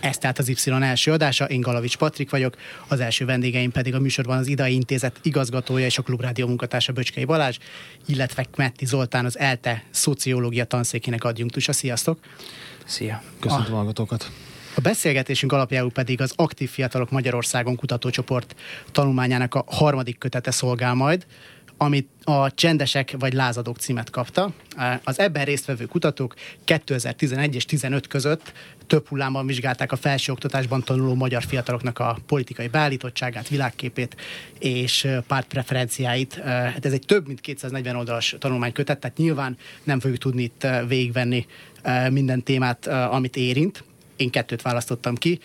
Ez 0.00 0.18
tehát 0.18 0.38
az 0.38 0.48
Y 0.48 0.70
első 0.70 1.12
adása, 1.12 1.44
én 1.44 1.60
Galavics 1.60 1.96
Patrik 1.96 2.30
vagyok, 2.30 2.56
az 2.88 3.00
első 3.00 3.24
vendégeim 3.24 3.70
pedig 3.70 3.94
a 3.94 4.00
műsorban 4.00 4.38
az 4.38 4.46
IDA 4.46 4.66
Intézet 4.66 5.18
igazgatója 5.22 5.84
és 5.84 5.98
a 5.98 6.02
Klubrádió 6.02 6.46
munkatársa 6.46 6.92
Böcskei 6.92 7.24
Balázs, 7.24 7.58
illetve 8.06 8.42
Kmetti 8.42 8.86
Zoltán, 8.86 9.24
az 9.24 9.38
ELTE 9.38 9.84
szociológia 9.90 10.64
tanszékének 10.64 11.24
adjunktusa. 11.24 11.72
Sziasztok! 11.72 12.18
Szia! 12.84 13.22
Köszöntöm 13.40 13.72
a 13.72 13.76
hallgatókat! 13.76 14.30
A 14.74 14.80
beszélgetésünk 14.80 15.52
alapjául 15.52 15.90
pedig 15.92 16.20
az 16.20 16.32
Aktív 16.36 16.70
Fiatalok 16.70 17.10
Magyarországon 17.10 17.76
kutatócsoport 17.76 18.54
tanulmányának 18.92 19.54
a 19.54 19.64
harmadik 19.66 20.18
kötete 20.18 20.50
szolgál 20.50 20.94
majd, 20.94 21.26
amit 21.82 22.08
a 22.24 22.54
Csendesek 22.54 23.14
vagy 23.18 23.32
Lázadók 23.32 23.78
címet 23.78 24.10
kapta. 24.10 24.52
Az 25.04 25.18
ebben 25.18 25.44
résztvevő 25.44 25.84
kutatók 25.84 26.34
2011 26.64 27.54
és 27.54 27.64
15 27.64 28.06
között 28.06 28.52
több 28.86 29.08
hullámban 29.08 29.46
vizsgálták 29.46 29.92
a 29.92 29.96
felsőoktatásban 29.96 30.82
tanuló 30.82 31.14
magyar 31.14 31.42
fiataloknak 31.42 31.98
a 31.98 32.18
politikai 32.26 32.68
beállítottságát, 32.68 33.48
világképét 33.48 34.16
és 34.58 35.08
pártpreferenciáit. 35.26 36.34
Hát 36.44 36.86
ez 36.86 36.92
egy 36.92 37.06
több 37.06 37.26
mint 37.26 37.40
240 37.40 37.96
oldalas 37.96 38.36
tanulmánykötet, 38.38 38.98
tehát 38.98 39.16
nyilván 39.16 39.56
nem 39.84 40.00
fogjuk 40.00 40.18
tudni 40.18 40.42
itt 40.42 40.66
végigvenni 40.88 41.46
minden 42.10 42.42
témát, 42.42 42.86
amit 42.86 43.36
érint. 43.36 43.84
Én 44.16 44.30
kettőt 44.30 44.62
választottam 44.62 45.14
ki. 45.14 45.40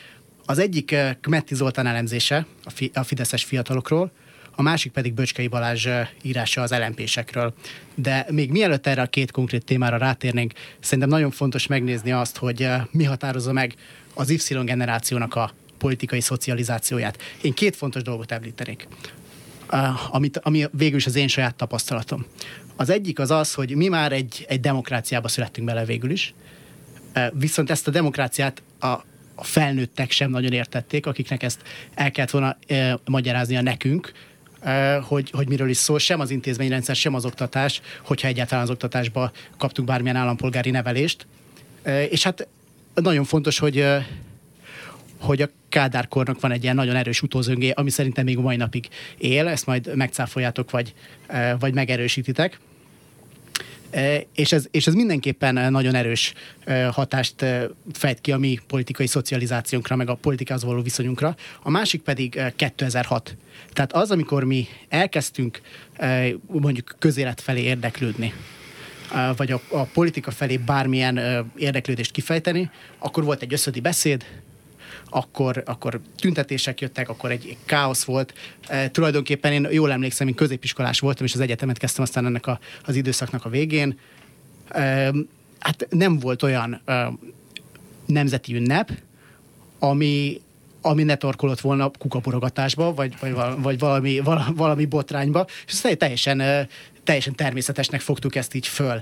Az 0.45 0.59
egyik 0.59 0.95
Kmetti 1.21 1.55
Zoltán 1.55 1.87
elemzése 1.87 2.45
a 2.93 3.03
Fideszes 3.03 3.43
fiatalokról, 3.43 4.11
a 4.55 4.61
másik 4.61 4.91
pedig 4.91 5.13
Böcskei 5.13 5.47
Balázs 5.47 5.87
írása 6.21 6.61
az 6.61 6.71
LMP-sekről. 6.71 7.53
De 7.95 8.25
még 8.29 8.51
mielőtt 8.51 8.87
erre 8.87 9.01
a 9.01 9.05
két 9.05 9.31
konkrét 9.31 9.65
témára 9.65 9.97
rátérnénk, 9.97 10.53
szerintem 10.79 11.09
nagyon 11.09 11.31
fontos 11.31 11.67
megnézni 11.67 12.11
azt, 12.11 12.37
hogy 12.37 12.67
mi 12.91 13.03
határozza 13.03 13.51
meg 13.51 13.75
az 14.13 14.29
Y 14.29 14.63
generációnak 14.63 15.35
a 15.35 15.51
politikai 15.77 16.21
szocializációját. 16.21 17.21
Én 17.41 17.53
két 17.53 17.75
fontos 17.75 18.01
dolgot 18.01 18.31
említenék, 18.31 18.87
amit, 20.11 20.37
ami 20.37 20.65
végül 20.71 20.97
is 20.97 21.05
az 21.05 21.15
én 21.15 21.27
saját 21.27 21.55
tapasztalatom. 21.55 22.25
Az 22.75 22.89
egyik 22.89 23.19
az 23.19 23.31
az, 23.31 23.53
hogy 23.53 23.75
mi 23.75 23.87
már 23.87 24.11
egy, 24.11 24.45
egy 24.47 24.59
demokráciába 24.59 25.27
születtünk 25.27 25.67
bele 25.67 25.85
végül 25.85 26.09
is, 26.09 26.33
viszont 27.33 27.69
ezt 27.69 27.87
a 27.87 27.91
demokráciát 27.91 28.61
a, 28.79 28.87
a 29.35 29.43
felnőttek 29.43 30.11
sem 30.11 30.29
nagyon 30.29 30.51
értették, 30.51 31.05
akiknek 31.05 31.43
ezt 31.43 31.61
el 31.93 32.11
kellett 32.11 32.31
volna 32.31 32.57
e, 32.67 32.99
magyaráznia 33.05 33.61
nekünk, 33.61 34.11
hogy, 35.01 35.29
hogy 35.29 35.47
miről 35.47 35.69
is 35.69 35.77
szól, 35.77 35.99
sem 35.99 36.19
az 36.19 36.29
intézményrendszer, 36.29 36.95
sem 36.95 37.13
az 37.13 37.25
oktatás, 37.25 37.81
hogyha 38.03 38.27
egyáltalán 38.27 38.63
az 38.63 38.69
oktatásba 38.69 39.31
kaptunk 39.57 39.87
bármilyen 39.87 40.15
állampolgári 40.15 40.69
nevelést. 40.69 41.27
És 42.09 42.23
hát 42.23 42.47
nagyon 42.93 43.23
fontos, 43.23 43.59
hogy 43.59 43.85
hogy 45.19 45.41
a 45.41 45.49
Kádárkornak 45.69 46.39
van 46.39 46.51
egy 46.51 46.63
ilyen 46.63 46.75
nagyon 46.75 46.95
erős 46.95 47.21
utózöngé, 47.21 47.69
ami 47.69 47.89
szerintem 47.89 48.25
még 48.25 48.37
a 48.37 48.41
mai 48.41 48.55
napig 48.55 48.87
él, 49.17 49.47
ezt 49.47 49.65
majd 49.65 49.95
megcáfoljátok, 49.95 50.71
vagy, 50.71 50.93
vagy 51.59 51.73
megerősítitek. 51.73 52.59
És 54.33 54.51
ez, 54.51 54.65
és 54.71 54.87
ez 54.87 54.93
mindenképpen 54.93 55.71
nagyon 55.71 55.95
erős 55.95 56.33
hatást 56.91 57.45
fejt 57.93 58.21
ki 58.21 58.31
a 58.31 58.37
mi 58.37 58.59
politikai 58.67 59.07
szocializációnkra, 59.07 59.95
meg 59.95 60.09
a 60.09 60.15
politikához 60.15 60.63
való 60.63 60.81
viszonyunkra. 60.81 61.35
A 61.61 61.69
másik 61.69 62.01
pedig 62.01 62.41
2006. 62.55 63.35
Tehát 63.73 63.93
az, 63.93 64.11
amikor 64.11 64.43
mi 64.43 64.67
elkezdtünk 64.89 65.61
mondjuk 66.47 66.95
közélet 66.99 67.41
felé 67.41 67.61
érdeklődni, 67.61 68.33
vagy 69.35 69.51
a, 69.51 69.61
a 69.69 69.83
politika 69.83 70.31
felé 70.31 70.57
bármilyen 70.57 71.19
érdeklődést 71.57 72.11
kifejteni, 72.11 72.69
akkor 72.97 73.23
volt 73.23 73.41
egy 73.41 73.53
összödi 73.53 73.79
beszéd, 73.79 74.25
akkor, 75.09 75.63
akkor 75.65 75.99
tüntetések 76.19 76.81
jöttek, 76.81 77.09
akkor 77.09 77.31
egy 77.31 77.57
káosz 77.65 78.03
volt. 78.03 78.33
E, 78.67 78.89
tulajdonképpen 78.89 79.51
én 79.51 79.67
jól 79.71 79.91
emlékszem, 79.91 80.27
én 80.27 80.33
középiskolás 80.33 80.99
voltam, 80.99 81.25
és 81.25 81.33
az 81.33 81.39
egyetemet 81.39 81.77
kezdtem 81.77 82.03
aztán 82.03 82.25
ennek 82.25 82.47
a, 82.47 82.59
az 82.85 82.95
időszaknak 82.95 83.45
a 83.45 83.49
végén. 83.49 83.99
E, 84.67 85.11
hát 85.59 85.87
nem 85.89 86.19
volt 86.19 86.43
olyan 86.43 86.81
e, 86.85 87.11
nemzeti 88.05 88.55
ünnep, 88.55 88.91
ami, 89.79 90.41
ami 90.81 91.03
ne 91.03 91.15
torkolott 91.15 91.59
volna 91.59 91.91
kukaborogatásba, 91.99 92.93
vagy, 92.93 93.13
vagy, 93.19 93.33
vagy 93.57 93.79
valami, 93.79 94.21
valami 94.55 94.85
botrányba, 94.85 95.45
és 95.67 95.73
ezt 95.73 95.97
teljesen, 95.97 96.67
teljesen 97.03 97.35
természetesnek 97.35 98.01
fogtuk 98.01 98.35
ezt 98.35 98.53
így 98.53 98.67
föl. 98.67 99.01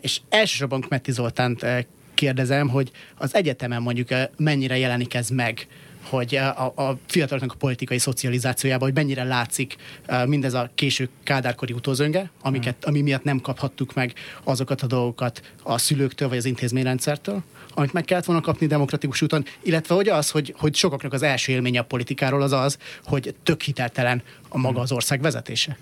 És 0.00 0.20
elsősorban 0.28 0.80
Kmetti 0.80 1.12
Zoltánt 1.12 1.66
kérdezem, 2.14 2.68
hogy 2.68 2.90
az 3.16 3.34
egyetemen 3.34 3.82
mondjuk 3.82 4.10
eh, 4.10 4.28
mennyire 4.36 4.78
jelenik 4.78 5.14
ez 5.14 5.28
meg, 5.28 5.66
hogy 6.08 6.34
eh, 6.34 6.62
a, 6.62 6.72
a 6.76 6.98
fiataloknak 7.06 7.52
a 7.52 7.56
politikai 7.58 7.98
szocializációjában, 7.98 8.88
hogy 8.88 8.96
mennyire 8.96 9.24
látszik 9.24 9.76
uh, 10.08 10.26
mindez 10.26 10.54
a 10.54 10.70
késő 10.74 11.08
kádárkori 11.22 11.72
utózönge, 11.72 12.30
amiket, 12.42 12.84
ami 12.84 13.00
miatt 13.00 13.24
nem 13.24 13.40
kaphattuk 13.40 13.94
meg 13.94 14.12
azokat 14.42 14.82
a 14.82 14.86
dolgokat 14.86 15.42
a 15.62 15.78
szülőktől 15.78 16.28
vagy 16.28 16.36
az 16.36 16.44
intézményrendszertől, 16.44 17.42
amit 17.74 17.92
meg 17.92 18.04
kellett 18.04 18.24
volna 18.24 18.40
kapni 18.40 18.66
demokratikus 18.66 19.22
úton, 19.22 19.44
illetve 19.62 19.94
hogy 19.94 20.08
az, 20.08 20.30
hogy, 20.30 20.54
hogy 20.58 20.74
sokaknak 20.74 21.12
az 21.12 21.22
első 21.22 21.52
élménye 21.52 21.80
a 21.80 21.84
politikáról 21.84 22.42
az 22.42 22.52
az, 22.52 22.78
hogy 23.04 23.34
tök 23.42 23.62
hiteltelen 23.62 24.22
a 24.48 24.58
maga 24.58 24.80
az 24.80 24.92
ország 24.92 25.20
vezetése. 25.20 25.76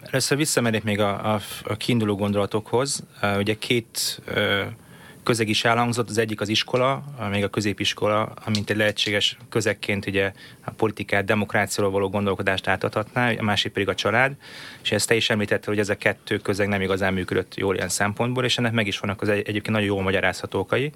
Először 0.00 0.36
visszamennék 0.36 0.82
még 0.82 1.00
a, 1.00 1.34
a, 1.34 1.40
a 1.64 1.76
kiinduló 1.76 2.16
gondolatokhoz. 2.16 3.02
Ugye 3.38 3.54
két 3.54 4.20
közeg 5.28 5.48
is 5.48 5.64
elhangzott, 5.64 6.08
az 6.08 6.18
egyik 6.18 6.40
az 6.40 6.48
iskola, 6.48 7.04
még 7.30 7.44
a 7.44 7.48
középiskola, 7.48 8.32
amint 8.44 8.70
egy 8.70 8.76
lehetséges 8.76 9.36
közegként 9.48 10.06
ugye 10.06 10.32
a 10.64 10.70
politikát, 10.70 11.24
demokráciáról 11.24 11.92
való 11.92 12.08
gondolkodást 12.08 12.68
átadhatná, 12.68 13.30
a 13.38 13.42
másik 13.42 13.72
pedig 13.72 13.88
a 13.88 13.94
család, 13.94 14.32
és 14.82 14.92
ezt 14.92 15.08
te 15.08 15.14
is 15.14 15.30
említette, 15.30 15.70
hogy 15.70 15.78
ez 15.78 15.88
a 15.88 15.96
kettő 15.96 16.36
közeg 16.36 16.68
nem 16.68 16.80
igazán 16.80 17.12
működött 17.12 17.54
jól 17.54 17.74
ilyen 17.74 17.88
szempontból, 17.88 18.44
és 18.44 18.58
ennek 18.58 18.72
meg 18.72 18.86
is 18.86 18.98
vannak 18.98 19.22
az 19.22 19.28
egy, 19.28 19.38
egyébként 19.38 19.70
nagyon 19.70 19.88
jól 19.88 20.02
magyarázható 20.02 20.58
okai. 20.58 20.92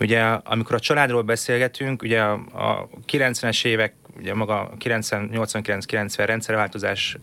Ugye 0.00 0.22
amikor 0.22 0.74
a 0.74 0.80
családról 0.80 1.22
beszélgetünk, 1.22 2.02
ugye 2.02 2.20
a, 2.20 2.32
a 2.52 2.88
90-es 3.12 3.64
évek, 3.64 3.94
ugye 4.18 4.34
maga 4.34 4.72
89-90 4.78 6.14
rendszerváltozás 6.16 7.16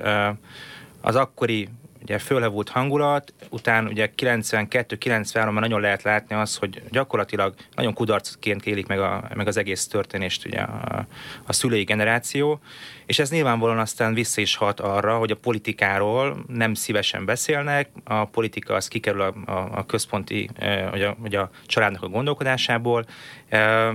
az 1.01 1.15
akkori 1.15 1.69
ugye 2.01 2.17
fölhevult 2.17 2.69
hangulat, 2.69 3.33
után 3.49 3.87
ugye 3.87 4.09
92-93-ban 4.17 5.59
nagyon 5.59 5.81
lehet 5.81 6.01
látni 6.01 6.35
az, 6.35 6.55
hogy 6.55 6.81
gyakorlatilag 6.91 7.53
nagyon 7.75 7.93
kudarcként 7.93 8.65
élik 8.65 8.87
meg, 8.87 8.99
a, 8.99 9.29
meg 9.35 9.47
az 9.47 9.57
egész 9.57 9.87
történést 9.87 10.45
ugye 10.45 10.59
a, 10.59 11.05
a 11.45 11.53
szülői 11.53 11.83
generáció, 11.83 12.59
és 13.07 13.19
ez 13.19 13.29
nyilvánvalóan 13.29 13.79
aztán 13.79 14.13
vissza 14.13 14.41
is 14.41 14.55
hat 14.55 14.79
arra, 14.79 15.17
hogy 15.17 15.31
a 15.31 15.35
politikáról 15.35 16.43
nem 16.47 16.73
szívesen 16.73 17.25
beszélnek, 17.25 17.89
a 18.03 18.25
politika 18.25 18.73
az 18.73 18.87
kikerül 18.87 19.21
a, 19.21 19.33
a, 19.45 19.69
a 19.71 19.85
központi, 19.85 20.49
vagy 20.91 21.01
a, 21.01 21.15
vagy 21.19 21.35
a 21.35 21.49
családnak 21.65 22.03
a 22.03 22.07
gondolkodásából, 22.07 23.05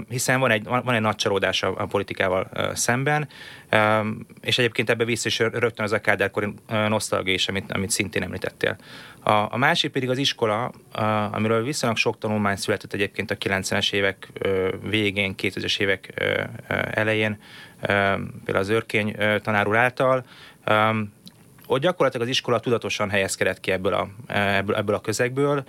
hiszen 0.08 0.40
van 0.40 0.50
egy, 0.50 0.64
van 0.64 0.94
egy 0.94 1.00
nagy 1.00 1.16
csalódás 1.16 1.62
a, 1.62 1.74
a 1.76 1.86
politikával 1.86 2.50
szemben, 2.74 3.28
és 4.40 4.58
egyébként 4.58 4.90
ebbe 4.90 5.04
vissza 5.04 5.28
is 5.28 5.38
rögtön 5.38 5.84
az 5.84 5.92
a 5.92 6.00
kádárkori 6.00 6.54
nosztalgia 6.68 7.34
is, 7.34 7.48
amit, 7.48 7.72
amit 7.72 7.90
szintén 7.90 8.22
említettél. 8.22 8.76
A, 9.22 9.30
a 9.30 9.56
másik 9.56 9.90
pedig 9.90 10.10
az 10.10 10.18
iskola, 10.18 10.72
a, 10.92 11.02
amiről 11.32 11.62
viszonylag 11.62 11.98
sok 11.98 12.18
tanulmány 12.18 12.56
született 12.56 12.92
egyébként 12.92 13.30
a 13.30 13.36
90-es 13.36 13.92
évek 13.92 14.28
végén, 14.82 15.34
2000-es 15.38 15.80
évek 15.80 16.12
elején, 16.90 17.38
például 18.44 18.56
az 18.58 18.68
őrkény 18.68 19.16
tanár 19.42 19.68
úr 19.68 19.76
által, 19.76 20.24
ott 21.66 21.80
gyakorlatilag 21.80 22.26
az 22.26 22.32
iskola 22.32 22.60
tudatosan 22.60 23.10
helyezkedett 23.10 23.60
ki 23.60 23.70
ebből 23.70 23.94
a, 23.94 24.08
ebből, 24.32 24.76
ebből 24.76 24.94
a 24.94 25.00
közegből, 25.00 25.64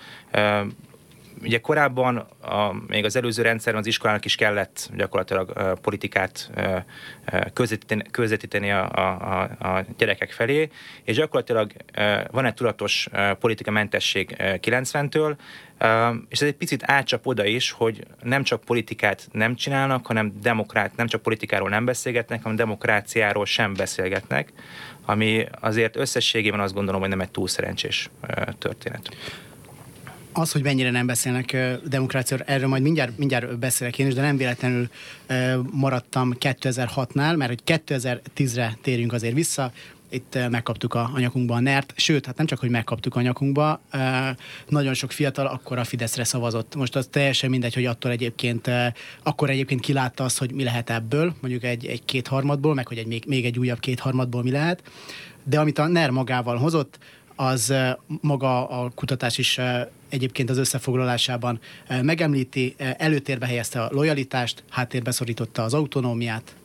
ugye 1.44 1.60
korábban, 1.60 2.18
a, 2.42 2.74
még 2.88 3.06
az 3.06 3.16
előző 3.16 3.42
rendszerben 3.42 3.82
az 3.82 3.88
iskolának 3.88 4.26
is 4.26 4.36
kellett 4.36 4.90
gyakorlatilag 4.96 5.58
a 5.58 5.74
politikát 5.82 6.52
közvetíteni, 8.12 8.72
a, 8.72 8.90
a, 8.92 9.42
a 9.42 9.86
gyerekek 9.98 10.32
felé, 10.32 10.70
és 11.04 11.16
gyakorlatilag 11.16 11.72
van 12.32 12.46
egy 12.46 12.54
tudatos 12.54 13.08
politikamentesség 13.40 14.36
90-től, 14.40 15.36
és 16.30 16.42
ez 16.42 16.48
egy 16.48 16.56
picit 16.56 16.84
átcsap 16.86 17.28
oda 17.28 17.46
is, 17.46 17.72
hogy 17.72 18.04
nem 18.22 18.44
csak 18.44 18.64
politikát 18.64 19.28
nem 19.32 19.56
csinálnak, 19.56 20.06
hanem 20.06 20.34
demokrát, 20.42 20.96
nem 20.96 21.08
csak 21.08 21.22
politikáról 21.22 21.70
nem 21.70 21.86
beszélgetnek, 21.86 22.42
hanem 22.42 22.58
demokráciáról 22.58 23.46
sem 23.46 23.74
beszélgetnek, 23.74 24.54
ami 25.06 25.46
azért 25.60 25.96
összességében 25.96 26.60
azt 26.60 26.74
gondolom, 26.74 27.02
hogy 27.02 27.10
nem 27.10 27.22
egy 27.22 27.32
túl 27.32 27.48
szerencsés 27.48 28.10
történet 28.58 29.10
az, 30.34 30.52
hogy 30.52 30.64
mennyire 30.64 30.92
nem 30.92 31.06
beszélnek 31.06 31.58
demokráciáról, 31.88 32.46
erről 32.48 32.68
majd 32.68 32.82
mindjárt, 32.82 33.18
mindjárt 33.18 33.60
beszélek 33.60 34.00
én 34.00 34.08
is, 34.08 34.14
de 34.14 34.22
nem 34.22 34.38
véletlenül 34.38 34.90
maradtam 35.72 36.34
2006-nál, 36.40 37.38
mert 37.38 37.48
hogy 37.48 37.62
2010-re 37.66 38.78
térjünk 38.82 39.14
azért 39.14 39.34
vissza, 39.34 39.72
itt 40.14 40.38
megkaptuk 40.50 40.94
a, 40.94 41.12
anyakunkba 41.14 41.56
a 41.56 41.60
NERT, 41.60 41.94
sőt, 41.96 42.26
hát 42.26 42.38
nem 42.38 42.46
csak, 42.46 42.60
hogy 42.60 42.70
megkaptuk 42.70 43.16
a 43.16 43.20
anyakunkba, 43.20 43.82
nagyon 44.68 44.94
sok 44.94 45.12
fiatal 45.12 45.46
akkor 45.46 45.78
a 45.78 45.84
Fideszre 45.84 46.24
szavazott. 46.24 46.76
Most 46.76 46.96
az 46.96 47.08
teljesen 47.12 47.50
mindegy, 47.50 47.74
hogy 47.74 47.86
attól 47.86 48.12
egyébként, 48.12 48.70
akkor 49.24 49.50
egyébként 49.50 49.82
kilátta 49.82 50.24
azt, 50.24 50.38
hogy 50.38 50.52
mi 50.52 50.64
lehet 50.64 50.90
ebből, 50.90 51.36
mondjuk 51.42 51.64
egy, 51.64 51.86
egy 51.86 52.06
kétharmadból, 52.06 52.74
meg 52.74 52.88
hogy 52.88 52.98
egy, 52.98 53.08
még, 53.08 53.24
még 53.28 53.46
egy 53.46 53.60
újabb 53.60 53.80
kétharmadból 53.80 54.44
mi 54.44 54.52
lehet. 54.52 54.82
De 55.44 55.60
amit 55.60 55.80
a 55.80 55.88
NER 55.88 56.10
magával 56.10 56.58
hozott, 56.58 56.98
az 57.36 57.74
maga 58.22 58.68
a 58.68 58.90
kutatás 58.96 59.38
is 59.38 59.60
egyébként 60.10 60.50
az 60.50 60.58
összefoglalásában 60.58 61.60
megemlíti, 62.02 62.76
előtérbe 62.78 63.46
helyezte 63.46 63.82
a 63.82 63.90
lojalitást, 63.92 64.64
háttérbe 64.70 65.12
szorította 65.12 65.64
az 65.64 65.74
autonómiát, 65.74 66.56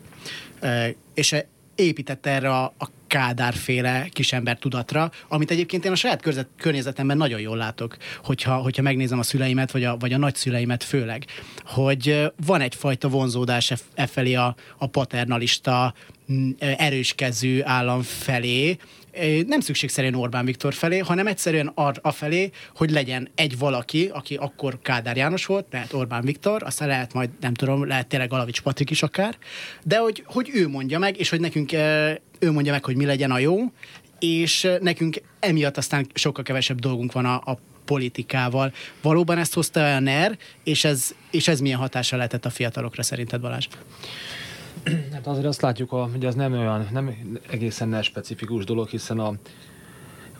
és 1.14 1.34
építette 1.74 2.30
erre 2.30 2.50
a, 2.50 2.72
Kádár-féle 3.08 4.08
kisember 4.12 4.58
tudatra, 4.58 5.10
amit 5.28 5.50
egyébként 5.50 5.84
én 5.84 5.92
a 5.92 5.94
saját 5.94 6.22
körzet, 6.22 6.48
környezetemben 6.56 7.16
nagyon 7.16 7.40
jól 7.40 7.56
látok, 7.56 7.96
hogyha, 8.24 8.56
hogyha 8.56 8.82
megnézem 8.82 9.18
a 9.18 9.22
szüleimet, 9.22 9.70
vagy 9.70 9.84
a, 9.84 9.96
vagy 9.96 10.12
a 10.12 10.18
nagyszüleimet 10.18 10.84
főleg, 10.84 11.24
hogy 11.64 12.32
van 12.46 12.60
egyfajta 12.60 13.08
vonzódás 13.08 13.70
e, 13.70 13.76
e 13.94 14.06
felé 14.06 14.34
a, 14.34 14.56
a 14.78 14.86
paternalista, 14.86 15.94
erőskező 16.58 17.64
állam 17.64 18.02
felé, 18.02 18.76
nem 19.46 19.60
szükségszerűen 19.60 20.14
Orbán 20.14 20.44
Viktor 20.44 20.74
felé, 20.74 20.98
hanem 20.98 21.26
egyszerűen 21.26 21.72
ar- 21.74 21.98
a 22.02 22.12
felé, 22.12 22.50
hogy 22.76 22.90
legyen 22.90 23.28
egy 23.34 23.58
valaki, 23.58 24.10
aki 24.12 24.34
akkor 24.34 24.78
Kádár 24.82 25.16
János 25.16 25.46
volt, 25.46 25.66
lehet 25.70 25.92
Orbán 25.92 26.24
Viktor, 26.24 26.62
aztán 26.62 26.88
lehet 26.88 27.12
majd, 27.12 27.30
nem 27.40 27.54
tudom, 27.54 27.86
lehet 27.86 28.06
tényleg 28.06 28.32
Alavics 28.32 28.60
Patrik 28.60 28.90
is 28.90 29.02
akár, 29.02 29.36
de 29.84 29.98
hogy, 29.98 30.22
hogy 30.26 30.50
ő 30.54 30.68
mondja 30.68 30.98
meg, 30.98 31.18
és 31.18 31.28
hogy 31.28 31.40
nekünk 31.40 31.72
ő 32.38 32.50
mondja 32.50 32.72
meg, 32.72 32.84
hogy 32.84 32.96
mi 32.96 33.04
legyen 33.04 33.30
a 33.30 33.38
jó, 33.38 33.58
és 34.18 34.68
nekünk 34.80 35.22
emiatt 35.40 35.76
aztán 35.76 36.06
sokkal 36.14 36.44
kevesebb 36.44 36.78
dolgunk 36.78 37.12
van 37.12 37.24
a, 37.24 37.34
a 37.34 37.58
politikával. 37.84 38.72
Valóban 39.02 39.38
ezt 39.38 39.54
hozta 39.54 39.94
a 39.94 40.00
NER, 40.00 40.38
és 40.64 40.84
ez, 40.84 41.14
és 41.30 41.48
ez 41.48 41.60
milyen 41.60 41.78
hatása 41.78 42.16
lehetett 42.16 42.44
a 42.44 42.50
fiatalokra 42.50 43.02
szerinted 43.02 43.40
Balázs? 43.40 43.68
Hát 45.12 45.26
azért 45.26 45.46
azt 45.46 45.60
látjuk, 45.60 45.90
hogy 45.90 46.24
ez 46.24 46.34
nem 46.34 46.52
olyan, 46.52 46.88
nem 46.92 47.16
egészen 47.50 47.88
nem 47.88 48.02
specifikus 48.02 48.64
dolog, 48.64 48.88
hiszen 48.88 49.18
a 49.18 49.32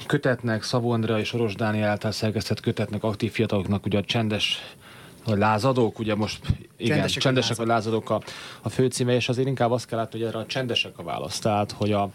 kötetnek, 0.06 0.62
Szabó 0.62 0.90
Andrea 0.90 1.19
és 1.19 1.32
Oros 1.32 1.55
Dániel 1.55 1.88
által 1.88 2.12
szerkesztett 2.12 2.61
kötetnek, 2.61 3.02
aktív 3.02 3.32
fiataloknak 3.32 3.87
ugye 3.87 3.99
a 3.99 4.02
csendes 4.02 4.58
vagy 5.25 5.38
lázadók, 5.38 5.99
ugye 5.99 6.14
most 6.14 6.40
igen, 6.76 6.96
csendesek, 6.96 7.23
csendesek 7.23 7.56
vagy 7.56 7.67
lázadók 7.67 8.11
a, 8.11 8.23
a 8.62 8.69
főcíme, 8.69 9.14
és 9.14 9.29
azért 9.29 9.49
inkább 9.49 9.70
azt 9.70 9.87
kell 9.87 9.99
látni, 9.99 10.19
hogy 10.19 10.29
erre 10.29 10.38
a 10.38 10.46
csendesek 10.46 10.99
a 10.99 11.02
válasz. 11.02 11.38
Tehát, 11.38 11.73
hogy 11.73 11.93
a, 11.93 12.11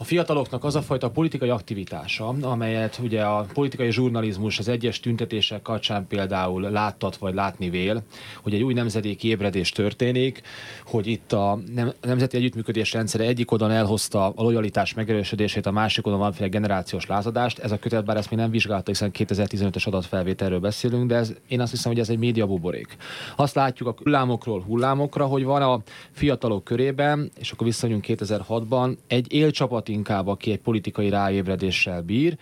a 0.00 0.04
fiataloknak 0.04 0.64
az 0.64 0.76
a 0.76 0.82
fajta 0.82 1.10
politikai 1.10 1.48
aktivitása, 1.48 2.28
amelyet 2.40 2.98
ugye 3.02 3.22
a 3.22 3.46
politikai 3.52 3.90
zsurnalizmus 3.90 4.58
az 4.58 4.68
egyes 4.68 5.00
tüntetések 5.00 5.62
kapcsán 5.62 6.06
például 6.06 6.70
láttat 6.70 7.16
vagy 7.16 7.34
látni 7.34 7.70
vél, 7.70 8.02
hogy 8.42 8.54
egy 8.54 8.62
új 8.62 8.72
nemzedéki 8.72 9.28
ébredés 9.28 9.70
történik, 9.70 10.42
hogy 10.84 11.06
itt 11.06 11.32
a 11.32 11.58
nemzeti 12.00 12.36
együttműködés 12.36 12.92
rendszere 12.92 13.24
egyik 13.24 13.50
oldalon 13.50 13.74
elhozta 13.74 14.26
a 14.26 14.42
lojalitás 14.42 14.94
megerősödését, 14.94 15.66
a 15.66 15.70
másik 15.70 16.06
oldalon 16.06 16.18
valamiféle 16.18 16.48
generációs 16.48 17.06
lázadást. 17.06 17.58
Ez 17.58 17.72
a 17.72 17.78
kötet, 17.78 18.04
bár 18.04 18.16
ezt 18.16 18.30
még 18.30 18.38
nem 18.38 18.50
vizsgálta, 18.50 18.90
hiszen 18.90 19.10
2015-ös 19.14 19.86
adatfelvételről 19.86 20.60
beszélünk, 20.60 21.08
de 21.08 21.16
ez, 21.16 21.32
én 21.48 21.60
azt 21.60 21.70
hiszem, 21.70 21.92
hogy 21.92 22.00
ez 22.00 22.08
egy 22.08 22.18
média 22.18 22.46
buborék. 22.46 22.96
Azt 23.36 23.54
látjuk 23.54 23.88
a 23.88 23.94
hullámokról 24.02 24.60
hullámokra, 24.60 25.26
hogy 25.26 25.44
van 25.44 25.62
a 25.62 25.80
fiatalok 26.10 26.64
körében, 26.64 27.30
és 27.38 27.50
akkor 27.50 27.66
visszanyunk 27.66 28.04
2006-ban, 28.08 28.96
egy 29.06 29.32
élcsapat 29.32 29.87
inkább, 29.88 30.26
aki 30.26 30.50
egy 30.50 30.60
politikai 30.60 31.08
ráébredéssel 31.08 32.02
bír, 32.02 32.36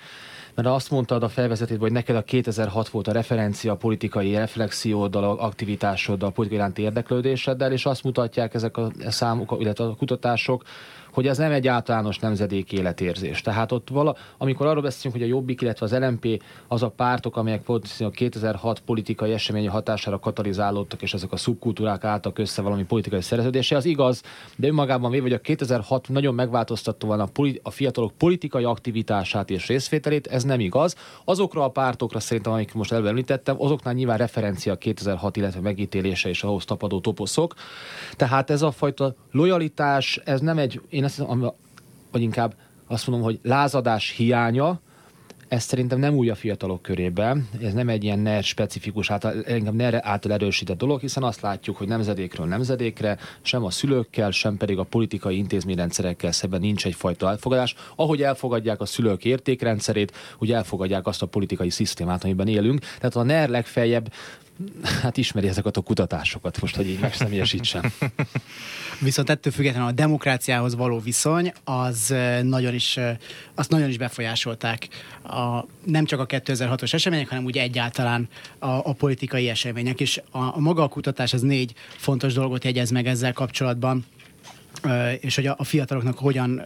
mert 0.54 0.68
azt 0.68 0.90
mondtad 0.90 1.22
a 1.22 1.28
felvezetésben, 1.28 1.84
hogy 1.84 1.92
neked 1.92 2.16
a 2.16 2.22
2006 2.22 2.88
volt 2.88 3.08
a 3.08 3.12
referencia 3.12 3.72
a 3.72 3.76
politikai 3.76 4.34
reflexióddal, 4.34 5.38
aktivitásoddal, 5.38 6.32
politikai 6.32 6.58
iránti 6.58 6.82
érdeklődéseddel, 6.82 7.72
és 7.72 7.86
azt 7.86 8.02
mutatják 8.02 8.54
ezek 8.54 8.76
a 8.76 8.90
számok, 9.08 9.56
illetve 9.58 9.84
a 9.84 9.94
kutatások, 9.94 10.62
hogy 11.16 11.26
ez 11.26 11.38
nem 11.38 11.52
egy 11.52 11.68
általános 11.68 12.18
nemzedék 12.18 12.72
életérzés. 12.72 13.40
Tehát 13.40 13.72
ott 13.72 13.88
vala, 13.88 14.16
amikor 14.38 14.66
arról 14.66 14.82
beszélünk, 14.82 15.20
hogy 15.20 15.30
a 15.30 15.34
Jobbik, 15.34 15.60
illetve 15.60 15.86
az 15.86 15.92
LMP 15.92 16.42
az 16.68 16.82
a 16.82 16.88
pártok, 16.88 17.36
amelyek 17.36 17.68
a 17.98 18.10
2006 18.10 18.80
politikai 18.80 19.32
eseményi 19.32 19.66
hatására 19.66 20.18
katalizálódtak, 20.18 21.02
és 21.02 21.14
ezek 21.14 21.32
a 21.32 21.36
szubkultúrák 21.36 22.04
álltak 22.04 22.38
össze 22.38 22.62
valami 22.62 22.84
politikai 22.84 23.20
szerződése, 23.20 23.76
az 23.76 23.84
igaz, 23.84 24.22
de 24.56 24.66
önmagában 24.66 25.10
véve, 25.10 25.22
hogy 25.22 25.32
a 25.32 25.38
2006 25.38 26.08
nagyon 26.08 26.34
megváltoztatóan 26.34 27.20
a, 27.20 27.26
politi- 27.26 27.60
a 27.62 27.70
fiatalok 27.70 28.12
politikai 28.12 28.64
aktivitását 28.64 29.50
és 29.50 29.66
részvételét, 29.66 30.26
ez 30.26 30.42
nem 30.42 30.60
igaz. 30.60 30.96
Azokra 31.24 31.64
a 31.64 31.68
pártokra 31.68 32.20
szerintem, 32.20 32.52
amik 32.52 32.74
most 32.74 32.92
említettem, 32.92 33.62
azoknál 33.62 33.94
nyilván 33.94 34.18
referencia 34.18 34.72
a 34.72 34.76
2006, 34.76 35.36
illetve 35.36 35.60
megítélése 35.60 36.28
és 36.28 36.42
ahhoz 36.42 36.64
tapadó 36.64 37.00
toposzok. 37.00 37.54
Tehát 38.16 38.50
ez 38.50 38.62
a 38.62 38.70
fajta 38.70 39.14
lojalitás, 39.32 40.20
ez 40.24 40.40
nem 40.40 40.58
egy, 40.58 40.80
én 40.88 41.04
azt 41.06 41.16
hiszem, 41.16 41.52
vagy 42.10 42.22
inkább 42.22 42.54
azt 42.86 43.06
mondom, 43.06 43.26
hogy 43.26 43.38
lázadás 43.42 44.10
hiánya, 44.10 44.80
ez 45.48 45.62
szerintem 45.62 45.98
nem 45.98 46.14
új 46.14 46.30
a 46.30 46.34
fiatalok 46.34 46.82
körében, 46.82 47.48
ez 47.62 47.72
nem 47.72 47.88
egy 47.88 48.04
ilyen 48.04 48.18
NER 48.18 48.42
specifikus, 48.42 49.10
által, 49.10 49.34
inkább 49.48 49.74
NER 49.74 50.00
által 50.02 50.32
erősített 50.32 50.78
dolog, 50.78 51.00
hiszen 51.00 51.22
azt 51.22 51.40
látjuk, 51.40 51.76
hogy 51.76 51.88
nemzedékről 51.88 52.46
nemzedékre, 52.46 53.18
sem 53.42 53.64
a 53.64 53.70
szülőkkel, 53.70 54.30
sem 54.30 54.56
pedig 54.56 54.78
a 54.78 54.82
politikai 54.82 55.36
intézményrendszerekkel 55.36 56.32
szemben 56.32 56.60
nincs 56.60 56.86
egyfajta 56.86 57.28
elfogadás. 57.28 57.74
Ahogy 57.96 58.22
elfogadják 58.22 58.80
a 58.80 58.86
szülők 58.86 59.24
értékrendszerét, 59.24 60.12
úgy 60.38 60.52
elfogadják 60.52 61.06
azt 61.06 61.22
a 61.22 61.26
politikai 61.26 61.70
szisztémát, 61.70 62.24
amiben 62.24 62.48
élünk. 62.48 62.80
Tehát 62.80 63.16
a 63.16 63.22
NER 63.22 63.48
legfeljebb 63.48 64.12
hát 65.02 65.16
ismeri 65.16 65.48
ezeket 65.48 65.76
a 65.76 65.80
kutatásokat, 65.80 66.60
most, 66.60 66.76
hogy 66.76 66.88
így 66.88 66.98
megszemélyesítsem. 66.98 67.92
Viszont 69.00 69.30
ettől 69.30 69.52
függetlenül 69.52 69.88
a 69.88 69.92
demokráciához 69.92 70.74
való 70.74 70.98
viszony, 70.98 71.52
az 71.64 72.14
nagyon 72.42 72.74
is, 72.74 72.98
azt 73.54 73.70
nagyon 73.70 73.88
is 73.88 73.98
befolyásolták 73.98 74.88
a, 75.22 75.64
nem 75.84 76.04
csak 76.04 76.20
a 76.20 76.26
2006-os 76.26 76.94
események, 76.94 77.28
hanem 77.28 77.44
úgy 77.44 77.56
egyáltalán 77.56 78.28
a, 78.58 78.66
a 78.66 78.92
politikai 78.92 79.48
események. 79.48 80.00
És 80.00 80.20
a, 80.30 80.38
a 80.38 80.58
maga 80.58 80.82
a 80.82 80.88
kutatás 80.88 81.32
az 81.32 81.40
négy 81.40 81.74
fontos 81.96 82.32
dolgot 82.32 82.64
jegyez 82.64 82.90
meg 82.90 83.06
ezzel 83.06 83.32
kapcsolatban 83.32 84.04
és 85.20 85.34
hogy 85.34 85.46
a 85.46 85.64
fiataloknak 85.64 86.18
hogyan, 86.18 86.62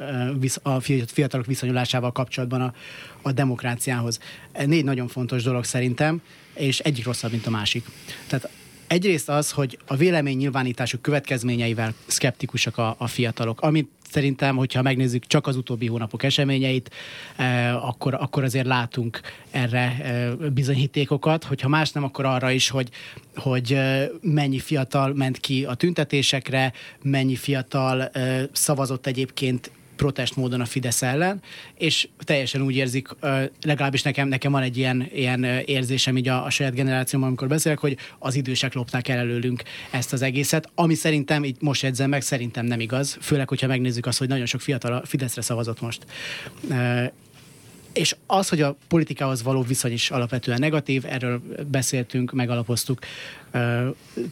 a 0.62 0.80
fiatalok 1.06 1.46
viszonyulásával 1.46 2.12
kapcsolatban 2.12 2.60
a, 2.60 2.74
a 3.22 3.32
demokráciához. 3.32 4.18
Négy 4.66 4.84
nagyon 4.84 5.08
fontos 5.08 5.42
dolog 5.42 5.64
szerintem, 5.64 6.22
és 6.54 6.78
egyik 6.78 7.04
rosszabb, 7.04 7.30
mint 7.30 7.46
a 7.46 7.50
másik. 7.50 7.84
Tehát 8.26 8.50
egyrészt 8.90 9.28
az, 9.28 9.50
hogy 9.50 9.78
a 9.86 9.96
vélemény 9.96 10.36
nyilvánításuk 10.36 11.02
következményeivel 11.02 11.94
szkeptikusak 12.06 12.78
a, 12.78 12.94
a 12.98 13.06
fiatalok, 13.06 13.60
amit 13.60 13.88
szerintem, 14.10 14.56
hogyha 14.56 14.82
megnézzük 14.82 15.26
csak 15.26 15.46
az 15.46 15.56
utóbbi 15.56 15.86
hónapok 15.86 16.22
eseményeit, 16.22 16.90
eh, 17.36 17.88
akkor, 17.88 18.14
akkor 18.14 18.44
azért 18.44 18.66
látunk 18.66 19.20
erre 19.50 19.96
eh, 20.02 20.30
bizonyítékokat, 20.52 21.44
hogyha 21.44 21.68
más 21.68 21.90
nem, 21.90 22.04
akkor 22.04 22.24
arra 22.24 22.50
is, 22.50 22.68
hogy, 22.68 22.88
hogy 23.36 23.72
eh, 23.72 24.08
mennyi 24.20 24.58
fiatal 24.58 25.12
ment 25.14 25.38
ki 25.38 25.64
a 25.64 25.74
tüntetésekre, 25.74 26.72
mennyi 27.02 27.36
fiatal 27.36 28.06
eh, 28.06 28.44
szavazott 28.52 29.06
egyébként 29.06 29.70
protest 30.00 30.36
módon 30.36 30.60
a 30.60 30.64
Fidesz 30.64 31.02
ellen, 31.02 31.42
és 31.78 32.08
teljesen 32.18 32.62
úgy 32.62 32.76
érzik, 32.76 33.08
legalábbis 33.62 34.02
nekem, 34.02 34.28
nekem 34.28 34.52
van 34.52 34.62
egy 34.62 34.76
ilyen, 34.76 35.08
ilyen 35.12 35.44
érzésem 35.44 36.16
így 36.16 36.28
a, 36.28 36.44
a 36.44 36.50
saját 36.50 36.74
generációmban, 36.74 37.28
amikor 37.30 37.48
beszélek, 37.48 37.78
hogy 37.78 37.96
az 38.18 38.34
idősek 38.34 38.74
lopták 38.74 39.08
el 39.08 39.18
előlünk 39.18 39.62
ezt 39.90 40.12
az 40.12 40.22
egészet, 40.22 40.70
ami 40.74 40.94
szerintem, 40.94 41.44
így 41.44 41.56
most 41.60 41.82
jegyzem 41.82 42.08
meg, 42.08 42.22
szerintem 42.22 42.64
nem 42.64 42.80
igaz, 42.80 43.18
főleg, 43.20 43.48
hogyha 43.48 43.66
megnézzük 43.66 44.06
azt, 44.06 44.18
hogy 44.18 44.28
nagyon 44.28 44.46
sok 44.46 44.60
fiatal 44.60 44.92
a 44.92 45.06
Fideszre 45.06 45.42
szavazott 45.42 45.80
most. 45.80 46.06
És 47.92 48.16
az, 48.26 48.48
hogy 48.48 48.60
a 48.60 48.76
politikához 48.88 49.42
való 49.42 49.62
viszony 49.62 49.92
is 49.92 50.10
alapvetően 50.10 50.58
negatív, 50.58 51.04
erről 51.06 51.42
beszéltünk, 51.70 52.32
megalapoztuk 52.32 52.98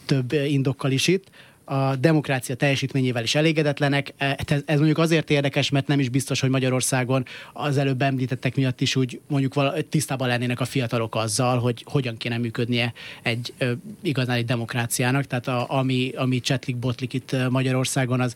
több 0.07 0.33
indokkal 0.33 0.91
is 0.91 1.07
itt, 1.07 1.31
a 1.69 1.97
demokrácia 1.97 2.55
teljesítményével 2.55 3.23
is 3.23 3.35
elégedetlenek. 3.35 4.15
Ez, 4.19 4.63
ez 4.65 4.77
mondjuk 4.77 4.99
azért 4.99 5.31
érdekes, 5.31 5.71
mert 5.71 5.87
nem 5.87 6.01
is 6.01 6.09
biztos, 6.09 6.41
hogy 6.41 6.51
Magyarországon 6.51 7.25
az 7.53 7.77
előbb 7.77 8.03
említettek 8.03 8.57
miatt 8.57 8.81
is 8.81 8.97
úgy 8.97 9.21
mondjuk 9.29 9.55
vala, 9.55 9.75
tisztában 9.89 10.29
lennének 10.29 10.61
a 10.61 10.65
fiatalok 10.65 11.15
azzal, 11.15 11.59
hogy 11.59 11.85
hogyan 11.87 12.17
kéne 12.17 12.39
működnie 12.39 12.93
egy 13.23 13.53
ö, 13.59 13.73
igazán 14.03 14.37
egy 14.37 14.45
demokráciának. 14.45 15.25
Tehát 15.25 15.49
a, 15.49 15.67
ami, 15.69 16.13
ami 16.17 16.41
csetlik, 16.41 16.77
botlik 16.77 17.13
itt 17.13 17.37
Magyarországon, 17.51 18.21
az 18.21 18.35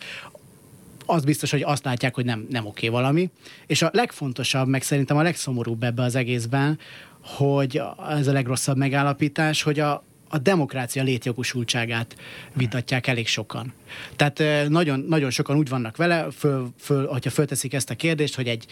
az 1.07 1.25
biztos, 1.25 1.51
hogy 1.51 1.63
azt 1.63 1.85
látják, 1.85 2.15
hogy 2.15 2.25
nem, 2.25 2.47
nem 2.51 2.67
oké 2.67 2.89
valami. 2.89 3.31
És 3.67 3.83
a 3.83 3.91
legfontosabb, 3.93 4.69
meg 4.69 4.83
szerintem 4.83 5.17
a 5.17 5.23
legszomorúbb 5.23 5.83
ebbe 5.83 6.03
az 6.03 6.15
egészben, 6.15 6.79
hogy 7.21 7.83
ez 8.11 8.27
a 8.27 8.33
legrosszabb 8.33 8.77
megállapítás, 8.77 9.63
hogy 9.63 9.81
a, 9.81 10.05
a 10.35 10.39
demokrácia 10.39 11.03
létjogosultságát 11.03 12.17
vitatják 12.53 13.07
elég 13.07 13.27
sokan. 13.27 13.73
Tehát 14.17 14.69
nagyon, 14.69 15.05
nagyon 15.09 15.31
sokan 15.31 15.57
úgy 15.57 15.69
vannak 15.69 15.97
vele, 15.97 16.27
föl, 16.31 16.69
föl, 16.79 17.07
hogyha 17.07 17.31
fölteszik 17.31 17.73
ezt 17.73 17.91
a 17.91 17.95
kérdést, 17.95 18.35
hogy 18.35 18.49
egy, 18.49 18.67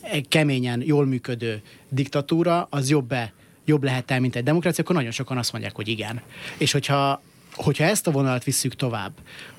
egy 0.00 0.28
keményen, 0.28 0.82
jól 0.84 1.06
működő 1.06 1.62
diktatúra 1.88 2.66
az 2.70 2.90
jobb-e, 2.90 3.32
jobb 3.64 3.82
lehet 3.82 4.10
el, 4.10 4.20
mint 4.20 4.36
egy 4.36 4.44
demokrácia, 4.44 4.84
akkor 4.84 4.96
nagyon 4.96 5.10
sokan 5.10 5.38
azt 5.38 5.52
mondják, 5.52 5.74
hogy 5.74 5.88
igen. 5.88 6.20
És 6.58 6.72
hogyha, 6.72 7.22
hogyha 7.54 7.84
ezt 7.84 8.06
a 8.06 8.10
vonalat 8.10 8.44
visszük 8.44 8.74
tovább, 8.74 9.12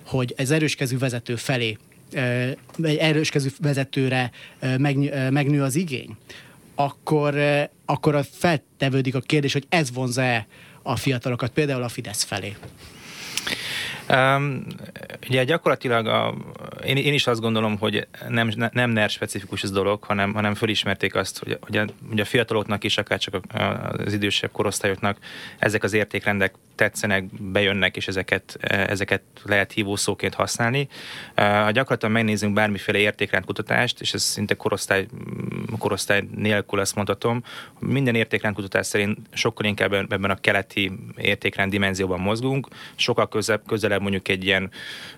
hogy 0.05 0.33
ez 0.37 0.51
erőskezű 0.51 0.97
vezető 0.97 1.35
felé, 1.35 1.77
egy 2.81 2.95
erőskezű 2.95 3.49
vezetőre 3.59 4.31
megnő 5.29 5.61
az 5.61 5.75
igény, 5.75 6.17
akkor, 6.75 7.35
akkor 7.85 8.25
feltevődik 8.31 9.15
a 9.15 9.19
kérdés, 9.19 9.53
hogy 9.53 9.65
ez 9.69 9.93
vonza-e 9.93 10.47
a 10.83 10.95
fiatalokat, 10.95 11.49
például 11.51 11.83
a 11.83 11.89
Fidesz 11.89 12.23
felé. 12.23 12.55
Um, 14.09 14.65
ugye 15.29 15.43
gyakorlatilag 15.43 16.07
a, 16.07 16.33
én, 16.85 16.97
én 16.97 17.13
is 17.13 17.27
azt 17.27 17.41
gondolom, 17.41 17.77
hogy 17.77 18.07
nem, 18.27 18.51
nem 18.71 18.89
NER 18.89 19.09
specifikus 19.09 19.63
ez 19.63 19.71
dolog, 19.71 20.03
hanem, 20.03 20.33
hanem 20.33 20.53
fölismerték 20.53 21.15
azt, 21.15 21.39
hogy, 21.39 21.57
hogy, 21.61 21.77
a, 21.77 21.85
hogy 22.09 22.19
a 22.19 22.25
fiataloknak 22.25 22.83
is, 22.83 22.97
akár 22.97 23.19
csak 23.19 23.41
az 24.05 24.13
idősebb 24.13 24.51
korosztályoknak 24.51 25.17
ezek 25.59 25.83
az 25.83 25.93
értékrendek 25.93 26.53
tetszenek, 26.75 27.23
bejönnek, 27.41 27.95
és 27.95 28.07
ezeket, 28.07 28.57
ezeket 28.61 29.21
lehet 29.43 29.71
hívószóként 29.71 30.33
használni. 30.33 30.87
Ha 31.35 31.71
gyakorlatilag 31.71 32.13
megnézzünk 32.13 32.53
bármiféle 32.53 32.97
értékrendkutatást, 32.97 34.01
és 34.01 34.13
ez 34.13 34.21
szinte 34.21 34.53
korosztály, 34.53 35.07
korosztály 35.77 36.23
nélkül 36.35 36.79
azt 36.79 36.95
mondhatom, 36.95 37.43
minden 37.79 38.15
értékrendkutatás 38.15 38.85
szerint 38.85 39.17
sokkal 39.33 39.65
inkább 39.65 39.93
ebben 39.93 40.29
a 40.29 40.35
keleti 40.35 40.91
értékrend 41.17 41.71
dimenzióban 41.71 42.19
mozgunk, 42.19 42.67
sokkal 42.95 43.27
közelebb, 43.27 43.92
közelebb 43.93 44.01
mondjuk 44.01 44.27
egy 44.27 44.45
ilyen 44.45 44.69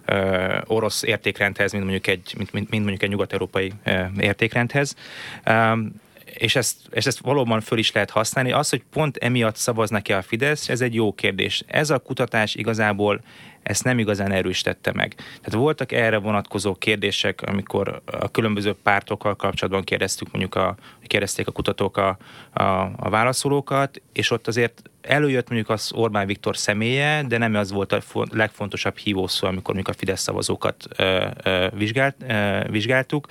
uh, 0.08 0.62
orosz 0.66 1.04
értékrendhez, 1.04 1.72
mint 1.72 1.84
mondjuk 1.84 2.08
egy, 2.08 2.34
mint, 2.38 2.52
mint, 2.52 2.70
mint 2.70 2.82
mondjuk 2.82 3.04
egy 3.04 3.10
nyugat-európai 3.10 3.72
uh, 3.86 4.08
értékrendhez. 4.20 4.96
Um, 5.46 6.04
és 6.26 6.56
ezt, 6.56 6.78
és 6.92 7.06
ezt 7.06 7.20
valóban 7.20 7.62
föl 7.62 7.78
is 7.78 7.92
lehet 7.92 8.10
használni. 8.10 8.52
Az, 8.52 8.70
hogy 8.70 8.84
pont 8.92 9.18
emiatt 9.18 9.56
szavaz 9.56 9.90
neki 9.90 10.14
a 10.14 10.22
Fidesz, 10.22 10.70
ez 10.70 10.82
egy 10.82 10.94
jó 10.94 11.14
kérdés. 11.14 11.64
Ez 11.68 11.90
a 11.90 12.00
kutatás 12.00 12.56
igazából 12.56 13.22
ezt 13.66 13.84
nem 13.84 14.00
igazán 14.00 14.32
erősítette 14.32 14.92
meg. 14.94 15.16
Tehát 15.16 15.54
voltak 15.54 15.92
erre 15.92 16.18
vonatkozó 16.18 16.76
kérdések, 16.76 17.42
amikor 17.42 18.02
a 18.06 18.32
különböző 18.32 18.76
pártokkal 18.84 19.36
kapcsolatban 19.36 19.84
kérdeztük, 19.84 20.32
mondjuk 20.32 20.56
a, 20.56 20.76
kérdezték 21.08 21.48
a 21.48 21.52
kutatók 21.52 21.98
a, 21.98 22.18
a, 22.54 22.64
a 22.96 23.10
válaszolókat, 23.10 24.02
és 24.14 24.32
ott 24.32 24.48
azért 24.48 24.82
előjött 25.02 25.50
mondjuk 25.50 25.70
az 25.70 25.92
Orbán 25.94 26.28
Viktor 26.28 26.58
személye, 26.58 27.24
de 27.24 27.38
nem 27.38 27.56
az 27.56 27.72
volt 27.72 27.92
a 27.92 28.02
legfontosabb 28.32 28.98
hívószó, 28.98 29.48
amikor 29.48 29.74
mondjuk 29.74 29.96
a 29.96 30.00
Fidesz 30.00 30.22
szavazókat 30.22 30.86
ö, 30.98 31.28
ö, 31.44 31.68
vizsgált, 31.74 32.16
ö, 32.28 32.60
vizsgáltuk. 32.70 33.28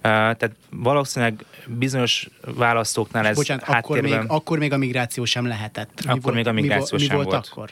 Tehát 0.00 0.50
valószínűleg 0.70 1.44
bizonyos 1.66 2.28
választóknál 2.54 3.26
ez 3.26 3.36
Bocsánat, 3.36 3.68
akkor 3.68 4.00
még, 4.00 4.18
akkor 4.26 4.58
még 4.58 4.72
a 4.72 4.76
migráció 4.76 5.24
sem 5.24 5.46
lehetett. 5.46 6.04
Mi 6.04 6.10
akkor 6.10 6.22
volt, 6.22 6.34
még 6.34 6.46
a 6.46 6.52
migráció 6.52 6.98
mi, 6.98 7.04
sem 7.04 7.16
volt. 7.16 7.28
volt. 7.28 7.48
akkor? 7.50 7.70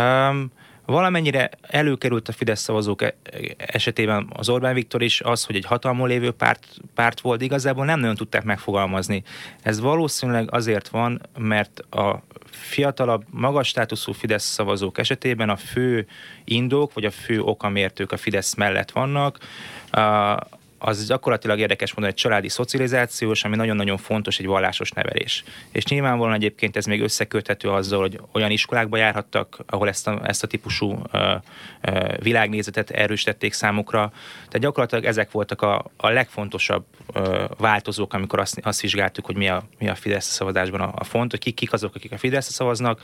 Um, 0.00 0.50
Valamennyire 0.86 1.50
előkerült 1.62 2.28
a 2.28 2.32
Fidesz 2.32 2.60
szavazók 2.60 3.02
e- 3.02 3.14
esetében 3.56 4.30
az 4.36 4.48
Orbán 4.48 4.74
Viktor 4.74 5.02
is 5.02 5.20
az, 5.20 5.44
hogy 5.44 5.56
egy 5.56 5.64
hatalmon 5.64 6.08
lévő 6.08 6.30
párt, 6.30 6.66
párt 6.94 7.20
volt, 7.20 7.42
igazából 7.42 7.84
nem 7.84 8.00
nagyon 8.00 8.14
tudták 8.14 8.44
megfogalmazni. 8.44 9.22
Ez 9.62 9.80
valószínűleg 9.80 10.54
azért 10.54 10.88
van, 10.88 11.20
mert 11.38 11.80
a 11.90 12.22
fiatalabb, 12.50 13.24
magas 13.30 13.68
státuszú 13.68 14.12
Fidesz 14.12 14.44
szavazók 14.44 14.98
esetében 14.98 15.48
a 15.48 15.56
fő 15.56 16.06
indok, 16.44 16.92
vagy 16.92 17.04
a 17.04 17.10
fő 17.10 17.40
okamértők 17.40 18.12
a 18.12 18.16
Fidesz 18.16 18.54
mellett 18.54 18.90
vannak 18.90 19.38
az 20.84 21.06
gyakorlatilag 21.06 21.58
érdekes 21.58 21.94
mondani, 21.94 22.14
egy 22.16 22.22
családi 22.22 22.48
szocializációs, 22.48 23.44
ami 23.44 23.56
nagyon-nagyon 23.56 23.96
fontos, 23.96 24.38
egy 24.38 24.46
vallásos 24.46 24.90
nevelés. 24.90 25.44
És 25.72 25.84
nyilvánvalóan 25.84 26.34
egyébként 26.34 26.76
ez 26.76 26.84
még 26.84 27.00
összeköthető 27.00 27.68
azzal, 27.68 28.00
hogy 28.00 28.20
olyan 28.32 28.50
iskolákba 28.50 28.96
járhattak, 28.96 29.58
ahol 29.66 29.88
ezt 29.88 30.08
a, 30.08 30.20
ezt 30.24 30.42
a 30.42 30.46
típusú 30.46 31.02
ö, 31.12 31.34
ö, 31.80 32.14
világnézetet 32.22 32.90
erősítették 32.90 33.52
számukra. 33.52 34.12
Tehát 34.34 34.58
gyakorlatilag 34.58 35.04
ezek 35.04 35.30
voltak 35.30 35.62
a, 35.62 35.84
a 35.96 36.08
legfontosabb 36.08 36.84
ö, 37.12 37.44
változók, 37.58 38.14
amikor 38.14 38.38
azt, 38.38 38.60
azt 38.62 38.80
vizsgáltuk, 38.80 39.26
hogy 39.26 39.36
mi 39.36 39.48
a, 39.48 39.62
mi 39.78 39.88
a 39.88 39.94
Fidesz 39.94 40.26
szavazásban 40.26 40.80
a, 40.80 40.92
a 40.94 41.04
font, 41.04 41.30
hogy 41.30 41.40
kik, 41.40 41.54
kik 41.54 41.72
azok, 41.72 41.94
akik 41.94 42.12
a 42.12 42.18
Fidesz 42.18 42.50
szavaznak, 42.50 43.00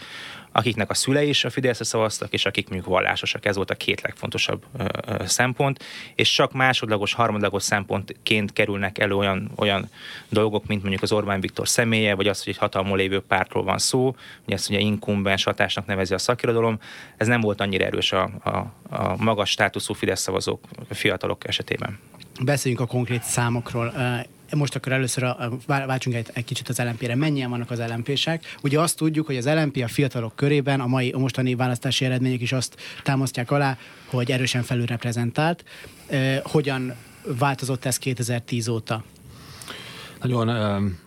akiknek 0.53 0.91
a 0.91 0.95
szülei 0.95 1.29
is 1.29 1.45
a 1.45 1.51
Fideszre 1.51 1.85
szavaztak, 1.85 2.33
és 2.33 2.47
akik 2.47 2.69
mondjuk 2.69 2.91
vallásosak. 2.93 3.45
Ez 3.45 3.57
volt 3.57 3.71
a 3.71 3.75
két 3.75 4.01
legfontosabb 4.01 4.65
ö, 4.79 4.85
ö, 5.07 5.27
szempont, 5.27 5.85
és 6.15 6.31
csak 6.31 6.53
másodlagos, 6.53 7.13
harmadlagos 7.13 7.63
szempontként 7.63 8.53
kerülnek 8.53 8.99
elő 8.99 9.15
olyan, 9.15 9.51
olyan 9.57 9.91
dolgok, 10.29 10.67
mint 10.67 10.81
mondjuk 10.81 11.03
az 11.03 11.13
Orbán 11.13 11.41
Viktor 11.41 11.69
személye, 11.69 12.15
vagy 12.15 12.29
az, 12.29 12.45
hogy 12.45 12.53
egy 12.53 12.59
hatalmon 12.59 12.97
lévő 12.97 13.21
pártról 13.21 13.65
van 13.65 13.79
szó, 13.79 14.17
ugye 14.45 14.55
ezt 14.55 14.71
ugye 14.71 14.79
inkumbens 14.79 15.45
hatásnak 15.45 15.87
nevezi 15.87 16.15
a 16.15 16.19
szakirodalom, 16.19 16.79
ez 17.17 17.27
nem 17.27 17.41
volt 17.41 17.61
annyira 17.61 17.85
erős 17.85 18.13
a, 18.13 18.31
a, 18.45 18.51
a 18.89 19.17
magas 19.17 19.51
státuszú 19.51 19.95
Fidesz 19.95 20.21
szavazók, 20.21 20.65
fiatalok 20.91 21.49
esetében. 21.49 21.99
Beszéljünk 22.45 22.83
a 22.83 22.87
konkrét 22.87 23.23
számokról 23.23 23.93
most 24.57 24.75
akkor 24.75 24.93
először 24.93 25.23
a, 25.23 25.51
váltsunk 25.67 26.17
egy, 26.17 26.29
egy 26.33 26.45
kicsit 26.45 26.69
az 26.69 26.79
LMP-re. 26.79 27.15
Mennyien 27.15 27.51
vannak 27.51 27.71
az 27.71 27.79
LMP-sek? 27.79 28.57
Ugye 28.63 28.81
azt 28.81 28.97
tudjuk, 28.97 29.27
hogy 29.27 29.37
az 29.37 29.47
LMP 29.47 29.83
a 29.85 29.89
fiatalok 29.89 30.37
körében, 30.37 30.81
a 30.81 30.87
mai 30.87 31.11
a 31.11 31.19
mostani 31.19 31.55
választási 31.55 32.05
eredmények 32.05 32.41
is 32.41 32.53
azt 32.53 32.77
támasztják 33.03 33.51
alá, 33.51 33.79
hogy 34.07 34.31
erősen 34.31 34.63
felülreprezentált. 34.63 35.65
E, 36.09 36.41
hogyan 36.45 36.95
változott 37.39 37.85
ez 37.85 37.99
2010 37.99 38.69
óta? 38.69 39.05
Nagyon 40.23 40.49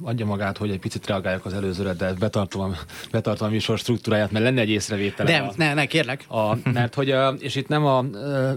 adja 0.04 0.26
magát, 0.26 0.58
hogy 0.58 0.70
egy 0.70 0.80
picit 0.80 1.08
reagáljak 1.08 1.46
az 1.46 1.54
előzőre, 1.54 1.94
de 1.94 2.14
betartom, 2.14 2.76
betartom 3.12 3.48
a 3.48 3.52
műsor 3.52 3.78
struktúráját, 3.78 4.32
mert 4.32 4.46
lenne 4.46 4.62
egy 4.62 4.70
észrevétel. 4.70 5.26
Nem, 5.26 5.48
a, 5.48 5.52
ne, 5.56 5.74
ne, 5.74 5.86
kérlek. 5.86 6.26
A, 6.28 6.58
mert 6.74 6.96
hogy, 6.96 7.16
és 7.40 7.56
itt 7.56 7.68
nem 7.68 7.86
a 7.86 8.06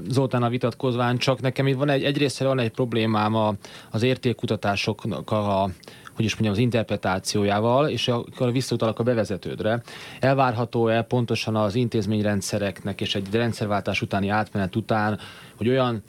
Zoltán 0.09 0.43
a 0.43 0.49
vitatkozván, 0.49 1.19
csak 1.19 1.41
nekem 1.41 1.67
itt 1.67 1.77
van 1.77 1.89
egy, 1.89 2.05
egyrészt 2.05 2.39
van 2.39 2.59
egy 2.59 2.71
problémám 2.71 3.35
a, 3.35 3.55
az 3.91 4.03
értékkutatásoknak 4.03 5.31
a, 5.31 5.71
hogy 6.15 6.25
is 6.25 6.33
mondjam, 6.33 6.53
az 6.53 6.59
interpretációjával, 6.59 7.89
és 7.89 8.09
akkor 8.09 8.53
visszautalak 8.53 8.99
a 8.99 9.03
bevezetődre. 9.03 9.83
Elvárható-e 10.21 11.03
pontosan 11.03 11.57
az 11.57 11.75
intézményrendszereknek 11.75 13.01
és 13.01 13.15
egy 13.15 13.27
rendszerváltás 13.33 14.03
utáni 14.03 14.29
átmenet 14.29 14.77
után, 14.77 15.19
hogy 15.57 15.69
olyan 15.69 16.03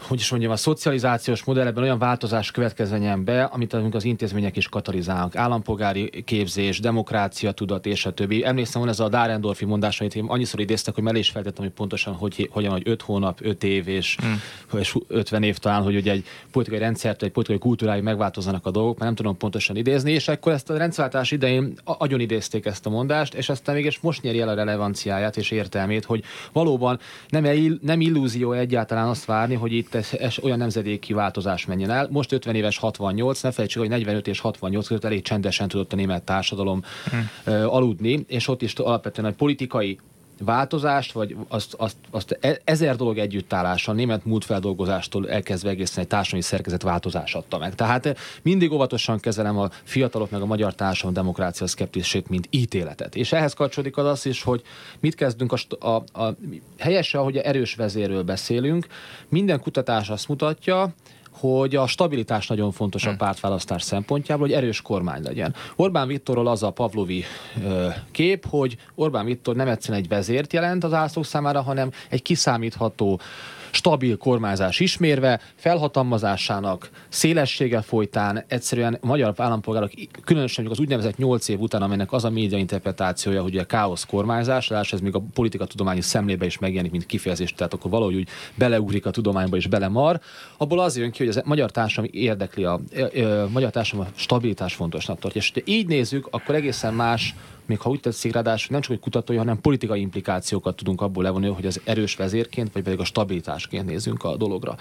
hogy 0.00 0.20
is 0.20 0.30
mondjam, 0.30 0.52
a 0.52 0.56
szocializációs 0.56 1.44
modellben 1.44 1.82
olyan 1.82 1.98
változás 1.98 2.50
következzen 2.50 3.24
be, 3.24 3.44
amit 3.44 3.72
az 3.72 4.04
intézmények 4.04 4.56
is 4.56 4.68
katalizálnak. 4.68 5.36
Állampolgári 5.36 6.22
képzés, 6.24 6.80
demokrácia, 6.80 7.52
tudat 7.52 7.86
és 7.86 8.06
a 8.06 8.10
többi. 8.10 8.44
Emlékszem, 8.44 8.80
van 8.80 8.90
ez 8.90 9.00
a 9.00 9.08
Dárendorfi 9.08 9.64
mondás, 9.64 10.00
amit 10.00 10.14
én 10.14 10.24
annyiszor 10.24 10.60
idéztek, 10.60 10.94
hogy 10.94 11.02
mellé 11.02 11.18
is 11.18 11.30
feltettem, 11.30 11.64
hogy 11.64 11.72
pontosan 11.72 12.14
hogy, 12.14 12.48
hogyan, 12.52 12.72
hogy 12.72 12.88
5 12.88 13.02
hónap, 13.02 13.38
5 13.42 13.64
év 13.64 13.88
és, 13.88 14.16
hmm. 14.20 14.80
és 14.80 14.94
50 15.08 15.42
év 15.42 15.58
talán, 15.58 15.82
hogy 15.82 15.96
ugye 15.96 16.12
egy 16.12 16.24
politikai 16.52 16.78
rendszert, 16.78 17.22
egy 17.22 17.30
politikai 17.30 17.60
kultúráig 17.60 18.02
megváltozzanak 18.02 18.66
a 18.66 18.70
dolgok, 18.70 18.92
mert 18.92 19.04
nem 19.04 19.14
tudom 19.14 19.36
pontosan 19.36 19.76
idézni, 19.76 20.12
és 20.12 20.28
akkor 20.28 20.52
ezt 20.52 20.70
a 20.70 20.76
rendszerváltás 20.76 21.30
idején 21.30 21.72
agyon 21.84 22.20
idézték 22.20 22.66
ezt 22.66 22.86
a 22.86 22.90
mondást, 22.90 23.34
és 23.34 23.48
aztán 23.48 23.74
mégis 23.74 24.00
most 24.00 24.22
nyeri 24.22 24.40
el 24.40 24.48
a 24.48 24.54
relevanciáját 24.54 25.36
és 25.36 25.50
értelmét, 25.50 26.04
hogy 26.04 26.24
valóban 26.52 26.98
nem, 27.28 27.46
nem 27.82 28.00
illúzió 28.00 28.52
egyáltalán 28.52 29.08
azt 29.08 29.24
várni, 29.24 29.54
hogy 29.54 29.72
itt 29.72 29.85
ez 29.94 30.34
olyan 30.42 30.58
nemzedéki 30.58 31.12
változás 31.12 31.66
menjen 31.66 31.90
el. 31.90 32.08
Most 32.10 32.32
50 32.32 32.54
éves 32.54 32.78
68, 32.78 33.40
ne 33.42 33.50
felejtsük, 33.50 33.80
hogy 33.80 33.90
45 33.90 34.28
és 34.28 34.40
68 34.40 34.86
között 34.86 35.04
elég 35.04 35.22
csendesen 35.22 35.68
tudott 35.68 35.92
a 35.92 35.96
német 35.96 36.22
társadalom 36.22 36.82
hmm. 37.10 37.30
aludni, 37.68 38.24
és 38.28 38.48
ott 38.48 38.62
is 38.62 38.72
alapvetően 38.72 39.28
egy 39.28 39.34
politikai 39.34 39.98
változást, 40.38 41.12
vagy 41.12 41.36
azt, 41.48 41.74
azt, 41.74 41.96
azt 42.10 42.38
e, 42.40 42.60
ezer 42.64 42.96
dolog 42.96 43.18
együttállása, 43.18 43.92
német 43.92 44.24
múltfeldolgozástól 44.24 45.28
elkezdve 45.28 45.70
egészen 45.70 46.02
egy 46.02 46.08
társadalmi 46.08 46.44
szerkezet 46.44 46.82
változás 46.82 47.34
adta 47.34 47.58
meg. 47.58 47.74
Tehát 47.74 48.18
mindig 48.42 48.72
óvatosan 48.72 49.20
kezelem 49.20 49.58
a 49.58 49.68
fiatalok 49.82 50.30
meg 50.30 50.40
a 50.40 50.46
magyar 50.46 50.74
társadalom 50.74 51.14
demokrácia 51.14 51.66
szkeptisét, 51.66 52.28
mint 52.28 52.46
ítéletet. 52.50 53.14
És 53.14 53.32
ehhez 53.32 53.54
kapcsolódik 53.54 53.96
az, 53.96 54.06
az 54.06 54.26
is, 54.26 54.42
hogy 54.42 54.62
mit 55.00 55.14
kezdünk 55.14 55.52
a, 55.52 55.86
a, 55.86 56.22
a 56.22 56.36
helyesen, 56.78 57.20
ahogy 57.20 57.36
erős 57.36 57.74
vezérről 57.74 58.22
beszélünk, 58.22 58.86
minden 59.28 59.60
kutatás 59.60 60.08
azt 60.08 60.28
mutatja, 60.28 60.94
hogy 61.40 61.76
a 61.76 61.86
stabilitás 61.86 62.46
nagyon 62.46 62.72
fontos 62.72 63.06
a 63.06 63.10
hm. 63.10 63.16
pártválasztás 63.16 63.82
szempontjából, 63.82 64.46
hogy 64.46 64.56
erős 64.56 64.82
kormány 64.82 65.22
legyen. 65.22 65.54
Orbán 65.76 66.06
Viktorról 66.06 66.46
az 66.46 66.62
a 66.62 66.70
Pavlovi 66.70 67.24
ö, 67.64 67.88
kép, 68.10 68.46
hogy 68.46 68.76
Orbán 68.94 69.24
Viktor 69.24 69.56
nem 69.56 69.68
egyszerűen 69.68 70.02
egy 70.02 70.08
vezért 70.08 70.52
jelent 70.52 70.84
az 70.84 70.92
ászlók 70.92 71.24
számára, 71.24 71.62
hanem 71.62 71.90
egy 72.08 72.22
kiszámítható 72.22 73.20
stabil 73.70 74.16
kormányzás 74.16 74.80
ismérve, 74.80 75.40
felhatalmazásának 75.54 76.90
szélessége 77.08 77.80
folytán 77.80 78.44
egyszerűen 78.48 78.98
a 79.00 79.06
magyar 79.06 79.34
állampolgárok, 79.36 79.90
különösen 80.24 80.66
az 80.66 80.80
úgynevezett 80.80 81.16
nyolc 81.16 81.48
év 81.48 81.60
után, 81.60 81.82
aminek 81.82 82.12
az 82.12 82.24
a 82.24 82.30
média 82.30 82.58
interpretációja, 82.58 83.42
hogy 83.42 83.56
a 83.56 83.64
káosz 83.64 84.04
kormányzás, 84.04 84.70
és 84.82 84.92
ez 84.92 85.00
még 85.00 85.14
a 85.14 85.22
politikatudományi 85.34 86.00
szemlébe 86.00 86.46
is 86.46 86.58
megjelenik, 86.58 86.92
mint 86.92 87.06
kifejezés, 87.06 87.52
tehát 87.52 87.72
akkor 87.72 87.90
valahogy 87.90 88.14
úgy 88.14 88.28
beleugrik 88.54 89.06
a 89.06 89.10
tudományba 89.10 89.56
és 89.56 89.66
belemar, 89.66 90.20
abból 90.56 90.80
az 90.80 90.96
jön 90.96 91.10
ki, 91.10 91.18
hogy 91.18 91.36
az 91.36 91.42
magyar 91.44 91.70
társadalom 91.70 92.10
érdekli 92.14 92.64
a, 92.64 92.80
a, 92.96 93.18
a, 93.18 93.42
a 93.42 93.48
magyar 93.48 93.70
társadalom 93.70 94.12
a 94.14 94.18
stabilitás 94.18 94.74
fontosnak 94.74 95.18
tartja. 95.18 95.40
És 95.40 95.50
ha 95.54 95.60
így 95.64 95.86
nézzük, 95.86 96.28
akkor 96.30 96.54
egészen 96.54 96.94
más 96.94 97.34
még 97.66 97.80
ha 97.80 97.90
úgy 97.90 98.00
tetszik, 98.00 98.32
ráadásul 98.32 98.68
nem 98.70 98.80
csak 98.80 98.92
egy 98.92 99.00
kutatói, 99.00 99.36
hanem 99.36 99.60
politikai 99.60 100.00
implikációkat 100.00 100.76
tudunk 100.76 101.00
abból 101.00 101.22
levonni, 101.22 101.48
hogy 101.48 101.66
az 101.66 101.80
erős 101.84 102.16
vezérként, 102.16 102.72
vagy 102.72 102.82
pedig 102.82 103.00
a 103.00 103.04
stabilitásként 103.04 103.86
nézzünk 103.86 104.24
a 104.24 104.36
dologra. 104.36 104.76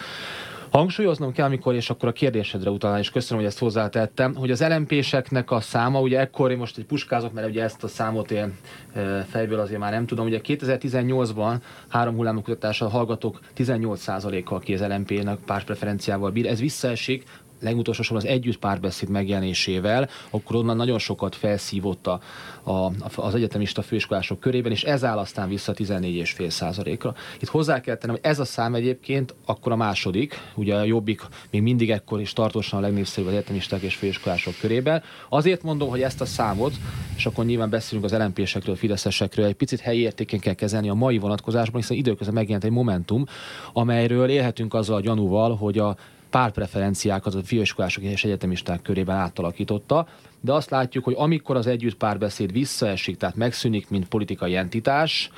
Hangsúlyoznom 0.75 1.32
kell, 1.32 1.46
amikor, 1.46 1.75
és 1.75 1.89
akkor 1.89 2.10
a 2.10 2.12
kérdésedre 2.12 2.70
utalán, 2.70 3.00
és 3.00 3.10
köszönöm, 3.10 3.38
hogy 3.38 3.51
ezt 3.51 3.60
hozzátettem, 3.60 4.36
hogy 4.36 4.51
az 4.51 4.62
LMP-seknek 4.62 5.51
a 5.51 5.60
száma, 5.60 6.00
ugye 6.00 6.20
ekkor 6.20 6.56
most 6.56 6.77
egy 6.77 6.86
puskázok, 6.86 7.34
mert 7.34 7.48
ugye 7.48 7.63
ezt 7.63 7.84
a 7.84 7.88
számot 7.88 8.32
én 8.32 8.58
e, 8.94 9.25
fejből 9.30 9.60
azért 9.60 9.80
már 9.80 9.92
nem 9.92 10.06
tudom, 10.06 10.25
ugye 10.25 10.39
2018-ban 10.44 11.56
három 11.88 12.15
hullámú 12.15 12.42
kutatással 12.42 12.89
hallgatók 12.89 13.39
18%-kal 13.58 14.60
ki 14.60 14.74
az 14.74 14.82
LMP-nek 14.82 15.38
pártpreferenciával 15.46 16.32
bír. 16.32 16.48
Ez 16.48 16.60
visszaesik 16.60 17.24
legutolsó 17.65 18.01
sorban 18.01 18.25
az 18.25 18.31
együtt 18.31 18.57
párbeszéd 18.57 19.10
megjelenésével, 19.10 20.10
akkor 20.29 20.55
onnan 20.55 20.75
nagyon 20.75 21.00
sokat 21.00 21.36
felszívott 21.36 22.07
a, 22.07 22.19
a, 22.63 22.91
az 23.15 23.36
egyetemista 23.36 23.81
főiskolások 23.81 24.39
körében, 24.39 24.72
és 24.72 24.84
ez 24.84 25.03
áll 25.03 25.17
aztán 25.17 25.50
vissza 25.50 25.74
14,5 25.74 26.50
százalékra. 26.50 27.15
Itt 27.39 27.50
hozzá 27.50 27.81
kell 27.81 27.95
tennem, 27.95 28.15
hogy 28.15 28.31
ez 28.31 28.39
a 28.39 28.45
szám 28.45 28.75
egyébként 28.75 29.36
akkor 29.45 29.72
a 29.72 29.75
második, 29.75 30.39
ugye 30.55 30.75
a 30.75 30.84
jobbik 30.84 31.22
még 31.51 31.62
mindig 31.62 31.91
ekkor 31.91 32.22
is 32.22 32.34
tartósan 32.34 32.79
a 32.79 32.81
legnépszerűbb 32.81 33.27
az 33.27 33.36
egyetemisták 33.36 33.81
és 33.81 33.95
főiskolások 33.95 34.53
körében. 34.60 35.03
Azért 35.29 35.63
mondom, 35.63 35.89
hogy 35.89 36.01
ezt 36.01 36.22
a 36.22 36.25
számot, 36.25 36.74
és 37.15 37.25
akkor 37.25 37.45
nyilván 37.45 37.69
beszélünk 37.69 38.05
az 38.05 38.13
LMP-sekről, 38.13 38.75
Fideszesekről, 38.75 39.45
egy 39.45 39.53
picit 39.53 39.79
helyi 39.79 40.00
értéken 40.00 40.39
kell 40.39 40.53
kezelni 40.53 40.89
a 40.89 40.93
mai 40.93 41.17
vonatkozásban, 41.17 41.81
hiszen 41.81 41.98
időközben 41.98 42.36
megjelent 42.36 42.63
egy 42.63 42.72
momentum, 42.72 43.25
amelyről 43.74 44.29
élhetünk 44.29 44.74
azzal 44.74 44.95
a 44.95 45.01
gyanúval, 45.01 45.55
hogy 45.55 45.77
a 45.77 45.95
pártpreferenciákat 46.36 47.36
a 47.36 47.44
főiskolások 47.44 48.04
és 48.04 48.24
egyetemisták 48.24 48.82
körében 48.82 49.15
átalakította, 49.15 50.08
de 50.42 50.54
azt 50.54 50.70
látjuk, 50.70 51.04
hogy 51.04 51.15
amikor 51.18 51.56
az 51.56 51.68
együtt 51.68 51.96
párbeszéd 51.96 52.51
visszaesik, 52.51 53.18
tehát 53.18 53.36
megszűnik, 53.36 53.89
mint 53.89 54.08
politikai 54.08 54.56
entitás, 54.56 55.32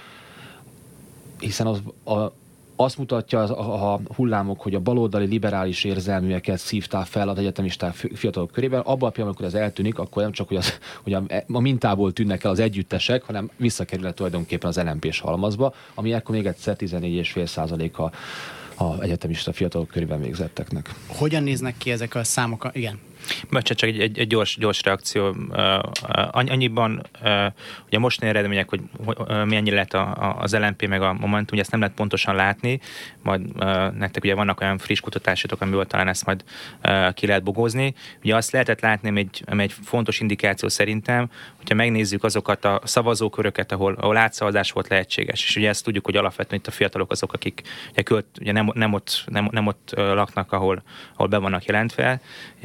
hiszen 1.39 1.68
az, 1.68 1.82
a, 2.16 2.32
azt 2.75 2.98
mutatja 2.98 3.39
az, 3.39 3.50
a, 3.50 3.94
a 3.94 4.00
hullámok, 4.16 4.62
hogy 4.62 4.75
a 4.75 4.80
baloldali 4.80 5.25
liberális 5.25 5.84
érzelműeket 5.84 6.58
szívták 6.58 7.06
fel 7.06 7.30
az 7.30 7.38
egyetemisták 7.38 7.94
fiatalok 7.94 8.51
körében. 8.51 8.80
Abban 8.80 9.10
a 9.10 9.12
pillanatban, 9.12 9.25
amikor 9.25 9.46
ez 9.46 9.54
eltűnik, 9.54 10.00
akkor 10.00 10.22
nem 10.24 10.32
csak, 10.32 10.48
hogy, 10.48 10.58
az, 10.58 10.80
hogy 11.04 11.13
a, 11.13 11.24
a 11.51 11.60
mintából 11.60 12.13
tűnnek 12.13 12.44
el 12.44 12.51
az 12.51 12.60
együttesek, 12.60 13.24
hanem 13.24 13.50
visszakerül 13.58 14.13
tulajdonképpen 14.13 14.70
az 14.70 14.77
LMP-s 14.77 15.20
halmazba, 15.20 15.74
ami 15.94 16.13
akkor 16.13 16.36
még 16.36 16.46
egyszer 16.46 16.75
14,5% 16.80 18.12
a 18.77 18.88
a 18.88 19.01
egyetemista 19.01 19.53
fiatalok 19.53 19.88
körében 19.88 20.22
végzetteknek. 20.22 20.93
Hogyan 21.07 21.43
néznek 21.43 21.77
ki 21.77 21.91
ezek 21.91 22.15
a 22.15 22.24
számok? 22.24 22.69
Igen. 22.74 23.00
Mert 23.50 23.65
csak 23.65 23.81
egy, 23.81 24.00
egy, 24.00 24.19
egy 24.19 24.27
gyors, 24.27 24.57
gyors 24.57 24.84
reakció. 24.84 25.36
Annyiban, 26.31 27.05
ugye 27.86 28.00
most 28.00 28.24
eredmények, 28.24 28.69
hogy 28.69 28.81
mennyi 29.25 29.72
lett 29.72 29.93
a, 29.93 30.36
az 30.39 30.55
LNP 30.55 30.88
meg 30.88 31.01
a 31.01 31.13
Momentum, 31.13 31.48
ugye 31.51 31.62
ezt 31.62 31.72
nem 31.72 31.79
lehet 31.79 31.96
pontosan 31.96 32.36
látni, 32.36 32.79
majd 33.24 33.55
nektek 33.98 34.24
ugye 34.24 34.36
vannak 34.36 34.62
olyan 34.62 34.77
friss 34.77 35.00
kutatásotok, 35.00 35.61
amiből 35.61 35.85
talán 35.85 36.07
ezt 36.07 36.25
majd 36.25 36.44
ki 37.13 37.27
lehet 37.27 37.44
bogozni. 37.44 37.94
Ugye 38.24 38.35
azt 38.35 38.51
lehetett 38.51 38.81
látni, 38.81 39.09
ami 39.09 39.20
egy, 39.20 39.44
ami 39.46 39.63
egy 39.63 39.74
fontos 39.83 40.20
indikáció 40.20 40.70
szerintem, 40.70 41.29
hogyha 41.68 41.84
megnézzük 41.84 42.24
azokat 42.24 42.66
a 42.66 42.82
szavazóköröket, 42.84 43.72
ahol, 43.72 43.94
ahol 43.94 44.18
átszavazás 44.18 44.72
volt 44.72 44.88
lehetséges, 44.88 45.44
és 45.48 45.56
ugye 45.56 45.70
ezt 45.70 45.84
tudjuk, 45.84 46.06
hogy 46.06 46.16
alapvetően 46.16 46.60
itt 46.60 46.68
a 46.68 46.72
fiatalok 46.72 47.12
azok, 47.12 47.34
akik 47.34 47.62
ugye, 47.92 48.01
költ, 48.01 48.25
ugye 48.40 48.51
nem, 48.51 48.72
nem, 48.74 48.94
ott, 48.94 49.24
nem, 49.25 49.48
nem 49.51 49.68
ott 49.68 49.92
laknak, 49.96 50.51
ahol, 50.51 50.84
ahol 51.14 51.27
be 51.27 51.38
vannak 51.38 51.66
jelentve, 51.66 52.22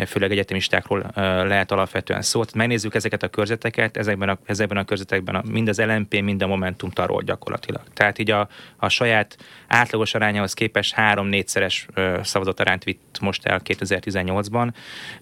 főleg 0.06 0.30
egyet 0.30 0.50
egyetemistákról 0.52 1.10
lehet 1.46 1.72
alapvetően 1.72 2.22
szó. 2.22 2.40
Tehát 2.40 2.56
megnézzük 2.56 2.94
ezeket 2.94 3.22
a 3.22 3.28
körzeteket, 3.28 3.96
ezekben 3.96 4.28
a, 4.28 4.38
ezekben 4.44 4.76
a 4.76 4.84
körzetekben 4.84 5.34
a, 5.34 5.42
mind 5.50 5.68
az 5.68 5.80
LMP, 5.80 6.20
mind 6.20 6.42
a 6.42 6.46
Momentum 6.46 6.90
tarol 6.90 7.22
gyakorlatilag. 7.22 7.82
Tehát 7.94 8.18
így 8.18 8.30
a, 8.30 8.48
a 8.76 8.88
saját 8.88 9.36
átlagos 9.66 10.14
arányához 10.14 10.54
képest 10.54 10.94
három-négyszeres 10.94 11.86
szavazatarányt 12.22 12.84
vitt 12.84 13.18
most 13.20 13.46
el 13.46 13.60
2018-ban. 13.64 14.72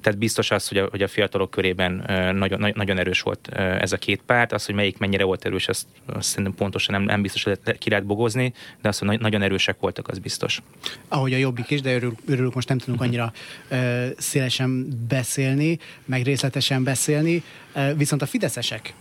Tehát 0.01 0.19
biztos 0.19 0.51
az, 0.51 0.69
hogy 0.69 0.79
a, 0.79 0.89
hogy 0.91 1.03
a 1.03 1.09
fiatalok 1.09 1.51
körében 1.51 2.05
nagyon, 2.35 2.73
nagyon 2.75 2.99
erős 2.99 3.21
volt 3.21 3.49
ez 3.79 3.93
a 3.93 3.97
két 3.97 4.23
párt. 4.27 4.53
Az, 4.53 4.67
hogy 4.67 4.75
melyik 4.75 4.99
mennyire 4.99 5.25
volt 5.25 5.45
erős, 5.45 5.69
azt, 5.69 5.87
azt 6.07 6.29
szerintem 6.29 6.55
pontosan 6.55 6.95
nem, 6.95 7.05
nem 7.05 7.23
biztos, 7.23 7.43
hogy 7.43 7.59
ki 7.79 7.91
lehet 7.91 8.05
bogozni, 8.05 8.53
de 8.83 8.89
az, 8.89 8.99
hogy 8.99 9.21
nagyon 9.21 9.43
erősek 9.43 9.81
voltak, 9.81 10.09
az 10.09 10.19
biztos. 10.19 10.63
Ahogy 11.09 11.33
a 11.33 11.37
jobbik 11.37 11.71
is, 11.71 11.81
de 11.81 11.95
örül, 11.95 12.15
örülök, 12.27 12.55
most 12.55 12.69
nem 12.69 12.79
tudunk 12.79 13.01
annyira 13.01 13.33
uh, 13.71 14.07
szélesen 14.17 14.89
beszélni, 15.09 15.79
meg 16.05 16.23
részletesen 16.23 16.85
beszélni, 16.85 17.43
uh, 17.75 17.97
viszont 17.97 18.23
a 18.23 18.27
fideszesek 18.27 18.95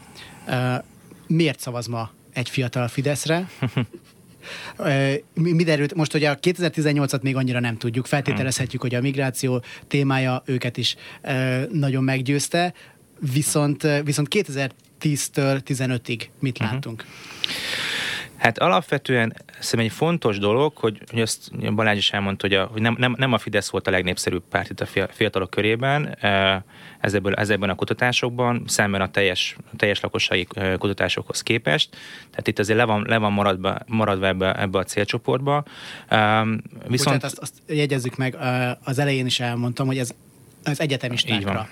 uh, 0.48 0.84
miért 1.28 1.60
szavaz 1.60 1.88
ma 1.88 2.12
egy 2.34 2.50
fiatal 2.50 2.88
Fideszre? 2.88 3.50
mi, 5.34 5.52
mi 5.52 5.64
derült? 5.64 5.96
Most 5.96 6.14
ugye 6.14 6.30
a 6.30 6.40
2018-at 6.40 7.22
még 7.22 7.36
annyira 7.36 7.60
nem 7.60 7.78
tudjuk. 7.78 8.06
Feltételezhetjük, 8.06 8.82
hogy 8.82 8.96
a 8.96 9.02
migráció 9.02 9.64
témája 9.88 10.44
őket 10.46 10.78
is 10.78 10.96
nagyon 11.72 12.04
meggyőzte, 12.04 12.74
viszont, 13.34 13.88
viszont 14.04 14.28
2010-től 14.32 15.62
15-ig 15.68 16.22
mit 16.40 16.60
uh-huh. 16.60 16.72
láttunk? 16.72 17.06
Hát 18.40 18.58
alapvetően 18.58 19.36
szerintem 19.60 19.80
egy 19.80 19.92
fontos 19.92 20.38
dolog, 20.38 20.78
hogy, 20.78 21.02
hogy 21.10 21.22
azt 21.22 21.74
Balázs 21.76 21.98
is 21.98 22.12
elmondta, 22.12 22.48
hogy, 22.48 22.56
a, 22.56 22.66
hogy 22.66 22.82
nem, 22.82 22.96
nem, 23.00 23.16
nem 23.18 23.34
a 23.34 23.38
Fidesz 23.38 23.70
volt 23.70 23.88
a 23.88 23.92
legnépszerűbb 23.92 24.44
párt 24.50 24.70
itt 24.70 24.80
a 24.80 25.08
fiatalok 25.12 25.50
körében 25.50 26.18
ezekből, 27.00 27.34
ezekben 27.34 27.70
a 27.70 27.76
kutatásokban, 27.76 28.64
szemben 28.68 29.02
a 29.02 29.12
teljes, 29.12 29.56
a 29.74 29.76
teljes 29.76 30.00
lakossági 30.00 30.48
kutatásokhoz 30.78 31.42
képest. 31.42 31.90
Tehát 32.30 32.48
itt 32.48 32.60
azért 32.60 32.78
le 32.78 32.86
van, 32.86 33.06
le 33.08 33.18
van 33.18 33.32
maradva, 33.32 33.78
maradva 33.86 34.28
ebbe, 34.28 34.62
ebbe 34.62 34.78
a 34.78 34.84
célcsoportba. 34.84 35.64
Viszont... 36.08 36.90
Bocsánat, 36.90 37.24
azt, 37.24 37.38
azt 37.38 37.54
jegyezzük 37.68 38.18
meg, 38.18 38.38
az 38.84 39.00
elején 39.00 39.26
is 39.26 39.40
elmondtam, 39.40 39.88
hogy 39.88 39.98
ez 39.98 40.14
az 40.64 40.80
egyetemistákra 40.80 41.68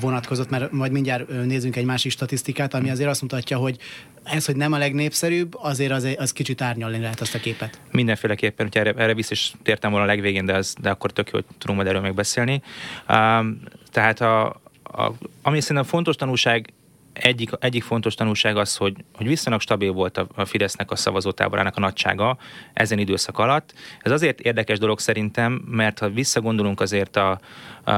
vonatkozott, 0.00 0.50
mert 0.50 0.72
majd 0.72 0.92
mindjárt 0.92 1.28
nézzünk 1.28 1.76
egy 1.76 1.84
másik 1.84 2.10
statisztikát, 2.10 2.74
ami 2.74 2.90
azért 2.90 3.10
azt 3.10 3.22
mutatja, 3.22 3.58
hogy 3.58 3.76
ez, 4.22 4.46
hogy 4.46 4.56
nem 4.56 4.72
a 4.72 4.78
legnépszerűbb, 4.78 5.54
azért 5.54 5.92
az, 5.92 6.08
az 6.16 6.32
kicsit 6.32 6.60
árnyalni 6.60 6.98
lehet 6.98 7.20
azt 7.20 7.34
a 7.34 7.38
képet. 7.38 7.80
Mindenféleképpen, 7.90 8.66
hogy 8.66 8.78
erre, 8.78 9.02
erre 9.02 9.14
vissza 9.14 9.32
is 9.32 9.52
tértem 9.62 9.90
volna 9.90 10.04
a 10.04 10.08
legvégén, 10.08 10.44
de, 10.44 10.54
az, 10.54 10.74
de 10.80 10.90
akkor 10.90 11.12
tök 11.12 11.26
jó, 11.26 11.32
hogy 11.32 11.44
tudunk 11.58 11.78
majd 11.78 11.90
erről 11.90 12.02
megbeszélni. 12.02 12.62
Um, 13.08 13.60
tehát 13.90 14.20
a, 14.20 14.46
a, 14.82 15.12
ami 15.42 15.60
szerintem 15.60 15.84
fontos 15.84 16.16
tanulság 16.16 16.72
egyik, 17.12 17.50
egyik 17.60 17.82
fontos 17.82 18.14
tanulság 18.14 18.56
az, 18.56 18.76
hogy, 18.76 18.96
hogy 19.14 19.26
viszonylag 19.26 19.60
stabil 19.60 19.92
volt 19.92 20.16
a, 20.18 20.26
a 20.34 20.44
Fidesznek 20.44 20.90
a 20.90 20.96
szavazótáborának 20.96 21.76
a 21.76 21.80
nagysága 21.80 22.38
ezen 22.72 22.98
időszak 22.98 23.38
alatt. 23.38 23.74
Ez 24.02 24.12
azért 24.12 24.40
érdekes 24.40 24.78
dolog 24.78 25.00
szerintem, 25.00 25.52
mert 25.52 25.98
ha 25.98 26.08
visszagondolunk 26.08 26.80
azért 26.80 27.16
a, 27.16 27.40
a, 27.84 27.90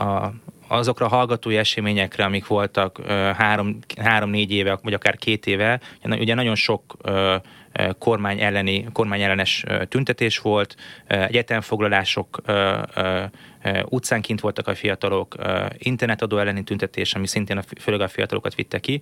a 0.00 0.34
azokra 0.68 1.06
a 1.06 1.08
hallgatói 1.08 1.56
eseményekre, 1.56 2.24
amik 2.24 2.46
voltak 2.46 3.00
három, 3.36 3.78
három-négy 3.96 4.52
éve, 4.52 4.78
vagy 4.82 4.92
akár 4.92 5.16
két 5.16 5.46
éve, 5.46 5.80
ugye 6.04 6.34
nagyon 6.34 6.54
sok 6.54 6.96
kormány, 7.98 8.40
elleni, 8.40 8.86
kormány 8.92 9.22
ellenes 9.22 9.64
tüntetés 9.88 10.38
volt, 10.38 10.76
egyetemfoglalások 11.06 12.42
utcán 13.84 14.20
kint 14.20 14.40
voltak 14.40 14.66
a 14.66 14.74
fiatalok, 14.74 15.34
internetadó 15.78 16.38
elleni 16.38 16.62
tüntetés, 16.62 17.14
ami 17.14 17.26
szintén 17.26 17.58
a, 17.58 17.62
főleg 17.80 18.00
a 18.00 18.08
fiatalokat 18.08 18.54
vitte 18.54 18.78
ki. 18.78 19.00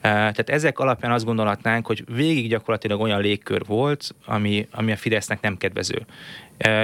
Tehát 0.00 0.50
ezek 0.50 0.78
alapján 0.78 1.12
azt 1.12 1.24
gondolhatnánk, 1.24 1.86
hogy 1.86 2.04
végig 2.14 2.48
gyakorlatilag 2.48 3.00
olyan 3.00 3.20
légkör 3.20 3.64
volt, 3.66 4.14
ami, 4.24 4.68
ami 4.70 4.92
a 4.92 4.96
Fidesznek 4.96 5.40
nem 5.40 5.56
kedvező. 5.56 6.06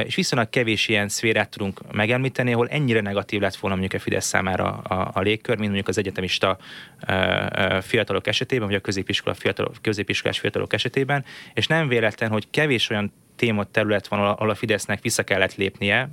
És 0.05 0.15
viszonylag 0.15 0.51
kevés 0.51 0.89
ilyen 0.89 1.09
szférát 1.09 1.51
tudunk 1.51 1.93
megemlíteni, 1.93 2.53
ahol 2.53 2.69
ennyire 2.69 3.01
negatív 3.01 3.41
lett 3.41 3.57
volna 3.57 3.77
mondjuk 3.77 4.01
a 4.01 4.05
Fidesz 4.05 4.27
számára 4.27 4.77
a, 4.77 5.11
a 5.15 5.21
légkör, 5.21 5.55
mint 5.55 5.67
mondjuk 5.67 5.89
az 5.89 5.99
egyetemista 5.99 6.59
fiatalok 7.81 8.27
esetében, 8.27 8.67
vagy 8.67 8.77
a 8.77 8.81
középiskola 8.81 9.35
fiatalok, 9.35 9.75
középiskolás 9.81 10.39
fiatalok 10.39 10.73
esetében, 10.73 11.25
és 11.55 11.67
nem 11.67 11.89
véletlen, 11.89 12.31
hogy 12.31 12.47
kevés 12.51 12.91
olyan 12.91 13.13
téma 13.43 13.65
terület 13.65 14.09
van, 14.09 14.21
ahol 14.21 14.51
a 14.51 14.55
Fidesznek 14.55 15.03
vissza 15.03 15.23
kellett 15.23 15.55
lépnie 15.55 16.11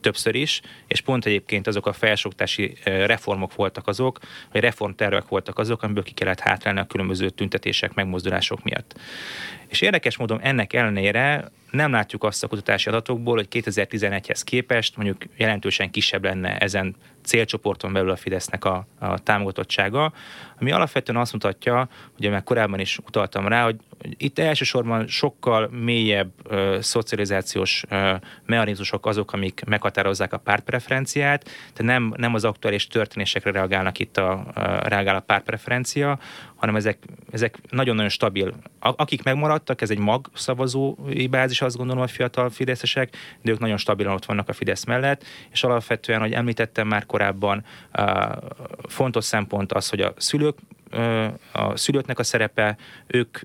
többször 0.00 0.34
is, 0.34 0.60
és 0.86 1.00
pont 1.00 1.26
egyébként 1.26 1.66
azok 1.66 1.86
a 1.86 1.92
felsoktási 1.92 2.74
reformok 2.84 3.54
voltak 3.54 3.86
azok, 3.86 4.18
vagy 4.52 4.60
reformtervek 4.60 5.28
voltak 5.28 5.58
azok, 5.58 5.82
amiből 5.82 6.02
ki 6.02 6.12
kellett 6.12 6.40
hátrálni 6.40 6.80
a 6.80 6.86
különböző 6.86 7.30
tüntetések, 7.30 7.94
megmozdulások 7.94 8.62
miatt. 8.62 8.98
És 9.68 9.80
érdekes 9.80 10.16
módon 10.16 10.40
ennek 10.40 10.72
ellenére 10.72 11.50
nem 11.70 11.90
látjuk 11.90 12.24
azt 12.24 12.44
a 12.44 12.48
kutatási 12.48 12.88
adatokból, 12.88 13.34
hogy 13.34 13.48
2011-hez 13.50 14.40
képest 14.44 14.96
mondjuk 14.96 15.22
jelentősen 15.36 15.90
kisebb 15.90 16.24
lenne 16.24 16.58
ezen 16.58 16.96
célcsoporton 17.26 17.92
belül 17.92 18.10
a 18.10 18.16
Fidesznek 18.16 18.64
a, 18.64 18.86
a 18.98 19.18
támogatottsága, 19.18 20.12
ami 20.60 20.70
alapvetően 20.70 21.18
azt 21.18 21.32
mutatja, 21.32 21.88
hogy 22.16 22.30
már 22.30 22.42
korábban 22.42 22.80
is 22.80 22.98
utaltam 22.98 23.48
rá, 23.48 23.64
hogy 23.64 23.76
itt 24.16 24.38
elsősorban 24.38 25.06
sokkal 25.06 25.68
mélyebb 25.68 26.30
ö, 26.44 26.78
szocializációs 26.80 27.84
ö, 27.88 28.14
mechanizmusok 28.46 29.06
azok, 29.06 29.32
amik 29.32 29.62
meghatározzák 29.66 30.32
a 30.32 30.38
pártpreferenciát, 30.38 31.44
tehát 31.44 31.92
nem, 31.92 32.14
nem 32.16 32.34
az 32.34 32.44
aktuális 32.44 32.86
történésekre 32.86 33.50
reagálnak 33.50 33.98
itt 33.98 34.16
a, 34.16 34.30
a, 34.32 34.88
reagál 34.88 35.16
a 35.16 35.20
pártpreferencia, 35.20 36.18
hanem 36.56 36.76
ezek, 36.76 36.98
ezek 37.30 37.58
nagyon-nagyon 37.70 38.10
stabil. 38.10 38.54
Akik 38.80 39.22
megmaradtak, 39.22 39.80
ez 39.80 39.90
egy 39.90 39.98
mag 39.98 40.30
szavazói 40.34 41.26
bázis, 41.26 41.60
azt 41.60 41.76
gondolom 41.76 42.02
a 42.02 42.06
fiatal 42.06 42.50
fideszesek, 42.50 43.16
de 43.42 43.50
ők 43.50 43.58
nagyon 43.58 43.76
stabilan 43.76 44.14
ott 44.14 44.24
vannak 44.24 44.48
a 44.48 44.52
Fidesz 44.52 44.84
mellett, 44.84 45.24
és 45.50 45.64
alapvetően, 45.64 46.20
hogy 46.20 46.32
említettem 46.32 46.86
már 46.86 47.06
korábban, 47.06 47.64
fontos 48.88 49.24
szempont 49.24 49.72
az, 49.72 49.88
hogy 49.88 50.00
a 50.00 50.14
szülők 50.16 50.56
a 51.52 51.76
szülőknek 51.76 52.18
a 52.18 52.22
szerepe, 52.22 52.76
ők 53.06 53.38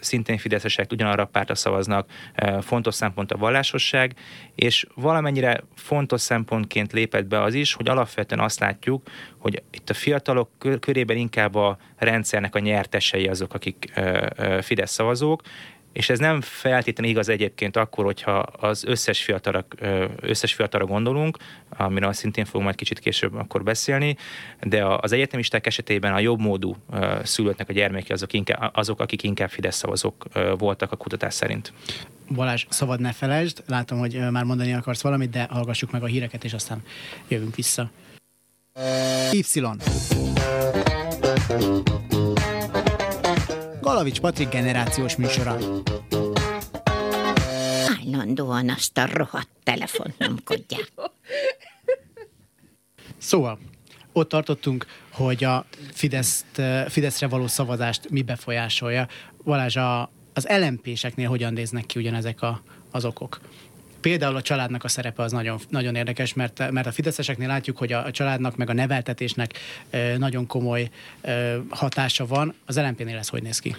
szintén 0.00 0.38
fideszesek, 0.38 0.92
ugyanarra 0.92 1.22
a 1.22 1.26
pártra 1.26 1.54
szavaznak, 1.54 2.10
fontos 2.60 2.94
szempont 2.94 3.32
a 3.32 3.36
vallásosság, 3.36 4.14
és 4.54 4.86
valamennyire 4.94 5.60
fontos 5.74 6.20
szempontként 6.20 6.92
lépett 6.92 7.26
be 7.26 7.42
az 7.42 7.54
is, 7.54 7.74
hogy 7.74 7.88
alapvetően 7.88 8.40
azt 8.40 8.60
látjuk, 8.60 9.08
hogy 9.38 9.62
itt 9.70 9.90
a 9.90 9.94
fiatalok 9.94 10.50
körében 10.80 11.16
inkább 11.16 11.54
a 11.54 11.78
rendszernek 11.96 12.54
a 12.54 12.58
nyertesei 12.58 13.28
azok, 13.28 13.54
akik 13.54 13.92
Fidesz 14.60 14.92
szavazók, 14.92 15.42
és 15.96 16.08
ez 16.08 16.18
nem 16.18 16.40
feltétlenül 16.40 17.12
igaz 17.12 17.28
egyébként 17.28 17.76
akkor, 17.76 18.04
hogyha 18.04 18.38
az 18.38 18.84
összes 18.84 19.22
fiatalra, 19.22 19.66
összes 20.20 20.54
fiatalra 20.54 20.86
gondolunk, 20.86 21.38
amiről 21.68 22.12
szintén 22.12 22.44
fogunk 22.44 22.64
majd 22.64 22.76
kicsit 22.76 22.98
később 22.98 23.34
akkor 23.34 23.62
beszélni, 23.62 24.16
de 24.60 24.84
az 24.84 25.12
egyetemisták 25.12 25.66
esetében 25.66 26.14
a 26.14 26.18
jobb 26.18 26.40
módú 26.40 26.76
szülőknek 27.22 27.68
a 27.68 27.72
gyermekei 27.72 28.10
azok, 28.10 28.32
inkább, 28.32 28.70
azok, 28.74 29.00
akik 29.00 29.22
inkább 29.22 29.50
Fidesz 29.50 29.76
szavazók 29.76 30.26
voltak 30.58 30.92
a 30.92 30.96
kutatás 30.96 31.34
szerint. 31.34 31.72
Balázs, 32.34 32.66
szabad 32.68 33.00
ne 33.00 33.12
felejtsd, 33.12 33.62
látom, 33.66 33.98
hogy 33.98 34.20
már 34.30 34.44
mondani 34.44 34.72
akarsz 34.72 35.02
valamit, 35.02 35.30
de 35.30 35.46
hallgassuk 35.50 35.90
meg 35.90 36.02
a 36.02 36.06
híreket, 36.06 36.44
és 36.44 36.52
aztán 36.52 36.82
jövünk 37.28 37.54
vissza. 37.54 37.90
Y. 39.32 39.42
Galavics 43.86 44.20
Patrik 44.20 44.48
generációs 44.48 45.16
műsora. 45.16 45.56
Állandóan 48.00 48.68
azt 48.68 48.98
a 48.98 49.06
rohadt 49.12 49.48
telefont 49.62 50.18
nyomkodják. 50.18 50.92
Szóval, 53.18 53.58
ott 54.12 54.28
tartottunk, 54.28 54.86
hogy 55.12 55.44
a 55.44 55.64
Fideszt, 55.92 56.62
Fideszre 56.88 57.26
való 57.26 57.46
szavazást 57.46 58.10
mi 58.10 58.22
befolyásolja. 58.22 59.08
Valázs, 59.44 59.76
a, 59.76 60.10
az 60.34 60.46
LMP-seknél 60.48 61.28
hogyan 61.28 61.52
néznek 61.52 61.86
ki 61.86 61.98
ugyanezek 61.98 62.42
a, 62.42 62.62
az 62.90 63.04
okok? 63.04 63.40
Például 64.06 64.36
a 64.36 64.42
családnak 64.42 64.84
a 64.84 64.88
szerepe 64.88 65.22
az 65.22 65.32
nagyon, 65.32 65.58
nagyon 65.68 65.94
érdekes, 65.94 66.34
mert, 66.34 66.70
mert 66.70 66.86
a 66.86 66.92
fideszeseknél 66.92 67.48
látjuk, 67.48 67.76
hogy 67.76 67.92
a, 67.92 68.04
a 68.04 68.10
családnak 68.10 68.56
meg 68.56 68.70
a 68.70 68.72
neveltetésnek 68.72 69.58
nagyon 70.18 70.46
komoly 70.46 70.90
hatása 71.68 72.26
van. 72.26 72.54
Az 72.66 72.78
LNP-nél 72.78 73.16
ez 73.16 73.28
hogy 73.28 73.42
néz 73.42 73.58
ki? 73.58 73.76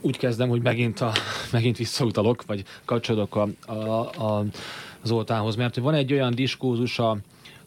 Úgy 0.00 0.16
kezdem, 0.16 0.48
hogy 0.48 0.62
megint, 0.62 1.00
a, 1.00 1.12
megint 1.52 1.76
visszautalok, 1.76 2.44
vagy 2.46 2.64
kapcsolódok 2.84 3.36
a, 3.36 3.48
a, 3.72 4.24
a 4.24 4.44
Zoltánhoz, 5.02 5.56
mert 5.56 5.76
van 5.76 5.94
egy 5.94 6.12
olyan 6.12 6.34
diskurzus 6.34 6.98
a, 6.98 7.16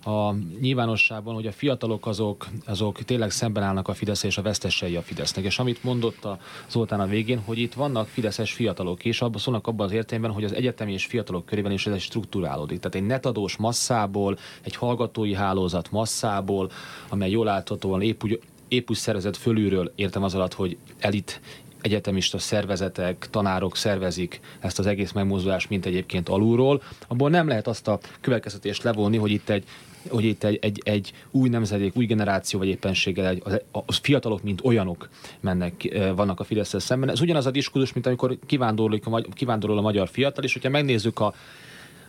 a 0.08 0.36
nyilvánosságban, 0.60 1.34
hogy 1.34 1.48
a 1.48 1.52
fiatalok 1.52 2.06
azok, 2.08 2.48
azok 2.66 3.04
tényleg 3.04 3.32
szemben 3.32 3.64
állnak 3.64 3.88
a 3.88 3.94
Fidesz 3.94 4.24
és 4.24 4.38
a 4.38 4.42
vesztesei 4.42 4.96
a 4.96 5.02
Fidesznek. 5.02 5.46
És 5.46 5.60
amit 5.60 5.84
mondott 5.84 6.26
a 6.26 6.40
Zoltán 6.70 7.00
a 7.00 7.06
végén, 7.06 7.40
hogy 7.40 7.58
itt 7.58 7.74
vannak 7.74 8.08
fideszes 8.08 8.54
fiatalok, 8.54 9.06
és 9.06 9.22
abban 9.22 9.40
szólnak 9.40 9.68
abban 9.68 9.86
az 9.86 9.92
értelemben, 9.92 10.32
hogy 10.32 10.44
az 10.44 10.54
egyetemi 10.54 10.94
és 10.94 11.06
fiatalok 11.06 11.46
körében 11.46 11.72
is 11.72 11.88
ez 11.88 11.94
egy 11.94 12.02
struktúrálódik. 12.02 12.80
Tehát 12.80 12.96
egy 12.96 13.06
netadós 13.06 13.58
masszából, 13.58 14.38
egy 14.62 14.76
hallgatói 14.76 15.34
hálózat 15.34 15.92
masszából, 15.92 16.72
amely 17.10 17.30
jól 17.30 17.46
láthatóan 17.46 18.02
épp 18.02 18.24
úgy, 18.24 18.42
épp 18.68 18.90
úgy 18.90 18.98
szervezett 18.98 19.38
fölülről, 19.38 19.92
értem 19.96 20.24
az 20.24 20.36
alatt, 20.36 20.54
hogy 20.54 20.78
elit 21.00 21.42
egyetemista 21.82 22.38
szervezetek, 22.38 23.28
tanárok 23.30 23.76
szervezik 23.78 24.40
ezt 24.60 24.80
az 24.80 24.86
egész 24.86 25.12
megmozdulást, 25.12 25.70
mint 25.70 25.86
egyébként 25.86 26.30
alulról, 26.30 26.82
abból 27.08 27.30
nem 27.30 27.48
lehet 27.48 27.68
azt 27.68 27.88
a 27.88 28.00
következtetést 28.22 28.84
levonni, 28.84 29.18
hogy 29.18 29.32
itt 29.32 29.50
egy 29.50 29.64
hogy 30.10 30.24
itt 30.24 30.44
egy, 30.44 30.60
egy, 30.62 30.82
egy 30.84 31.14
új 31.32 31.50
nemzedék, 31.50 31.98
új 31.98 32.06
generáció, 32.06 32.60
vagy 32.60 32.68
éppenséggel 32.68 33.28
egy, 33.28 33.42
az, 33.46 33.62
a 33.72 33.92
fiatalok, 33.92 34.44
mint 34.44 34.62
olyanok 34.64 35.10
mennek, 35.40 35.98
vannak 36.16 36.40
a 36.40 36.44
fidesz 36.44 36.82
szemben. 36.82 37.10
Ez 37.10 37.22
ugyanaz 37.22 37.46
a 37.46 37.52
diskurzus, 37.52 37.94
mint 37.94 38.06
amikor 38.06 38.38
kivándorol 38.46 39.00
a, 39.04 39.22
kivándorol 39.34 39.78
a 39.78 39.82
magyar 39.82 40.08
fiatal, 40.08 40.44
és 40.44 40.54
hogyha 40.54 40.70
megnézzük 40.70 41.20
a 41.20 41.34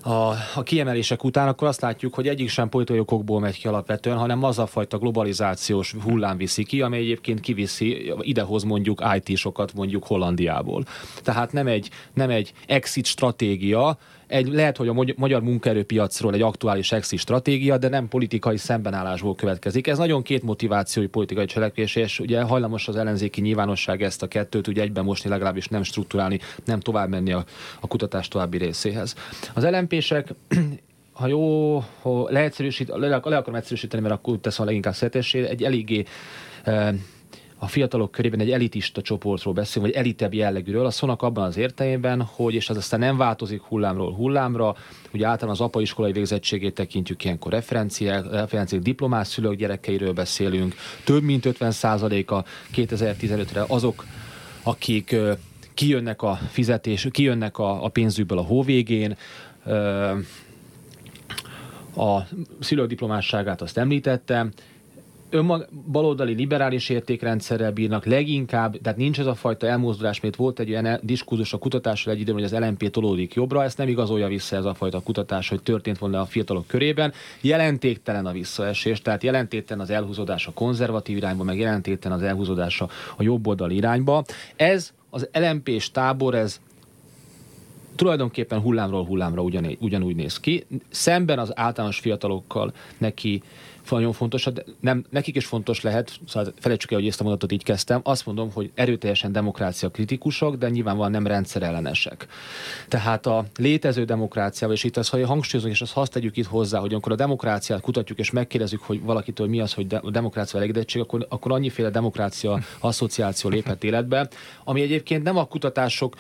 a, 0.03 0.35
a 0.55 0.63
kiemelések 0.63 1.25
után, 1.25 1.49
akkor 1.49 1.69
azt 1.69 1.81
látjuk, 1.81 2.15
hogy 2.15 2.29
egyik 2.29 2.49
sem 2.49 2.69
politikai 2.69 3.01
okokból 3.01 3.41
megy 3.41 3.59
ki 3.59 3.69
alapvetően, 3.69 4.17
hanem 4.17 4.45
az 4.45 4.59
a 4.59 4.67
fajta 4.67 4.99
globalizációs 4.99 5.95
hullám 6.03 6.37
viszi 6.37 6.65
ki, 6.65 6.83
amely 6.83 7.01
egyébként 7.01 7.41
kiviszi, 7.41 8.13
idehoz 8.21 8.63
mondjuk 8.63 9.03
IT-sokat 9.17 9.75
mondjuk 9.75 10.05
Hollandiából. 10.05 10.85
Tehát 11.23 11.53
nem 11.53 11.67
egy, 11.67 11.91
nem 12.15 12.31
egy 12.31 12.53
exit 12.67 13.07
stratégia, 13.07 13.99
egy, 14.29 14.49
lehet, 14.49 14.77
hogy 14.77 14.89
a 14.89 15.05
magyar 15.17 15.43
munkaerőpiacról 15.43 16.35
egy 16.35 16.43
aktuális 16.43 16.93
exit 16.93 17.19
stratégia, 17.19 17.79
de 17.79 17.89
nem 17.89 18.09
politikai 18.09 18.57
szembenállásból 18.57 19.35
következik. 19.35 19.87
Ez 19.87 19.99
nagyon 19.99 20.23
két 20.23 20.43
motivációi 20.43 21.07
politikai 21.07 21.45
cselekvés, 21.45 21.97
és 21.97 22.21
ugye 22.21 22.43
hajlamos 22.43 22.89
az 22.89 22.97
ellenzéki 22.97 23.41
nyilvánosság 23.41 24.03
ezt 24.03 24.23
a 24.23 24.29
kettőt 24.29 24.67
ugye 24.67 24.83
egyben 24.83 25.05
mosni, 25.05 25.31
legalábbis 25.31 25.69
nem 25.69 25.83
strukturálni, 25.83 26.39
nem 26.65 26.81
tovább 26.81 27.09
menni 27.09 27.33
a, 27.33 27.45
a 27.81 27.87
kutatás 27.87 28.29
további 28.29 28.59
részéhez. 28.59 29.15
Az 29.55 29.65
LMP-sek 29.65 30.35
ha 31.19 31.27
jó, 31.27 31.79
ha 31.79 32.31
leegyszerűsít, 32.31 32.89
le, 32.89 33.09
le 33.09 33.17
akarom 33.17 33.55
egyszerűsíteni, 33.55 34.03
mert 34.03 34.15
akkor 34.15 34.39
tesz 34.39 34.61
a 34.61 34.65
leginkább 34.65 34.95
szeretésére, 34.95 35.49
egy 35.49 35.63
eléggé 35.65 36.05
eh, 36.63 36.95
a 37.59 37.67
fiatalok 37.67 38.11
körében 38.11 38.41
egy 38.41 38.51
elitista 38.51 39.03
csoportról 39.03 39.55
beszélünk, 39.55 39.93
vagy 39.93 40.03
elitebb 40.03 40.35
jellegűről, 40.35 40.87
a 40.87 40.91
szónak 40.91 41.23
abban 41.23 41.45
az 41.45 41.57
értelemben, 41.57 42.23
hogy, 42.23 42.55
és 42.55 42.69
az 42.69 42.77
aztán 42.77 43.01
nem 43.01 43.17
változik 43.17 43.63
hullámról 43.63 44.13
hullámra, 44.15 44.77
ugye 45.13 45.27
általában 45.27 45.61
az 45.61 45.67
apaiskolai 45.67 46.13
végzettségét 46.13 46.75
tekintjük 46.75 47.25
ilyenkor 47.25 47.53
referenciák, 47.53 48.31
referenciák 48.31 48.83
diplomás 48.83 49.27
szülők 49.27 49.57
gyerekeiről 49.57 50.13
beszélünk, 50.13 50.75
több 51.05 51.23
mint 51.23 51.45
50 51.45 51.73
a 52.27 52.45
2015-re 52.75 53.65
azok, 53.69 54.05
akik 54.63 55.17
kijönnek 55.75 56.23
a 56.23 56.35
fizetés, 56.51 57.09
kijönnek 57.11 57.59
a, 57.59 57.85
a 57.85 57.89
pénzükből 57.89 58.39
a 58.39 58.43
hóvégén, 58.43 59.17
a 61.97 62.21
szülők 62.61 62.89
diplomásságát 62.89 63.63
azt 63.63 63.79
említettem, 63.79 64.53
önmag, 65.31 65.69
baloldali 65.93 66.35
liberális 66.35 66.89
értékrendszerrel 66.89 67.73
bírnak 67.73 68.07
leginkább, 68.07 68.77
tehát 68.83 68.99
nincs 68.99 69.21
ez 69.21 69.27
a 69.27 69.35
fajta 69.35 69.67
elmozdulás, 69.67 70.21
mert 70.21 70.37
volt 70.37 70.59
egy 70.59 70.71
olyan 70.71 71.01
diskurzus 71.03 71.53
a 71.53 71.59
kutatással 71.59 72.13
egy 72.13 72.21
időben, 72.21 72.43
hogy 72.43 72.53
az 72.53 72.61
LNP 72.61 72.91
tolódik 72.91 73.35
jobbra, 73.35 73.65
ezt 73.65 73.79
nem 73.79 73.89
igazolja 73.89 74.29
vissza 74.29 74.57
ez 74.57 74.65
a 74.65 74.75
fajta 74.75 75.01
kutatás, 75.01 75.49
hogy 75.49 75.63
történt 75.63 75.99
volna 75.99 76.21
a 76.21 76.25
fiatalok 76.27 76.67
körében. 76.67 77.13
Jelentéktelen 77.41 78.27
a 78.27 78.33
visszaesés, 78.33 79.03
tehát 79.03 79.23
jelentéktelen 79.23 79.83
az 79.83 79.91
elhúzódás 79.91 80.47
a 80.47 80.53
konzervatív 80.53 81.17
irányba, 81.17 81.45
meg 81.45 81.59
jelentéktelen 81.59 82.19
az 82.19 82.25
elhúzódás 82.25 82.81
a 83.17 83.23
jobboldali 83.23 83.77
irányba. 83.77 84.25
Ez 84.57 84.93
az 85.11 85.29
LNP-s 85.33 85.91
tábor, 85.91 86.35
ez 86.35 86.61
tulajdonképpen 87.95 88.61
hullámról 88.61 89.05
hullámra 89.05 89.43
ugyan, 89.43 89.77
ugyanúgy 89.81 90.17
néz 90.17 90.41
ki. 90.41 90.67
Szemben 90.89 91.39
az 91.39 91.53
általános 91.55 91.99
fiatalokkal 91.99 92.73
neki 92.99 93.43
nagyon 93.97 94.13
fontos, 94.13 94.45
de 94.45 94.65
nem, 94.81 95.05
nekik 95.11 95.37
is 95.37 95.47
fontos 95.47 95.81
lehet, 95.81 96.13
szóval 96.27 96.53
felejtsük 96.61 96.91
el, 96.91 96.99
hogy 96.99 97.09
ezt 97.09 97.21
a 97.21 97.23
mondatot 97.23 97.53
így 97.53 97.63
kezdtem, 97.63 98.01
azt 98.03 98.27
mondom, 98.27 98.51
hogy 98.53 98.71
erőteljesen 98.75 99.33
demokrácia 99.33 99.89
kritikusok, 99.89 100.57
de 100.57 100.69
nyilvánvalóan 100.69 101.11
nem 101.11 101.27
rendszerellenesek. 101.27 102.27
Tehát 102.89 103.27
a 103.27 103.45
létező 103.57 104.05
demokráciával, 104.05 104.77
és 104.77 104.85
itt 104.85 104.97
az, 104.97 105.09
ha 105.09 105.27
hangsúlyozunk, 105.27 105.75
és 105.75 105.81
azt 105.81 105.97
azt 106.09 106.13
tegyük 106.13 106.37
itt 106.37 106.47
hozzá, 106.47 106.79
hogy 106.79 106.93
amikor 106.93 107.13
a 107.13 107.17
demokráciát 107.17 107.81
kutatjuk, 107.81 108.19
és 108.19 108.31
megkérdezzük, 108.31 108.83
hogy 108.83 109.03
valakitől 109.03 109.47
mi 109.47 109.61
az, 109.61 109.73
hogy 109.73 109.95
a 109.95 110.11
demokrácia 110.11 110.59
elégedettség, 110.59 111.03
akkor, 111.03 111.27
akkor 111.29 111.53
annyiféle 111.53 111.91
demokrácia 111.91 112.61
asszociáció 112.79 113.51
léphet 113.51 113.85
életbe, 113.85 114.29
ami 114.65 114.83
egyébként 114.83 115.23
nem 115.23 115.37
a 115.37 115.45
kutatások 115.45 116.17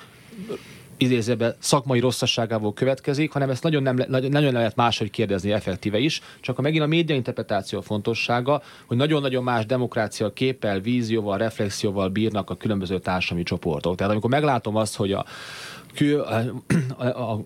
idézőben 0.98 1.54
szakmai 1.58 2.00
rosszasságából 2.00 2.72
következik, 2.72 3.32
hanem 3.32 3.50
ezt 3.50 3.62
nagyon 3.62 3.82
nem, 3.82 3.96
nagyon, 4.08 4.30
nagyon 4.30 4.52
lehet 4.52 4.76
máshogy 4.76 5.10
kérdezni 5.10 5.52
effektíve 5.52 5.98
is, 5.98 6.22
csak 6.40 6.58
a 6.58 6.62
megint 6.62 6.82
a 6.82 6.86
média 6.86 7.14
interpretáció 7.14 7.80
fontossága, 7.80 8.62
hogy 8.86 8.96
nagyon-nagyon 8.96 9.42
más 9.42 9.66
demokrácia 9.66 10.32
képpel, 10.32 10.80
vízióval, 10.80 11.38
reflexióval 11.38 12.08
bírnak 12.08 12.50
a 12.50 12.56
különböző 12.56 12.98
társadalmi 12.98 13.44
csoportok. 13.44 13.96
Tehát 13.96 14.12
amikor 14.12 14.30
meglátom 14.30 14.76
azt, 14.76 14.96
hogy 14.96 15.12
a, 15.12 15.24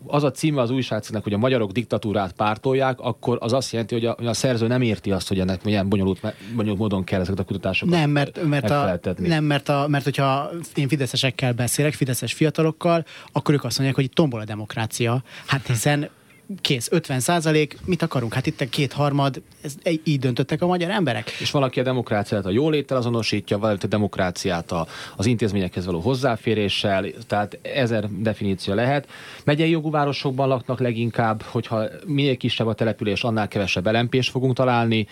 az 0.06 0.22
a 0.22 0.30
címe 0.30 0.60
az 0.60 0.70
újságcímnek, 0.70 1.22
hogy 1.22 1.32
a 1.32 1.38
magyarok 1.38 1.70
diktatúrát 1.70 2.32
pártolják, 2.32 3.00
akkor 3.00 3.38
az 3.40 3.52
azt 3.52 3.72
jelenti, 3.72 3.94
hogy 3.94 4.06
a, 4.06 4.16
a 4.28 4.32
szerző 4.32 4.66
nem 4.66 4.82
érti 4.82 5.10
azt, 5.10 5.28
hogy 5.28 5.38
ennek 5.38 5.64
milyen 5.64 5.88
bonyolult, 5.88 6.34
bonyolult 6.54 6.78
módon 6.78 7.04
kell 7.04 7.20
ezeket 7.20 7.38
a 7.40 7.44
kutatásokat 7.44 7.94
Nem, 7.94 8.10
mert, 8.10 8.44
mert, 8.44 8.70
a, 8.70 9.00
nem 9.16 9.44
mert, 9.44 9.68
a, 9.68 9.86
mert 9.88 10.04
hogyha 10.04 10.50
én 10.74 10.88
fideszesekkel 10.88 11.52
beszélek, 11.52 11.92
fideszes 11.92 12.32
fiatalokkal, 12.32 13.04
akkor 13.32 13.54
ők 13.54 13.64
azt 13.64 13.78
mondják, 13.78 13.98
hogy 13.98 14.10
tombol 14.14 14.40
a 14.40 14.44
demokrácia. 14.44 15.22
Hát 15.46 15.66
hiszen 15.66 16.08
kész, 16.60 16.88
50 16.90 17.20
százalék, 17.20 17.78
mit 17.84 18.02
akarunk? 18.02 18.34
Hát 18.34 18.46
itt 18.46 18.68
kétharmad, 18.68 19.42
ez, 19.62 19.74
így 20.04 20.18
döntöttek 20.18 20.62
a 20.62 20.66
magyar 20.66 20.90
emberek. 20.90 21.30
És 21.40 21.50
valaki 21.50 21.80
a 21.80 21.82
demokráciát 21.82 22.46
a 22.46 22.50
jóléttel 22.50 22.96
azonosítja, 22.96 23.58
vagy 23.58 23.78
a 23.82 23.86
demokráciát 23.86 24.72
a, 24.72 24.86
az 25.16 25.26
intézményekhez 25.26 25.86
való 25.86 26.00
hozzáféréssel, 26.00 27.06
tehát 27.26 27.58
ezer 27.62 28.08
definíció 28.18 28.74
lehet. 28.74 29.08
Megyei 29.44 29.70
jogú 29.70 29.90
városokban 29.90 30.48
laknak 30.48 30.80
leginkább, 30.80 31.42
hogyha 31.42 31.84
minél 32.06 32.36
kisebb 32.36 32.66
a 32.66 32.74
település, 32.74 33.22
annál 33.22 33.48
kevesebb 33.48 33.86
elempést 33.86 34.30
fogunk 34.30 34.54
találni, 34.54 35.06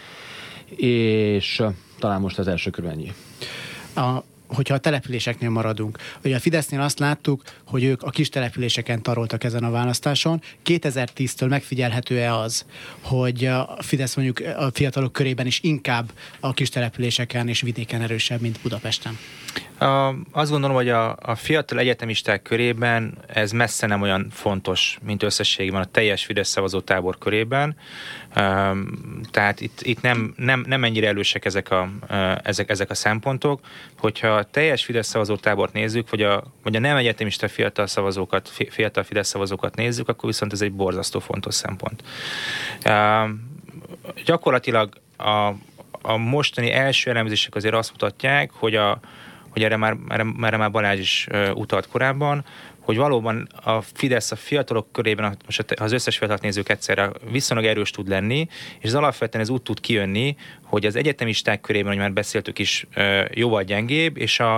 és 0.76 1.62
talán 1.98 2.20
most 2.20 2.38
az 2.38 2.48
első 2.48 2.70
körül 2.70 2.90
ennyi. 2.90 3.12
A, 3.94 4.22
hogyha 4.55 4.75
a 4.75 4.79
településeknél 4.79 5.51
maradunk. 5.51 5.99
Ugye 6.25 6.37
a 6.37 6.41
Fidesznél 6.41 6.81
azt 6.81 6.99
láttuk, 6.99 7.43
hogy 7.67 7.85
ők 7.85 8.03
a 8.03 8.11
kis 8.11 8.29
településeken 8.29 9.03
taroltak 9.03 9.45
ezen 9.45 9.65
a 9.65 9.71
választáson. 9.71 10.43
2010-től 10.65 11.49
megfigyelhető-e 11.49 12.35
az, 12.35 12.65
hogy 13.01 13.45
a 13.45 13.77
Fidesz 13.81 14.17
mondjuk 14.17 14.49
a 14.57 14.71
fiatalok 14.73 15.13
körében 15.13 15.47
is 15.47 15.61
inkább 15.63 16.13
a 16.41 16.53
kis 16.53 16.69
településeken 16.69 17.49
és 17.49 17.61
vidéken 17.61 18.03
erősebb, 18.03 18.41
mint 18.41 18.59
Budapesten? 18.63 19.19
A, 19.81 20.14
azt 20.33 20.51
gondolom, 20.51 20.77
hogy 20.77 20.88
a, 20.88 21.16
a 21.21 21.35
fiatal 21.35 21.79
egyetemisták 21.79 22.43
körében 22.43 23.19
ez 23.27 23.53
messze 23.53 23.87
nem 23.87 24.03
olyan 24.03 24.27
fontos, 24.31 24.99
mint 25.03 25.23
összességében 25.23 25.81
a 25.81 25.85
teljes 25.85 26.25
Fidesz 26.25 26.49
szavazótábor 26.49 27.19
körében. 27.19 27.77
Tehát 29.31 29.61
itt, 29.61 29.81
itt 29.83 30.01
nem, 30.01 30.35
nem, 30.37 30.64
nem 30.66 30.85
ennyire 30.85 31.07
elősek 31.07 31.45
ezek 31.45 31.71
a, 31.71 31.88
ezek, 32.43 32.71
ezek 32.71 32.90
a 32.90 32.95
szempontok. 32.95 33.61
Hogyha 33.99 34.29
a 34.29 34.45
teljes 34.45 34.85
Fidesz 34.85 35.09
szavazótábort 35.09 35.73
nézzük, 35.73 36.11
vagy 36.11 36.23
a, 36.23 36.45
vagy 36.62 36.77
a 36.77 36.81
nem 36.81 36.97
egyetemista 36.97 37.49
fiatal 37.49 37.87
szavazókat, 37.87 38.49
fiatal 38.49 39.03
Fidesz 39.03 39.29
szavazókat 39.29 39.77
nézzük, 39.77 40.09
akkor 40.09 40.29
viszont 40.29 40.53
ez 40.53 40.61
egy 40.61 40.73
borzasztó 40.73 41.19
fontos 41.19 41.55
szempont. 41.55 42.03
Gyakorlatilag 44.25 45.01
a, 45.16 45.53
a 46.03 46.16
mostani 46.16 46.73
első 46.73 47.11
elemzések 47.11 47.55
azért 47.55 47.75
azt 47.75 47.90
mutatják, 47.90 48.51
hogy 48.51 48.75
a, 48.75 49.01
hogy 49.51 49.63
erre 49.63 49.77
már, 49.77 49.97
erre, 50.09 50.25
erre 50.43 50.57
már 50.57 50.71
Balázs 50.71 50.99
is 50.99 51.27
utalt 51.55 51.87
korábban, 51.87 52.45
hogy 52.81 52.97
valóban 52.97 53.49
a 53.65 53.81
Fidesz 53.81 54.33
a 54.33 54.37
fiatalok 54.37 54.93
körében, 54.93 55.37
most 55.45 55.65
az 55.71 55.93
összes 55.93 56.19
fiatalt 56.19 56.43
nézzük 56.43 56.69
egyszerre, 56.69 57.11
viszonylag 57.31 57.67
erős 57.67 57.91
tud 57.91 58.09
lenni, 58.09 58.49
és 58.79 58.89
az 58.89 58.95
alapvetően 58.95 59.45
ez 59.45 59.51
úgy 59.51 59.63
tud 59.63 59.81
kijönni, 59.81 60.37
hogy 60.63 60.87
az 60.87 60.97
egyetemisták 60.97 61.61
körében, 61.61 61.89
hogy 61.93 62.01
már 62.01 62.13
beszéltük 62.13 62.59
is, 62.59 62.87
jóval 63.31 63.63
gyengébb, 63.63 64.17
és 64.17 64.41
a, 64.41 64.57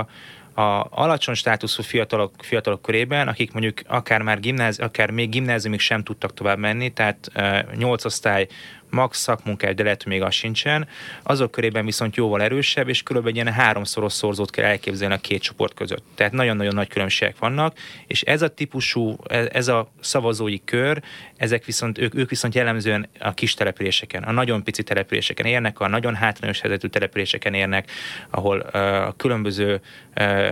a 0.55 0.87
alacsony 0.91 1.35
státuszú 1.35 1.83
fiatalok, 1.83 2.35
fiatalok 2.39 2.83
körében, 2.83 3.29
akik 3.29 3.53
mondjuk 3.53 3.79
akár 3.87 4.23
már 4.23 4.41
gimnáz, 4.41 4.79
akár 4.79 5.11
még 5.11 5.29
gimnáziumig 5.29 5.81
sem 5.81 6.03
tudtak 6.03 6.35
tovább 6.35 6.59
menni, 6.59 6.91
tehát 6.91 7.31
nyolc 7.77 8.05
osztály 8.05 8.47
max 8.93 9.19
szakmunkája, 9.19 9.73
de 9.73 9.83
lehet, 9.83 10.05
még 10.05 10.23
az 10.23 10.35
sincsen. 10.35 10.89
Azok 11.23 11.51
körében 11.51 11.85
viszont 11.85 12.17
jóval 12.17 12.43
erősebb, 12.43 12.89
és 12.89 13.03
körülbelül 13.03 13.39
egy 13.39 13.45
ilyen 13.45 13.57
háromszoros 13.59 14.13
szorzót 14.13 14.51
kell 14.51 14.65
elképzelni 14.65 15.15
a 15.15 15.19
két 15.19 15.43
csoport 15.43 15.75
között. 15.75 16.05
Tehát 16.15 16.33
nagyon-nagyon 16.33 16.75
nagy 16.75 16.89
különbségek 16.89 17.39
vannak, 17.39 17.77
és 18.07 18.23
ez 18.23 18.43
a 18.43 18.49
típusú, 18.49 19.17
ez 19.53 19.69
a 19.69 19.93
szavazói 20.01 20.65
kör, 20.65 21.03
ezek 21.37 21.65
viszont, 21.65 21.99
ők, 21.99 22.15
ők 22.15 22.29
viszont 22.29 22.55
jellemzően 22.55 23.09
a 23.21 23.35
kis 23.35 23.55
településeken, 23.55 24.23
a 24.23 24.33
nagyon 24.33 24.63
pici 24.63 24.83
településeken 24.83 25.47
érnek, 25.47 25.81
a 25.81 25.89
nagyon 25.89 26.15
hátrányos 26.15 26.61
helyzetű 26.61 26.89
településeken 26.89 27.55
érnek, 27.55 27.91
ahol 28.31 28.59
a 28.59 29.13
különböző 29.17 29.75
uh, 29.75 29.81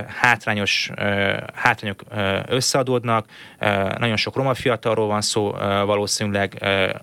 hátrányos 0.06 0.90
hátrányok 1.54 2.02
összeadódnak, 2.46 3.26
nagyon 3.98 4.16
sok 4.16 4.36
roma 4.36 4.54
fiatalról 4.54 5.06
van 5.06 5.20
szó 5.20 5.50
valószínűleg, 5.84 6.56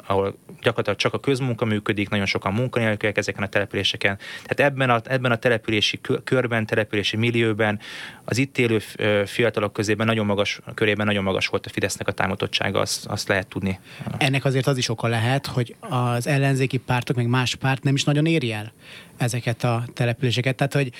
ahol 0.07 0.37
gyakorlatilag 0.61 0.97
csak 0.97 1.13
a 1.13 1.19
közmunka 1.27 1.65
működik, 1.65 2.09
nagyon 2.09 2.25
sokan 2.25 2.53
munkanélküliek 2.53 3.17
ezeken 3.17 3.43
a 3.43 3.47
településeken. 3.47 4.17
Tehát 4.45 4.71
ebben 4.71 4.89
a, 4.89 5.01
ebben 5.03 5.31
a 5.31 5.35
települési 5.35 5.99
körben, 6.23 6.65
települési 6.65 7.17
millióben 7.17 7.79
az 8.23 8.37
itt 8.37 8.57
élő 8.57 8.79
fiatalok 9.25 9.73
közében 9.73 10.05
nagyon 10.05 10.25
magas, 10.25 10.59
körében 10.73 11.05
nagyon 11.05 11.23
magas 11.23 11.47
volt 11.47 11.65
a 11.65 11.69
Fidesznek 11.69 12.07
a 12.07 12.11
támogatottsága, 12.11 12.79
azt, 12.79 13.05
azt 13.05 13.27
lehet 13.27 13.47
tudni. 13.47 13.79
Ennek 14.17 14.45
azért 14.45 14.67
az 14.67 14.77
is 14.77 14.89
oka 14.89 15.07
lehet, 15.07 15.45
hogy 15.45 15.75
az 15.79 16.27
ellenzéki 16.27 16.77
pártok, 16.77 17.15
meg 17.15 17.27
más 17.27 17.55
párt 17.55 17.83
nem 17.83 17.95
is 17.95 18.03
nagyon 18.03 18.25
éri 18.25 18.51
el 18.51 18.71
ezeket 19.17 19.63
a 19.63 19.83
településeket. 19.93 20.55
Tehát, 20.55 20.73
hogy 20.73 20.91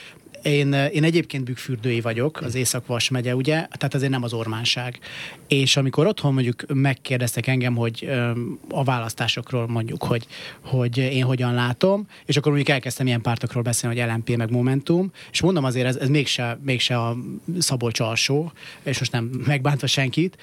én, 0.41 0.73
én 0.73 1.04
egyébként 1.04 1.43
bükkfürdői 1.43 2.02
vagyok, 2.02 2.41
az 2.41 2.56
Észak-Vas 2.56 3.10
megye, 3.10 3.36
ugye, 3.36 3.54
tehát 3.54 3.93
azért 3.93 4.12
nem 4.12 4.23
az 4.23 4.34
ormánság. 4.34 5.00
És 5.47 5.78
amikor 5.78 6.08
otthon 6.08 6.34
mondjuk 6.34 6.63
megkérdeztek 6.73 7.47
engem, 7.47 7.76
hogy 7.76 8.10
a 8.69 8.84
választásokról 8.84 9.67
mondjuk, 9.67 10.04
hogy, 10.04 10.28
hogy 10.62 10.97
én 10.97 11.23
hogyan 11.23 11.54
látom, 11.54 12.08
és 12.26 12.38
akkor 12.38 12.52
mondjuk 12.52 12.76
elkezdtem 12.76 13.08
ilyen 13.08 13.21
pártokról 13.21 13.63
beszélni, 13.63 14.00
hogy 14.00 14.10
LMP 14.10 14.36
meg 14.36 14.52
Momentum, 14.52 15.12
és 15.32 15.41
mondom 15.41 15.63
azért, 15.63 15.88
ez, 15.88 15.95
ez 15.95 16.10
mégse, 16.10 16.60
mégse 16.62 17.00
a 17.00 17.17
Szabolcs 17.60 18.00
alsó, 18.00 18.52
és 18.84 19.00
most 19.00 19.12
nem 19.12 19.30
megbántva 19.45 19.88
senkit, 19.88 20.38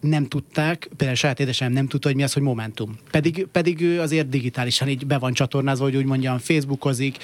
nem 0.00 0.26
tudták, 0.26 0.88
például 0.96 1.18
saját 1.18 1.40
édesem 1.40 1.72
nem 1.72 1.86
tudta, 1.86 2.08
hogy 2.08 2.16
mi 2.16 2.22
az, 2.22 2.32
hogy 2.32 2.42
Momentum. 2.42 2.98
Pedig, 3.10 3.46
pedig 3.52 3.80
ő 3.80 4.00
azért 4.00 4.28
digitálisan 4.28 4.88
így 4.88 5.06
be 5.06 5.18
van 5.18 5.32
csatornázva, 5.32 5.84
hogy 5.84 5.96
úgy 5.96 6.04
mondjam, 6.04 6.38
Facebookozik, 6.38 7.16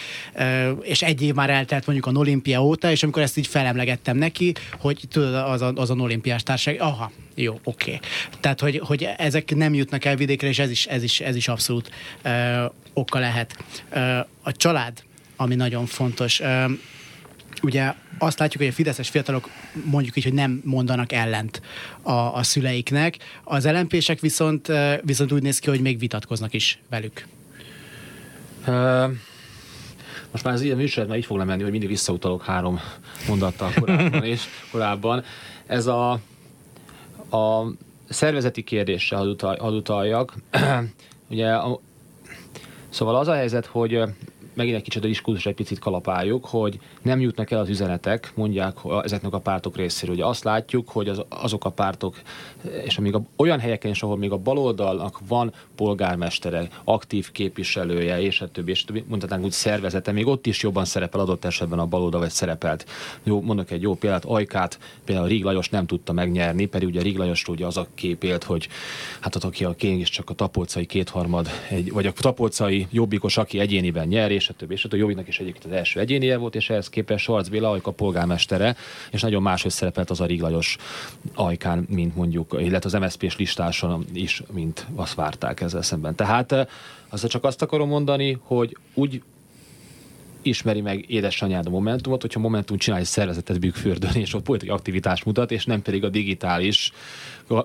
és 0.82 1.02
egy 1.02 1.22
év 1.22 1.34
már 1.34 1.50
eltelt 1.50 1.86
mondjuk 1.86 2.06
a 2.06 2.18
olimpia 2.18 2.64
óta, 2.64 2.90
és 2.90 3.02
amikor 3.02 3.22
ezt 3.22 3.36
így 3.36 3.46
felemlegettem 3.46 4.16
neki, 4.16 4.54
hogy 4.78 5.00
tudod, 5.10 5.34
az 5.34 5.62
a, 5.62 5.72
az 5.74 5.90
a 5.90 5.94
olimpiás 5.94 6.42
társaság, 6.42 6.80
aha, 6.80 7.12
jó, 7.34 7.60
oké. 7.64 7.94
Okay. 7.94 8.08
Tehát, 8.40 8.60
hogy, 8.60 8.78
hogy 8.78 9.08
ezek 9.16 9.54
nem 9.54 9.74
jutnak 9.74 10.04
el 10.04 10.16
vidékre, 10.16 10.48
és 10.48 10.58
ez 10.58 10.70
is, 10.70 10.86
ez 10.86 11.02
is, 11.02 11.20
ez 11.20 11.36
is 11.36 11.48
abszolút 11.48 11.90
uh, 12.24 12.72
oka 12.92 13.18
lehet. 13.18 13.56
Uh, 13.94 14.18
a 14.42 14.52
család, 14.52 15.02
ami 15.36 15.54
nagyon 15.54 15.86
fontos. 15.86 16.40
Uh, 16.40 16.70
ugye 17.62 17.94
azt 18.18 18.38
látjuk, 18.38 18.62
hogy 18.62 18.72
a 18.72 18.74
fideszes 18.74 19.08
fiatalok 19.08 19.48
mondjuk 19.84 20.16
így, 20.16 20.24
hogy 20.24 20.32
nem 20.32 20.60
mondanak 20.64 21.12
ellent 21.12 21.62
a, 22.02 22.12
a 22.12 22.42
szüleiknek. 22.42 23.16
Az 23.44 23.66
lmp 23.66 24.20
viszont, 24.20 24.72
viszont 25.02 25.32
úgy 25.32 25.42
néz 25.42 25.58
ki, 25.58 25.70
hogy 25.70 25.80
még 25.80 25.98
vitatkoznak 25.98 26.52
is 26.52 26.78
velük. 26.90 27.26
Uh, 28.66 29.10
most 30.30 30.44
már 30.44 30.54
az 30.54 30.60
ilyen 30.60 30.76
műsorban 30.76 31.08
már 31.08 31.18
így 31.18 31.24
fog 31.24 31.36
lemenni, 31.36 31.62
hogy 31.62 31.70
mindig 31.70 31.88
visszautalok 31.88 32.44
három 32.44 32.80
mondattal 33.28 33.72
korábban 33.80 34.24
és 34.24 34.42
korábban. 34.70 35.24
Ez 35.66 35.86
a, 35.86 36.10
a 37.30 37.72
szervezeti 38.08 38.62
kérdéssel 38.62 39.36
hadd. 39.58 40.30
Ugye, 41.30 41.54
a, 41.54 41.80
szóval 42.88 43.16
az 43.16 43.28
a 43.28 43.34
helyzet, 43.34 43.66
hogy 43.66 44.02
megint 44.56 44.76
egy 44.76 44.82
kicsit 44.82 45.04
a 45.04 45.06
diskurzus 45.06 45.46
egy 45.46 45.54
picit 45.54 45.78
kalapáljuk, 45.78 46.44
hogy 46.44 46.78
nem 47.02 47.20
jutnak 47.20 47.50
el 47.50 47.60
az 47.60 47.68
üzenetek, 47.68 48.32
mondják 48.34 48.76
ezeknek 49.02 49.32
a 49.32 49.38
pártok 49.38 49.76
részéről. 49.76 50.14
Ugye 50.14 50.24
azt 50.24 50.44
látjuk, 50.44 50.88
hogy 50.88 51.08
az, 51.08 51.22
azok 51.28 51.64
a 51.64 51.70
pártok, 51.70 52.20
és 52.84 52.98
amíg 52.98 53.14
a, 53.14 53.22
olyan 53.36 53.58
helyeken 53.58 53.90
is, 53.90 54.02
ahol 54.02 54.16
még 54.16 54.30
a 54.30 54.36
baloldalnak 54.36 55.20
van 55.28 55.52
polgármestere, 55.74 56.68
aktív 56.84 57.32
képviselője, 57.32 58.20
és 58.20 58.40
a 58.40 58.48
többi, 58.48 58.70
és 58.70 58.84
többi, 58.84 59.04
mondhatnánk 59.08 59.44
úgy 59.44 59.52
szervezete, 59.52 60.12
még 60.12 60.26
ott 60.26 60.46
is 60.46 60.62
jobban 60.62 60.84
szerepel 60.84 61.20
adott 61.20 61.44
esetben 61.44 61.78
a 61.78 61.86
baloldal, 61.86 62.20
vagy 62.20 62.30
szerepelt. 62.30 62.86
Jó, 63.22 63.40
mondok 63.40 63.70
egy 63.70 63.82
jó 63.82 63.94
példát, 63.94 64.24
Ajkát 64.24 64.78
például 65.04 65.28
Rig 65.28 65.44
Lajos 65.44 65.68
nem 65.68 65.86
tudta 65.86 66.12
megnyerni, 66.12 66.66
pedig 66.66 66.88
ugye 66.88 67.02
Rig 67.02 67.16
Lajos 67.16 67.48
ugye 67.48 67.66
az 67.66 67.76
a 67.76 67.86
kép 67.94 68.22
élt, 68.22 68.44
hogy 68.44 68.68
hát 69.20 69.34
ott 69.36 69.44
aki 69.44 69.64
a 69.64 69.74
kény 69.74 70.04
csak 70.04 70.30
a 70.30 70.34
tapolcai 70.34 70.86
kétharmad, 70.86 71.48
egy, 71.68 71.92
vagy 71.92 72.06
a 72.06 72.12
tapolcai 72.12 72.86
jobbikos, 72.90 73.36
aki 73.36 73.58
egyéniben 73.58 74.08
nyer, 74.08 74.30
és 74.30 74.45
a 74.48 74.52
többi, 74.52 74.72
és 74.72 74.84
a 74.84 74.96
jobbiknak 74.96 75.28
is 75.28 75.40
egyébként 75.40 75.64
az 75.64 75.78
első 75.78 76.00
egyénie 76.00 76.36
volt, 76.36 76.54
és 76.54 76.70
ehhez 76.70 76.88
képest 76.88 77.24
Sarc 77.24 77.48
Béla 77.48 77.70
Ajka 77.70 77.90
polgármestere, 77.90 78.76
és 79.10 79.20
nagyon 79.20 79.42
máshogy 79.42 79.70
szerepelt 79.70 80.10
az 80.10 80.20
a 80.20 80.26
Rig 80.26 80.40
Lajos 80.40 80.76
Ajkán, 81.34 81.86
mint 81.88 82.16
mondjuk, 82.16 82.56
illetve 82.58 82.98
az 82.98 83.02
MSZP-s 83.02 83.36
listáson 83.36 84.04
is, 84.12 84.42
mint 84.52 84.86
azt 84.94 85.14
várták 85.14 85.60
ezzel 85.60 85.82
szemben. 85.82 86.14
Tehát 86.14 86.52
eh, 86.52 86.66
azt 87.08 87.26
csak 87.26 87.44
azt 87.44 87.62
akarom 87.62 87.88
mondani, 87.88 88.38
hogy 88.42 88.76
úgy 88.94 89.22
ismeri 90.46 90.80
meg 90.80 91.10
édesanyád 91.10 91.66
a 91.66 91.70
Momentumot, 91.70 92.20
hogyha 92.20 92.40
Momentum 92.40 92.76
csinál 92.76 92.98
egy 92.98 93.04
szervezetet 93.04 93.60
Bükkfürdön, 93.60 94.14
és 94.14 94.34
ott 94.34 94.42
politikai 94.42 94.74
aktivitást 94.76 95.24
mutat, 95.24 95.50
és 95.50 95.64
nem 95.64 95.82
pedig 95.82 96.04
a 96.04 96.08
digitális 96.08 96.92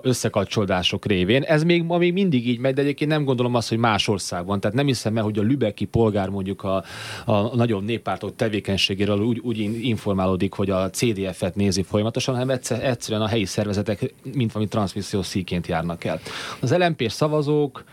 összekapcsolódások 0.02 1.06
révén. 1.06 1.42
Ez 1.42 1.62
még 1.62 1.82
ma 1.82 1.98
még 1.98 2.12
mindig 2.12 2.48
így 2.48 2.58
megy, 2.58 2.74
de 2.74 2.82
egyébként 2.82 3.10
nem 3.10 3.24
gondolom 3.24 3.54
azt, 3.54 3.68
hogy 3.68 3.78
más 3.78 4.08
országban. 4.08 4.60
Tehát 4.60 4.76
nem 4.76 4.86
hiszem 4.86 5.16
el, 5.16 5.22
hogy 5.22 5.38
a 5.38 5.42
lübeki 5.42 5.84
polgár 5.84 6.28
mondjuk 6.28 6.62
a, 6.64 6.84
a 7.24 7.56
nagyobb 7.56 7.84
néppártok 7.84 8.36
tevékenységéről 8.36 9.20
úgy, 9.20 9.38
úgy 9.38 9.58
informálódik, 9.84 10.52
hogy 10.52 10.70
a 10.70 10.90
CDF-et 10.90 11.54
nézi 11.54 11.82
folyamatosan, 11.82 12.34
hanem 12.34 12.50
egyszer, 12.50 12.84
egyszerűen 12.84 13.22
a 13.22 13.28
helyi 13.28 13.44
szervezetek 13.44 14.14
mint 14.34 14.52
valami 14.52 14.70
transmisszió 14.70 15.22
szíként 15.22 15.66
járnak 15.66 16.04
el. 16.04 16.20
Az 16.60 16.76
lmp 16.76 17.10
szavazók, 17.10 17.84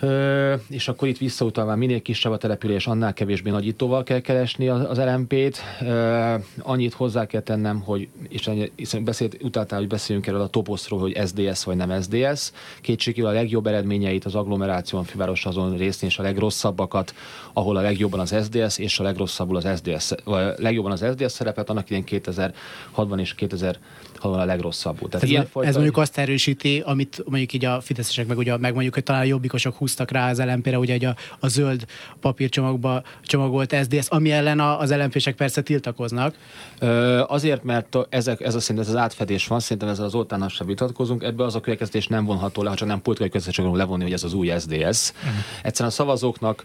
Ö, 0.00 0.54
és 0.68 0.88
akkor 0.88 1.08
itt 1.08 1.18
visszautalva 1.18 1.76
minél 1.76 2.02
kisebb 2.02 2.32
a 2.32 2.36
település, 2.36 2.86
annál 2.86 3.12
kevésbé 3.12 3.50
nagyítóval 3.50 4.02
kell 4.02 4.20
keresni 4.20 4.68
az, 4.68 4.80
az 4.88 4.98
LMP-t. 4.98 5.58
Ö, 5.80 6.34
annyit 6.58 6.94
hozzá 6.94 7.26
kell 7.26 7.40
tennem, 7.40 7.80
hogy, 7.80 8.08
és 8.28 8.50
hiszen 8.76 9.04
beszélt, 9.04 9.42
utaltál, 9.42 9.78
hogy 9.78 9.88
beszéljünk 9.88 10.26
erről 10.26 10.40
a 10.40 10.48
toposzról, 10.48 11.00
hogy 11.00 11.20
SDS 11.26 11.64
vagy 11.64 11.76
nem 11.76 12.02
SDS. 12.02 12.52
Kétségkívül 12.80 13.30
a 13.30 13.32
legjobb 13.32 13.66
eredményeit 13.66 14.24
az 14.24 14.34
agglomeráción 14.34 15.04
főváros 15.04 15.46
azon 15.46 15.76
részén, 15.76 16.08
és 16.08 16.18
a 16.18 16.22
legrosszabbakat, 16.22 17.14
ahol 17.52 17.76
a 17.76 17.80
legjobban 17.80 18.20
az 18.20 18.34
SDS, 18.42 18.78
és 18.78 18.98
a 18.98 19.02
legrosszabbul 19.02 19.56
az 19.56 19.68
SDS, 19.76 20.12
vagy 20.24 20.52
legjobban 20.56 20.92
az 20.92 21.04
SDS 21.14 21.32
szerepet, 21.32 21.70
annak 21.70 21.90
idén 21.90 22.04
2006-ban 22.06 23.20
és 23.20 23.34
2000 23.34 23.78
van 24.20 24.40
a 24.40 24.44
legrosszabbul. 24.44 25.08
Tehát 25.08 25.24
ez, 25.24 25.30
ilyen 25.30 25.46
fajta... 25.46 25.68
ez 25.68 25.74
mondjuk 25.74 25.96
azt 25.96 26.18
erősíti, 26.18 26.82
amit 26.84 27.22
mondjuk 27.26 27.52
így 27.52 27.64
a 27.64 27.80
fideszesek 27.80 28.26
meg, 28.26 28.38
ugye, 28.38 28.56
meg 28.56 28.72
mondjuk, 28.72 28.94
hogy 28.94 29.02
talán 29.02 29.20
a 29.20 29.24
jobbikosok 29.24 29.76
húztak 29.76 30.10
rá 30.10 30.30
az 30.30 30.38
LMP-re, 30.38 30.78
ugye 30.78 31.08
a, 31.08 31.16
a 31.40 31.48
zöld 31.48 31.84
papírcsomagba 32.20 33.02
csomagolt 33.22 33.76
SZDSZ, 33.82 34.06
ami 34.10 34.30
ellen 34.30 34.60
a, 34.60 34.80
az 34.80 34.94
lmp 34.94 35.34
persze 35.34 35.62
tiltakoznak. 35.62 36.34
Ö, 36.78 37.22
azért, 37.26 37.64
mert 37.64 37.96
ezek, 38.08 38.40
ez 38.40 38.54
a 38.54 38.60
szint, 38.60 38.78
ez 38.78 38.88
az 38.88 38.96
átfedés 38.96 39.46
van, 39.46 39.60
szerintem 39.60 39.88
ezzel 39.88 40.04
az 40.04 40.14
oltánnal 40.14 40.48
sem 40.48 40.66
vitatkozunk, 40.66 41.22
ebből 41.22 41.46
az 41.46 41.54
a 41.54 41.60
következtetés 41.60 42.06
nem 42.06 42.24
vonható 42.24 42.62
le, 42.62 42.68
ha 42.68 42.76
csak 42.76 42.88
nem 42.88 43.02
politikai 43.02 43.28
következtetés 43.28 43.78
levonni, 43.78 44.02
hogy 44.02 44.12
ez 44.12 44.24
az 44.24 44.32
új 44.32 44.52
SZDSZ. 44.58 45.12
Uh-huh. 45.16 45.30
Mhm. 45.30 45.40
Egyszerűen 45.62 45.90
a 45.90 45.94
szavazóknak 45.94 46.64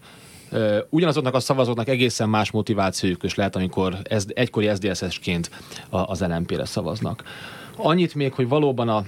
ugyanazoknak 0.89 1.34
a 1.34 1.39
szavazóknak 1.39 1.88
egészen 1.88 2.30
más 2.30 2.52
motivációjuk 2.52 3.24
is 3.24 3.36
lehet, 3.36 3.56
amikor 3.56 3.98
ez, 4.04 4.26
egykori 4.34 4.70
SZDSZ-esként 4.74 5.50
az 5.89 6.22
LNP-re 6.22 6.66
szavaznak. 6.66 7.24
Annyit 7.76 8.16
még, 8.16 8.34
hogy 8.34 8.48
valóban 8.48 8.89
a, 8.89 9.04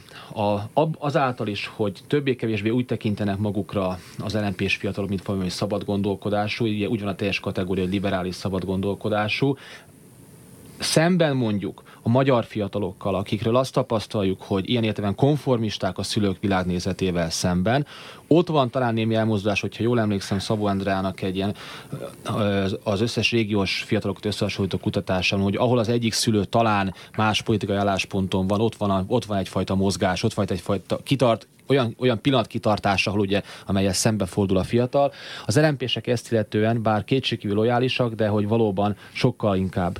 a, 0.73 0.89
azáltal 0.97 1.47
is, 1.47 1.71
hogy 1.75 1.99
többé-kevésbé 2.08 2.69
úgy 2.69 2.86
tekintenek 2.86 3.38
magukra 3.38 3.99
az 4.19 4.34
LNP-s 4.34 4.75
fiatalok, 4.75 5.10
mint 5.10 5.25
valami 5.25 5.49
szabad 5.49 5.84
gondolkodású, 5.84 6.65
ugye 6.65 6.88
úgy 6.88 6.99
van 6.99 7.10
a 7.10 7.15
teljes 7.15 7.39
kategória, 7.39 7.84
hogy 7.84 7.93
liberális 7.93 8.36
szabad 8.36 8.65
gondolkodású, 8.65 9.58
szemben 10.79 11.35
mondjuk 11.35 11.83
a 12.01 12.09
magyar 12.09 12.45
fiatalokkal, 12.45 13.15
akikről 13.15 13.55
azt 13.55 13.73
tapasztaljuk, 13.73 14.41
hogy 14.41 14.69
ilyen 14.69 14.83
értelemben 14.83 15.25
konformisták 15.25 15.97
a 15.97 16.03
szülők 16.03 16.39
világnézetével 16.39 17.29
szemben, 17.29 17.85
ott 18.27 18.47
van 18.47 18.69
talán 18.69 18.93
némi 18.93 19.15
elmozdulás, 19.15 19.61
hogyha 19.61 19.83
jól 19.83 19.99
emlékszem 19.99 20.39
Szabó 20.39 20.65
Andrának 20.65 21.21
egy 21.21 21.35
ilyen 21.35 21.55
az 22.83 23.01
összes 23.01 23.31
régiós 23.31 23.83
fiatalokat 23.85 24.25
összehasonlító 24.25 24.77
kutatásán, 24.77 25.39
hogy 25.39 25.55
ahol 25.55 25.77
az 25.77 25.89
egyik 25.89 26.13
szülő 26.13 26.43
talán 26.43 26.93
más 27.17 27.41
politikai 27.41 27.75
állásponton 27.75 28.47
van, 28.47 28.61
ott 28.61 28.75
van, 28.75 28.89
a, 28.89 29.03
ott 29.07 29.25
van 29.25 29.38
egyfajta 29.38 29.75
mozgás, 29.75 30.23
ott 30.23 30.33
van 30.33 30.45
egyfajta 30.49 30.97
kitart, 31.03 31.47
olyan, 31.67 31.95
olyan 31.99 32.21
pillanat 32.21 32.47
kitartása, 32.47 33.09
ahol 33.09 33.21
ugye, 33.21 33.41
amelyel 33.65 33.93
szembefordul 33.93 34.57
a 34.57 34.63
fiatal. 34.63 35.11
Az 35.45 35.59
lmp 35.59 35.81
ezt 36.03 36.31
illetően, 36.31 36.81
bár 36.81 37.03
kétségkívül 37.03 37.55
lojálisak, 37.55 38.13
de 38.13 38.27
hogy 38.27 38.47
valóban 38.47 38.95
sokkal 39.13 39.57
inkább 39.57 39.99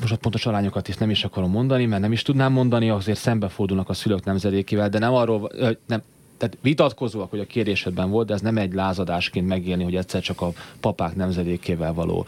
most 0.00 0.12
a 0.12 0.16
pontos 0.16 0.46
arányokat 0.46 0.88
is 0.88 0.96
nem 0.96 1.10
is 1.10 1.24
akarom 1.24 1.50
mondani, 1.50 1.86
mert 1.86 2.02
nem 2.02 2.12
is 2.12 2.22
tudnám 2.22 2.52
mondani, 2.52 2.90
azért 2.90 3.18
szembefordulnak 3.18 3.88
a 3.88 3.94
szülők 3.94 4.24
nemzedékével, 4.24 4.88
de 4.88 4.98
nem 4.98 5.14
arról, 5.14 5.52
nem, 5.86 6.02
tehát 6.38 6.58
vitatkozóak, 6.60 7.30
hogy 7.30 7.40
a 7.40 7.46
kérdésedben 7.46 8.10
volt, 8.10 8.26
de 8.26 8.34
ez 8.34 8.40
nem 8.40 8.58
egy 8.58 8.72
lázadásként 8.72 9.46
megélni, 9.46 9.84
hogy 9.84 9.96
egyszer 9.96 10.20
csak 10.20 10.40
a 10.40 10.52
papák 10.80 11.14
nemzedékével 11.14 11.92
való 11.92 12.26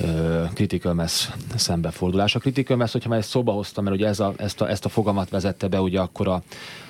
ö, 0.00 0.44
critical 0.54 0.94
mass 0.94 1.28
szembefordulás. 1.56 2.34
A 2.34 2.38
critical 2.38 2.76
mass, 2.76 2.92
hogyha 2.92 3.08
már 3.08 3.18
ezt 3.18 3.28
szóba 3.28 3.52
hoztam, 3.52 3.84
mert 3.84 3.96
ugye 3.96 4.06
ez 4.06 4.20
a, 4.20 4.32
ezt, 4.36 4.60
a, 4.60 4.70
ezt 4.70 4.84
a 4.84 4.88
fogalmat 4.88 5.30
vezette 5.30 5.68
be 5.68 5.80
ugye 5.80 6.00
akkor 6.00 6.28
a, 6.28 6.42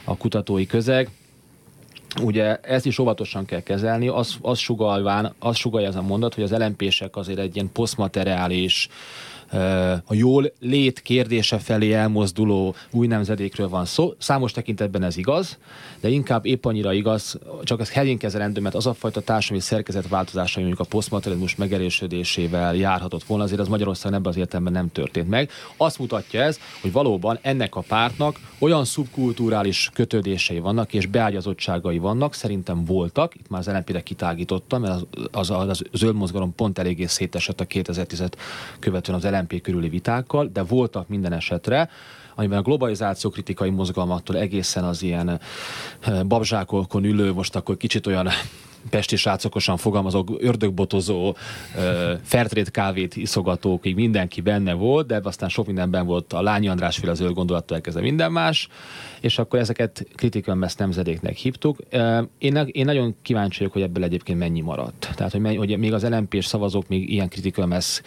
a 0.04 0.16
kutatói 0.16 0.66
közeg, 0.66 1.10
Ugye 2.20 2.56
ezt 2.56 2.86
is 2.86 2.98
óvatosan 2.98 3.44
kell 3.44 3.60
kezelni, 3.60 4.08
az, 4.08 4.36
az, 4.40 4.58
sugalván, 4.58 5.34
az 5.38 5.56
sugalja 5.56 5.88
ez 5.88 5.96
a 5.96 6.02
mondat, 6.02 6.34
hogy 6.34 6.44
az 6.44 6.50
LMP-sek 6.50 7.16
azért 7.16 7.38
egy 7.38 7.54
ilyen 7.54 7.70
posztmateriális, 7.72 8.88
a 10.04 10.14
jól 10.14 10.52
lét 10.60 11.00
kérdése 11.00 11.58
felé 11.58 11.92
elmozduló 11.92 12.74
új 12.90 13.06
nemzedékről 13.06 13.68
van 13.68 13.84
szó. 13.84 14.12
Számos 14.18 14.52
tekintetben 14.52 15.02
ez 15.02 15.16
igaz, 15.16 15.58
de 16.00 16.08
inkább 16.08 16.46
épp 16.46 16.64
annyira 16.64 16.92
igaz, 16.92 17.38
csak 17.62 17.80
ez 17.80 17.90
helyén 17.92 18.18
kezelendő, 18.18 18.60
mert 18.60 18.74
az 18.74 18.86
a 18.86 18.94
fajta 18.94 19.20
társadalmi 19.20 19.62
szerkezet 19.62 20.08
változása, 20.08 20.58
mondjuk 20.60 20.80
a 20.80 20.84
posztmaterializmus 20.84 21.56
megerősödésével 21.56 22.74
járhatott 22.74 23.24
volna, 23.24 23.44
azért 23.44 23.60
az 23.60 23.68
Magyarországon 23.68 24.18
ebben 24.18 24.32
az 24.32 24.38
értelemben 24.38 24.72
nem 24.72 24.92
történt 24.92 25.28
meg. 25.28 25.50
Azt 25.76 25.98
mutatja 25.98 26.42
ez, 26.42 26.58
hogy 26.80 26.92
valóban 26.92 27.38
ennek 27.42 27.76
a 27.76 27.80
pártnak 27.80 28.40
olyan 28.58 28.84
szubkulturális 28.84 29.90
kötődései 29.92 30.58
vannak, 30.58 30.92
és 30.92 31.06
beágyazottságai 31.06 31.98
vannak, 31.98 32.34
szerintem 32.34 32.84
voltak, 32.84 33.34
itt 33.34 33.48
már 33.48 33.60
az 33.60 33.66
LNP-re 33.66 34.02
kitágítottam, 34.02 34.80
mert 34.80 34.94
az, 34.94 35.06
az, 35.30 35.50
az, 35.50 35.68
az 35.68 35.82
zöld 35.92 36.14
mozgalom 36.14 36.54
pont 36.54 36.78
eléggé 36.78 37.06
szétesett 37.06 37.60
a 37.60 37.64
2010 37.64 38.22
követően 38.78 39.18
az 39.18 39.24
LNP 39.24 39.41
körüli 39.46 39.88
vitákkal, 39.88 40.50
de 40.52 40.62
voltak 40.62 41.08
minden 41.08 41.32
esetre, 41.32 41.88
amiben 42.34 42.58
a 42.58 42.62
globalizáció 42.62 43.30
kritikai 43.30 43.70
mozgalmattól 43.70 44.36
egészen 44.36 44.84
az 44.84 45.02
ilyen 45.02 45.28
eh, 45.28 46.22
babzsákolkon 46.22 47.04
ülő, 47.04 47.32
most 47.32 47.56
akkor 47.56 47.76
kicsit 47.76 48.06
olyan 48.06 48.28
pesti 48.90 49.16
srácokosan 49.16 49.76
fogalmazok, 49.76 50.30
ördögbotozó, 50.38 51.36
fertrét 52.22 52.70
kávét 52.70 53.16
iszogatókig 53.16 53.94
mindenki 53.94 54.40
benne 54.40 54.72
volt, 54.72 55.06
de 55.06 55.20
aztán 55.22 55.48
sok 55.48 55.66
mindenben 55.66 56.06
volt 56.06 56.32
a 56.32 56.42
Lányi 56.42 56.68
András 56.68 56.96
féle 56.96 57.14
zöld 57.14 57.34
gondolattól 57.34 57.76
elkezdve 57.76 58.02
minden 58.02 58.32
más, 58.32 58.68
és 59.20 59.38
akkor 59.38 59.58
ezeket 59.58 60.06
kritikön 60.14 60.58
messz 60.58 60.76
nemzedéknek 60.76 61.36
hívtuk. 61.36 61.78
Én, 62.38 62.56
én 62.66 62.84
nagyon 62.84 63.14
kíváncsi 63.22 63.58
vagyok, 63.58 63.72
hogy 63.72 63.82
ebből 63.82 64.04
egyébként 64.04 64.38
mennyi 64.38 64.60
maradt. 64.60 65.10
Tehát, 65.14 65.32
hogy, 65.32 65.56
hogy 65.56 65.78
még 65.78 65.92
az 65.92 66.08
LMP-s 66.08 66.46
szavazók 66.46 66.88
még 66.88 67.10
ilyen 67.10 67.28
kritikön 67.28 67.68
messz 67.68 68.02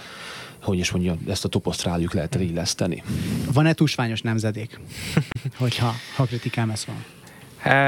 hogy 0.65 0.79
is 0.79 0.91
mondjam, 0.91 1.19
ezt 1.27 1.45
a 1.45 1.47
toposzt 1.47 1.83
rájuk 1.83 2.13
lehet 2.13 2.35
illeszteni. 2.35 3.03
Van-e 3.53 3.73
tusványos 3.73 4.21
nemzedék, 4.21 4.79
hogyha 5.57 5.93
ha 6.15 6.25
kritikám 6.25 6.69
ez 6.69 6.85
van? 6.85 7.05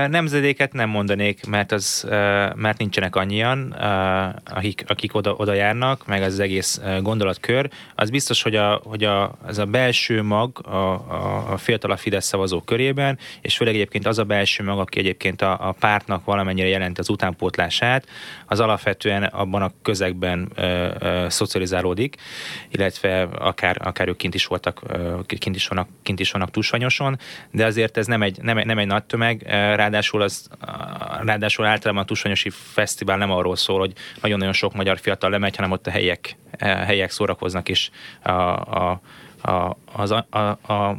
Nemzedéket 0.07 0.73
nem 0.73 0.89
mondanék, 0.89 1.45
mert, 1.45 1.71
az, 1.71 2.05
mert 2.55 2.77
nincsenek 2.77 3.15
annyian, 3.15 3.71
akik, 4.45 4.83
akik 4.87 5.15
oda, 5.15 5.33
oda 5.33 5.53
járnak, 5.53 6.05
meg 6.05 6.21
az 6.21 6.39
egész 6.39 6.81
gondolatkör. 7.01 7.69
Az 7.95 8.09
biztos, 8.09 8.41
hogy, 8.41 8.55
a, 8.55 8.81
hogy 8.83 9.03
a, 9.03 9.37
ez 9.47 9.57
a 9.57 9.65
belső 9.65 10.21
mag 10.21 10.59
a, 10.65 10.75
a, 10.75 11.51
a 11.51 11.57
fiatal 11.57 11.91
a 11.91 11.97
Fidesz 11.97 12.25
szavazók 12.25 12.65
körében, 12.65 13.17
és 13.41 13.57
főleg 13.57 13.73
egyébként 13.73 14.05
az 14.07 14.19
a 14.19 14.23
belső 14.23 14.63
mag, 14.63 14.79
aki 14.79 14.99
egyébként 14.99 15.41
a, 15.41 15.67
a 15.67 15.71
pártnak 15.71 16.25
valamennyire 16.25 16.67
jelent 16.67 16.99
az 16.99 17.09
utánpótlását, 17.09 18.07
az 18.45 18.59
alapvetően 18.59 19.23
abban 19.23 19.61
a 19.61 19.71
közegben 19.81 20.51
ö, 20.55 20.87
ö, 20.99 21.25
szocializálódik, 21.29 22.15
illetve 22.69 23.21
akár, 23.21 23.77
akár 23.83 24.07
ők 24.07 24.17
kint 24.17 24.35
is 24.35 24.45
voltak, 24.45 24.81
kint 25.25 25.67
vannak, 25.67 25.87
kint 26.03 26.19
is 26.19 26.31
vannak 26.31 26.51
túlsvanyoson, 26.51 27.19
de 27.51 27.65
azért 27.65 27.97
ez 27.97 28.05
nem 28.05 28.21
egy, 28.21 28.41
nem, 28.41 28.57
nem 28.57 28.77
egy 28.77 28.87
nagy 28.87 29.03
tömeg, 29.03 29.45
ráadásul, 29.75 30.21
az, 30.21 30.49
ráadásul 31.23 31.65
általában 31.65 32.03
a 32.03 32.05
Tusonyosi 32.05 32.49
Fesztivál 32.49 33.17
nem 33.17 33.31
arról 33.31 33.55
szól, 33.55 33.79
hogy 33.79 33.93
nagyon-nagyon 34.21 34.53
sok 34.53 34.73
magyar 34.73 34.99
fiatal 34.99 35.29
lemegy, 35.29 35.55
hanem 35.55 35.71
ott 35.71 35.87
a 35.87 35.91
helyek, 35.91 36.35
helyek 36.59 37.11
szórakoznak, 37.11 37.69
és 37.69 37.89
a, 38.21 38.31
a 38.31 39.01
a, 39.41 39.77
az, 39.93 40.11
a, 40.11 40.37
a, 40.73 40.97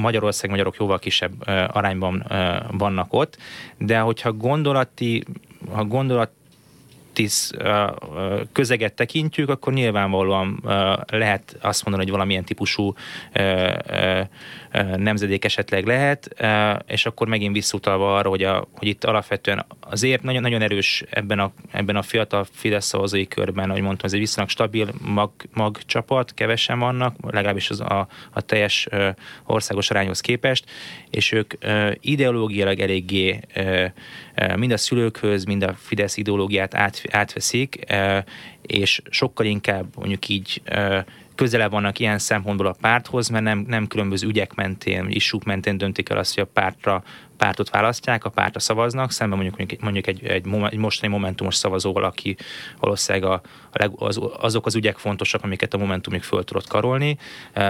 Magyarország 0.00 0.50
magyarok 0.50 0.76
jóval 0.78 0.98
kisebb 0.98 1.32
arányban 1.72 2.26
vannak 2.70 3.12
ott, 3.12 3.38
de 3.78 3.98
hogyha 3.98 4.32
gondolati, 4.32 5.24
ha 5.72 5.84
gondolat 5.84 6.30
tisz 7.16 7.50
közeget 8.52 8.92
tekintjük, 8.92 9.48
akkor 9.48 9.72
nyilvánvalóan 9.72 10.62
lehet 11.06 11.56
azt 11.60 11.84
mondani, 11.84 12.04
hogy 12.04 12.12
valamilyen 12.12 12.44
típusú 12.44 12.94
nemzedék 14.96 15.44
esetleg 15.44 15.86
lehet, 15.86 16.44
és 16.86 17.06
akkor 17.06 17.28
megint 17.28 17.54
visszutalva 17.54 18.16
arra, 18.16 18.28
hogy, 18.28 18.42
a, 18.42 18.68
hogy 18.72 18.88
itt 18.88 19.04
alapvetően 19.04 19.66
azért 19.80 20.22
nagyon, 20.22 20.42
nagyon 20.42 20.62
erős 20.62 21.04
ebben 21.10 21.38
a, 21.38 21.52
ebben 21.70 21.96
a 21.96 22.02
fiatal 22.02 22.46
Fidesz 22.52 22.86
szavazói 22.86 23.26
körben, 23.26 23.70
ahogy 23.70 23.82
mondtam, 23.82 24.06
ez 24.06 24.12
egy 24.12 24.18
viszonylag 24.18 24.50
stabil 24.50 24.88
mag, 25.00 25.30
magcsapat, 25.52 26.34
kevesen 26.34 26.78
vannak, 26.78 27.16
legalábbis 27.30 27.70
az 27.70 27.80
a, 27.80 28.08
a 28.32 28.40
teljes 28.40 28.88
országos 29.44 29.90
arányhoz 29.90 30.20
képest, 30.20 30.64
és 31.10 31.32
ők 31.32 31.52
ideológiailag 32.00 32.80
eléggé 32.80 33.40
mind 34.56 34.72
a 34.72 34.76
szülőkhöz, 34.76 35.44
mind 35.44 35.62
a 35.62 35.74
Fidesz 35.78 36.16
ideológiát 36.16 36.74
át, 36.74 37.02
átveszik, 37.10 37.78
és 38.62 39.02
sokkal 39.10 39.46
inkább 39.46 39.86
mondjuk 39.96 40.28
így 40.28 40.62
közelebb 41.34 41.70
vannak 41.70 41.98
ilyen 41.98 42.18
szempontból 42.18 42.66
a 42.66 42.76
párthoz, 42.80 43.28
mert 43.28 43.44
nem, 43.44 43.64
nem 43.68 43.86
különböző 43.86 44.26
ügyek 44.26 44.54
mentén, 44.54 45.06
isúk 45.08 45.44
mentén 45.44 45.78
döntik 45.78 46.08
el 46.08 46.18
azt, 46.18 46.34
hogy 46.34 46.42
a 46.42 46.52
pártra 46.52 47.04
pártot 47.36 47.70
választják, 47.70 48.24
a 48.24 48.30
pártra 48.30 48.60
szavaznak, 48.60 49.12
szemben 49.12 49.38
mondjuk, 49.38 49.80
mondjuk 49.80 50.06
egy, 50.06 50.24
egy, 50.24 50.46
egy 50.70 50.76
mostani 50.76 51.12
momentumos 51.12 51.54
szavazóval, 51.54 52.04
aki 52.04 52.36
valószínűleg 52.80 53.30
a, 53.30 53.32
a 53.70 53.78
leg, 53.78 53.90
az, 53.96 54.20
azok 54.38 54.66
az 54.66 54.74
ügyek 54.74 54.98
fontosak, 54.98 55.42
amiket 55.42 55.74
a 55.74 55.78
Momentumig 55.78 56.22
föl 56.22 56.44
tudott 56.44 56.68
karolni. 56.68 57.18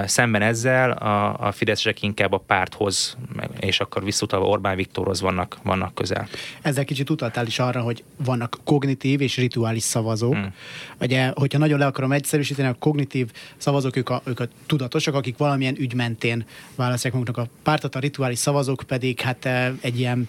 Szemben 0.05 0.43
ezzel 0.43 0.91
a, 0.91 1.47
a 1.47 1.53
Fideszesek 1.53 2.03
inkább 2.03 2.33
a 2.33 2.39
párthoz, 2.39 3.17
és 3.61 3.81
akkor 3.81 4.05
visszutalva 4.05 4.47
Orbán 4.47 4.77
Viktorhoz 4.77 5.21
vannak, 5.21 5.59
vannak 5.63 5.95
közel. 5.95 6.29
Ezzel 6.63 6.85
kicsit 6.85 7.11
utaltál 7.11 7.47
is 7.47 7.59
arra, 7.59 7.81
hogy 7.81 8.05
vannak 8.25 8.59
kognitív 8.65 9.21
és 9.21 9.37
rituális 9.37 9.83
szavazók. 9.83 10.35
Hmm. 10.35 10.55
Ugye, 11.01 11.33
hogyha 11.35 11.59
nagyon 11.59 11.79
le 11.79 11.87
akarom 11.87 12.13
egyszerűsíteni, 12.13 12.69
a 12.69 12.77
kognitív 12.79 13.31
szavazók, 13.57 13.97
ők 13.97 14.09
a, 14.09 14.23
ők 14.25 14.41
a 14.41 14.47
tudatosak, 14.67 15.15
akik 15.15 15.37
valamilyen 15.37 15.77
ügy 15.79 15.95
mentén 15.95 16.47
választják 16.75 17.13
maguknak 17.13 17.37
a 17.47 17.49
pártot, 17.63 17.95
a 17.95 17.99
rituális 17.99 18.39
szavazók 18.39 18.83
pedig 18.87 19.21
hát 19.21 19.45
egy 19.81 19.99
ilyen 19.99 20.29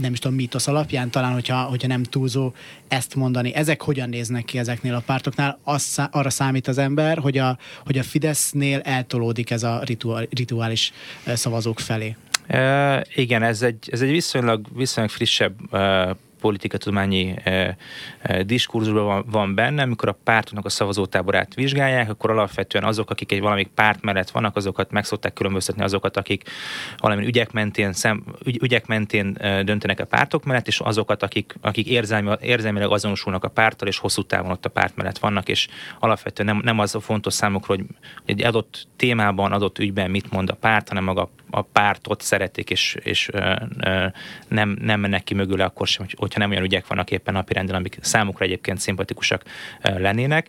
nem 0.00 0.12
is 0.12 0.18
tudom, 0.18 0.36
mítosz 0.36 0.66
alapján, 0.66 1.10
talán, 1.10 1.32
hogyha, 1.32 1.62
hogyha 1.62 1.88
nem 1.88 2.02
túlzó 2.02 2.52
ezt 2.88 3.14
mondani. 3.14 3.54
Ezek 3.54 3.82
hogyan 3.82 4.08
néznek 4.08 4.44
ki 4.44 4.58
ezeknél 4.58 4.94
a 4.94 5.02
pártoknál? 5.06 5.58
Az, 5.62 6.08
arra 6.10 6.30
számít 6.30 6.68
az 6.68 6.78
ember, 6.78 7.18
hogy 7.18 7.38
a, 7.38 7.58
hogy 7.84 7.98
a 7.98 8.02
Fidesznél 8.02 8.80
eltolódik 8.80 9.50
ez 9.50 9.62
a 9.62 9.80
rituál, 9.84 10.26
rituális 10.30 10.92
szavazók 11.26 11.80
felé. 11.80 12.16
E, 12.46 13.06
igen, 13.14 13.42
ez 13.42 13.62
egy, 13.62 13.88
ez 13.90 14.00
egy 14.00 14.10
viszonylag, 14.10 14.66
viszonylag 14.76 15.12
frissebb 15.12 15.74
e, 15.74 16.16
politikatudományi 16.44 17.34
e, 17.44 17.76
e, 18.22 18.42
diskurzusban 18.42 19.04
van, 19.04 19.24
van 19.30 19.54
benne, 19.54 19.82
amikor 19.82 20.08
a 20.08 20.18
pártoknak 20.24 20.64
a 20.64 20.68
szavazótáborát 20.68 21.54
vizsgálják, 21.54 22.10
akkor 22.10 22.30
alapvetően 22.30 22.84
azok, 22.84 23.10
akik 23.10 23.32
egy 23.32 23.40
valamik 23.40 23.68
párt 23.74 24.02
mellett 24.02 24.30
vannak, 24.30 24.56
azokat 24.56 24.90
meg 24.90 25.04
szokták 25.04 25.32
különböztetni 25.32 25.82
azokat, 25.82 26.16
akik 26.16 26.50
valami 26.96 27.26
ügyek 27.26 27.52
mentén, 27.52 27.92
szem, 27.92 28.24
ügy, 28.44 28.62
ügyek 28.62 28.86
mentén 28.86 29.36
e, 29.40 29.62
döntenek 29.62 30.00
a 30.00 30.04
pártok 30.04 30.44
mellett, 30.44 30.66
és 30.66 30.80
azokat, 30.80 31.22
akik, 31.22 31.54
akik 31.60 31.86
érzelmi, 31.86 32.30
érzelmileg 32.40 32.90
azonosulnak 32.90 33.44
a 33.44 33.48
párttal, 33.48 33.88
és 33.88 33.98
hosszú 33.98 34.22
távon 34.22 34.50
ott 34.50 34.64
a 34.64 34.68
párt 34.68 34.96
mellett 34.96 35.18
vannak, 35.18 35.48
és 35.48 35.68
alapvetően 35.98 36.54
nem, 36.54 36.60
nem 36.64 36.78
az 36.78 36.94
a 36.94 37.00
fontos 37.00 37.34
számukra, 37.34 37.74
hogy 37.74 37.84
egy 38.24 38.42
adott 38.42 38.86
témában, 38.96 39.52
adott 39.52 39.78
ügyben 39.78 40.10
mit 40.10 40.30
mond 40.30 40.50
a 40.50 40.54
párt, 40.54 40.88
hanem 40.88 41.04
maga 41.04 41.30
a 41.50 41.62
pártot 41.62 42.20
szeretik, 42.20 42.70
és, 42.70 42.96
és 43.02 43.28
ö, 43.32 43.54
ö, 43.80 44.06
nem, 44.48 44.76
nem 44.80 45.00
mennek 45.00 45.24
ki 45.24 45.34
mögüle 45.34 45.64
akkor 45.64 45.86
sem, 45.86 46.06
hogy, 46.06 46.14
hogyha 46.34 46.48
nem 46.48 46.50
olyan 46.50 46.72
ügyek 46.72 46.86
vannak 46.86 47.10
éppen 47.10 47.34
napirenden, 47.34 47.74
amik 47.76 47.98
számukra 48.00 48.44
egyébként 48.44 48.78
szimpatikusak 48.78 49.42
lennének. 49.82 50.48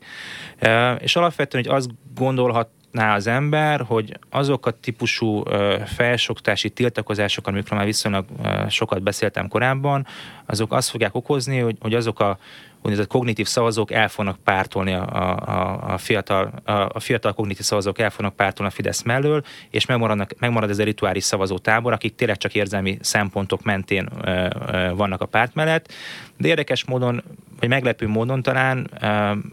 És 0.99 1.15
alapvetően, 1.15 1.63
hogy 1.63 1.73
azt 1.73 1.89
gondolhat, 2.15 2.69
az 2.97 3.27
ember, 3.27 3.81
hogy 3.81 4.17
azok 4.29 4.65
a 4.65 4.71
típusú 4.71 5.43
felsoktási 5.85 6.69
tiltakozások, 6.69 7.47
amikről 7.47 7.77
már 7.77 7.87
viszonylag 7.87 8.25
sokat 8.69 9.03
beszéltem 9.03 9.47
korábban, 9.47 10.07
azok 10.45 10.73
azt 10.73 10.89
fogják 10.89 11.15
okozni, 11.15 11.59
hogy, 11.59 11.77
hogy 11.79 11.93
azok 11.93 12.19
a 12.19 12.37
úgynevezett 12.85 13.11
kognitív 13.11 13.47
szavazók 13.47 13.91
el 13.91 14.07
fognak 14.07 14.37
pártolni 14.43 14.93
a, 14.93 15.03
a, 15.03 15.93
a, 15.93 15.97
fiatal, 15.97 16.51
a, 16.63 16.71
a 16.71 16.99
fiatal 16.99 17.33
kognitív 17.33 17.65
szavazók 17.65 17.99
el 17.99 18.09
fognak 18.09 18.35
pártolni 18.35 18.71
a 18.71 18.75
Fidesz 18.75 19.01
mellől, 19.01 19.43
és 19.69 19.85
megmaradnak, 19.85 20.31
megmarad 20.39 20.69
ez 20.69 20.79
a 20.79 20.83
rituális 20.83 21.23
szavazótábor, 21.23 21.93
akik 21.93 22.15
tényleg 22.15 22.37
csak 22.37 22.55
érzelmi 22.55 22.97
szempontok 23.01 23.63
mentén 23.63 24.09
ö, 24.21 24.47
ö, 24.71 24.95
vannak 24.95 25.21
a 25.21 25.25
párt 25.25 25.53
mellett. 25.53 25.93
De 26.37 26.47
érdekes 26.47 26.85
módon, 26.85 27.23
vagy 27.59 27.69
meglepő 27.69 28.07
módon 28.07 28.41
talán 28.41 28.83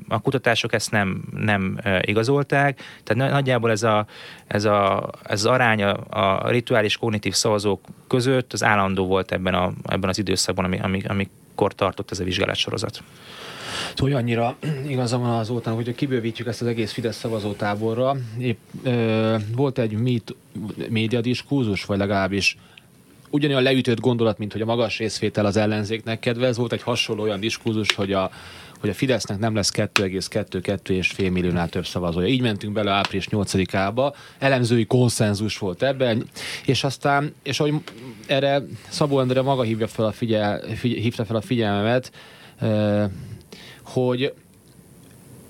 a 0.08 0.20
kutatások 0.20 0.72
ezt 0.72 0.90
nem, 0.90 1.22
nem 1.36 1.78
igazolták, 2.00 2.80
tehát 3.04 3.32
nagyjából 3.32 3.70
ez, 3.70 3.82
a, 3.82 4.06
ez, 4.46 4.64
a, 4.64 5.10
ez 5.22 5.44
az 5.44 5.46
arány 5.46 5.82
a, 5.82 5.96
a 6.08 6.50
rituális 6.50 6.96
kognitív 6.96 7.32
szavazók 7.32 7.80
között 8.08 8.52
az 8.52 8.64
állandó 8.64 9.06
volt 9.06 9.32
ebben, 9.32 9.54
a, 9.54 9.72
ebben 9.86 10.08
az 10.08 10.18
időszakban, 10.18 10.64
ami, 10.64 10.78
ami, 10.78 11.02
ami 11.08 11.28
kor 11.54 11.74
tartott 11.74 12.10
ez 12.10 12.20
a 12.20 12.24
vizsgálatsorozat. 12.24 13.02
Szóval 13.94 14.14
annyira 14.14 14.56
igaza 14.88 15.18
van 15.18 15.30
az 15.30 15.46
Zoltán, 15.46 15.74
hogy 15.74 15.94
kibővítjük 15.94 16.48
ezt 16.48 16.60
az 16.60 16.66
egész 16.66 16.92
Fidesz 16.92 17.16
szavazótáborra. 17.16 18.16
Épp, 18.38 18.58
ö, 18.82 19.36
volt 19.56 19.78
egy 19.78 19.92
mit, 19.92 20.34
médiadiskurzus, 20.88 21.84
vagy 21.84 21.98
legalábbis 21.98 22.56
ugyanolyan 23.30 23.62
leütött 23.62 24.00
gondolat, 24.00 24.38
mint 24.38 24.52
hogy 24.52 24.60
a 24.60 24.64
magas 24.64 24.98
részvétel 24.98 25.46
az 25.46 25.56
ellenzéknek 25.56 26.20
kedvez. 26.20 26.56
Volt 26.56 26.72
egy 26.72 26.82
hasonló 26.82 27.22
olyan 27.22 27.40
diskurzus, 27.40 27.94
hogy 27.94 28.12
a, 28.12 28.30
hogy 28.82 28.90
a 28.90 28.94
Fidesznek 28.94 29.38
nem 29.38 29.54
lesz 29.54 29.70
2,2-2,5 29.74 31.32
milliónál 31.32 31.68
több 31.68 31.86
szavazója. 31.86 32.26
Így 32.26 32.40
mentünk 32.40 32.72
bele 32.72 32.90
április 32.90 33.28
8-ába, 33.30 34.14
elemzői 34.38 34.86
konszenzus 34.86 35.58
volt 35.58 35.82
ebben, 35.82 36.28
és 36.66 36.84
aztán, 36.84 37.34
és 37.42 37.60
ahogy 37.60 37.74
erre 38.26 38.62
Szabó 38.88 39.20
Endre 39.20 39.42
maga 39.42 39.62
hívja 39.62 39.86
fel 39.86 40.04
a 40.04 40.12
figyel, 40.12 40.60
figyel, 40.76 41.00
hívta 41.00 41.24
fel 41.24 41.36
a 41.36 41.40
figyelmemet, 41.40 42.12
hogy 43.84 44.32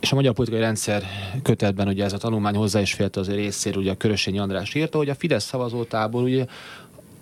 és 0.01 0.13
a 0.13 0.15
magyar 0.15 0.35
politikai 0.35 0.61
rendszer 0.61 1.03
kötetben 1.43 1.89
ugye 1.89 2.05
ez 2.05 2.13
a 2.13 2.19
tanulmány 2.19 2.55
hozzá 2.55 2.81
is 2.81 2.93
félt 2.93 3.17
az 3.17 3.29
részéről, 3.29 3.83
ugye 3.83 3.91
a 3.91 3.97
Körösényi 3.97 4.39
András 4.39 4.75
írta, 4.75 4.99
hogy 4.99 5.09
a 5.09 5.15
Fidesz 5.15 5.45
szavazótából 5.45 6.23
ugye 6.23 6.47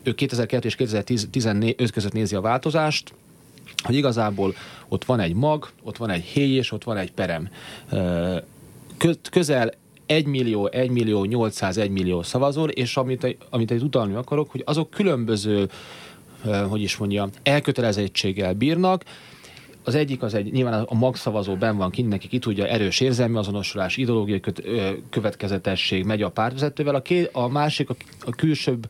ő 0.03 0.15
2002 0.15 0.65
és 0.65 0.75
2014 0.75 1.91
között 1.91 2.13
nézi 2.13 2.35
a 2.35 2.41
változást, 2.41 3.13
hogy 3.83 3.95
igazából 3.95 4.55
ott 4.89 5.05
van 5.05 5.21
egy 5.21 5.35
mag, 5.35 5.71
ott 5.83 5.97
van 5.97 6.11
egy 6.11 6.23
héj 6.23 6.57
és 6.57 6.73
ott 6.73 6.85
van 6.85 6.97
egy 6.97 7.13
perem. 7.13 7.49
Közel 9.31 9.71
1 10.07 10.27
millió, 10.27 10.67
1 10.67 10.91
millió, 10.91 11.25
801 11.25 11.91
millió 11.91 12.23
szavazó, 12.23 12.65
és 12.65 12.97
amit, 12.97 13.37
amit 13.51 13.71
egy 13.71 13.83
utalni 13.83 14.15
akarok, 14.15 14.51
hogy 14.51 14.63
azok 14.67 14.91
különböző, 14.91 15.69
hogy 16.69 16.83
is 16.83 16.97
mondja, 16.97 17.29
elkötelezettséggel 17.43 18.55
bírnak, 18.55 19.05
az 19.85 19.95
egyik 19.95 20.23
az 20.23 20.35
egy, 20.35 20.53
nyilván 20.53 20.83
a 20.83 20.95
magszavazó 20.95 21.57
ben 21.57 21.77
van 21.77 21.91
kint, 21.91 22.09
neki 22.09 22.29
ki 22.29 22.39
tudja, 22.39 22.67
erős 22.67 23.01
érzelmi 23.01 23.37
azonosulás, 23.37 23.97
ideológiai 23.97 24.41
következetesség 25.11 26.05
megy 26.05 26.23
a 26.23 26.31
pártvezetővel, 26.31 26.95
a, 26.95 27.03
ké, 27.03 27.29
a 27.33 27.49
másik, 27.49 27.91
a, 27.91 27.95
a 28.25 28.31
külsőbb 28.31 28.87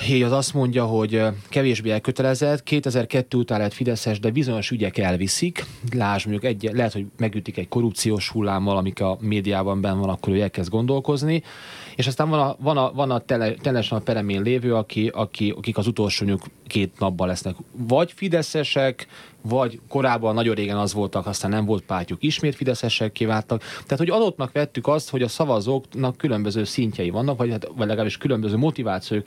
Héj 0.00 0.22
az 0.22 0.32
azt 0.32 0.54
mondja, 0.54 0.84
hogy 0.84 1.22
kevésbé 1.48 1.90
elkötelezett, 1.90 2.62
2002 2.62 3.34
után 3.34 3.60
lett 3.60 3.72
Fideszes, 3.72 4.20
de 4.20 4.30
bizonyos 4.30 4.70
ügyek 4.70 4.98
elviszik. 4.98 5.64
Lásd, 5.92 6.26
mondjuk 6.26 6.52
egy, 6.52 6.70
lehet, 6.72 6.92
hogy 6.92 7.06
megütik 7.16 7.56
egy 7.56 7.68
korrupciós 7.68 8.28
hullámmal, 8.28 8.76
amik 8.76 9.00
a 9.00 9.18
médiában 9.20 9.80
ben 9.80 9.98
van, 9.98 10.08
akkor 10.08 10.32
ő 10.32 10.40
elkezd 10.40 10.70
gondolkozni. 10.70 11.42
És 11.96 12.06
aztán 12.06 12.28
van 12.28 12.40
a, 12.40 12.56
van 12.58 12.76
a, 12.76 12.92
van 12.92 13.10
a 13.10 13.18
tele, 13.18 13.54
teljesen 13.54 13.98
a 13.98 14.00
peremén 14.00 14.42
lévő, 14.42 14.74
aki, 14.74 15.08
aki, 15.14 15.54
akik 15.56 15.78
az 15.78 15.86
utolsó 15.86 16.40
két 16.66 16.98
napban 16.98 17.26
lesznek. 17.26 17.54
Vagy 17.72 18.12
fideszesek, 18.12 19.06
vagy 19.48 19.80
korábban 19.88 20.34
nagyon 20.34 20.54
régen 20.54 20.76
az 20.76 20.92
voltak, 20.92 21.26
aztán 21.26 21.50
nem 21.50 21.64
volt 21.64 21.82
pártjuk, 21.82 22.22
ismét 22.22 22.54
fideszesek 22.54 23.12
kiváltak. 23.12 23.60
Tehát, 23.60 23.98
hogy 23.98 24.10
adottnak 24.10 24.52
vettük 24.52 24.86
azt, 24.86 25.10
hogy 25.10 25.22
a 25.22 25.28
szavazóknak 25.28 26.16
különböző 26.16 26.64
szintjei 26.64 27.10
vannak, 27.10 27.38
vagy, 27.38 27.50
hát, 27.50 27.66
vagy 27.76 27.86
legalábbis 27.86 28.18
különböző 28.18 28.56
motivációk 28.56 29.26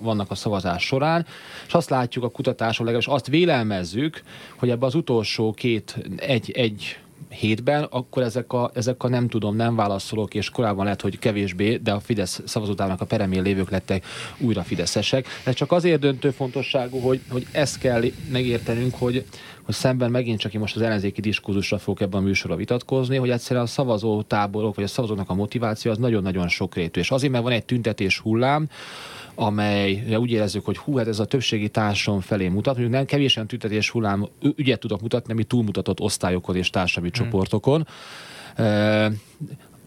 vannak 0.00 0.30
a 0.30 0.34
szavazás 0.34 0.82
során, 0.84 1.26
és 1.66 1.72
azt 1.74 1.90
látjuk 1.90 2.24
a 2.24 2.28
kutatások, 2.28 2.86
legalábbis 2.86 3.14
azt 3.14 3.26
vélelmezzük, 3.26 4.22
hogy 4.56 4.70
ebbe 4.70 4.86
az 4.86 4.94
utolsó 4.94 5.52
két, 5.52 5.96
egy, 6.16 6.50
egy 6.50 6.98
hétben, 7.34 7.82
akkor 7.82 8.22
ezek 8.22 8.52
a, 8.52 8.70
ezek 8.74 9.02
a 9.02 9.08
nem 9.08 9.28
tudom, 9.28 9.56
nem 9.56 9.76
válaszolok, 9.76 10.34
és 10.34 10.50
korábban 10.50 10.84
lehet, 10.84 11.00
hogy 11.00 11.18
kevésbé, 11.18 11.76
de 11.76 11.92
a 11.92 12.00
Fidesz 12.00 12.42
szavazótának 12.44 13.00
a 13.00 13.04
peremén 13.04 13.42
lévők 13.42 13.70
lettek 13.70 14.04
újra 14.38 14.62
fideszesek. 14.62 15.26
Ez 15.44 15.54
csak 15.54 15.72
azért 15.72 16.00
döntő 16.00 16.30
fontosságú, 16.30 16.98
hogy, 16.98 17.20
hogy 17.28 17.46
ezt 17.52 17.78
kell 17.78 18.02
megértenünk, 18.30 18.94
hogy, 18.94 19.24
hogy 19.62 19.74
szemben 19.74 20.10
megint 20.10 20.40
csak 20.40 20.54
én 20.54 20.60
most 20.60 20.76
az 20.76 20.82
ellenzéki 20.82 21.20
diskurzusra 21.20 21.78
fogok 21.78 22.00
ebben 22.00 22.20
a 22.20 22.24
műsorra 22.24 22.56
vitatkozni, 22.56 23.16
hogy 23.16 23.30
egyszerűen 23.30 23.64
a 23.64 23.68
szavazótáborok, 23.68 24.74
vagy 24.74 24.84
a 24.84 24.88
szavazóknak 24.88 25.30
a 25.30 25.34
motiváció 25.34 25.90
az 25.90 25.98
nagyon-nagyon 25.98 26.48
sokrétű. 26.48 27.00
És 27.00 27.10
azért, 27.10 27.32
mert 27.32 27.44
van 27.44 27.52
egy 27.52 27.64
tüntetés 27.64 28.18
hullám, 28.18 28.68
amely 29.34 30.16
úgy 30.16 30.30
érezzük, 30.30 30.64
hogy 30.64 30.76
hú, 30.76 30.96
hát 30.96 31.06
ez 31.06 31.18
a 31.18 31.24
többségi 31.24 31.68
társadalom 31.68 32.20
felé 32.20 32.48
mutat. 32.48 32.72
Mondjuk 32.72 32.94
nem 32.94 33.04
kevésen 33.04 33.46
tüntetés 33.46 33.90
hullám 33.90 34.28
ügyet 34.56 34.80
tudok 34.80 35.00
mutatni, 35.00 35.32
ami 35.32 35.44
túlmutatott 35.44 36.00
osztályokon 36.00 36.56
és 36.56 36.70
társadalmi 36.70 37.10
hmm. 37.14 37.24
csoportokon. 37.24 37.86
E, 38.56 39.12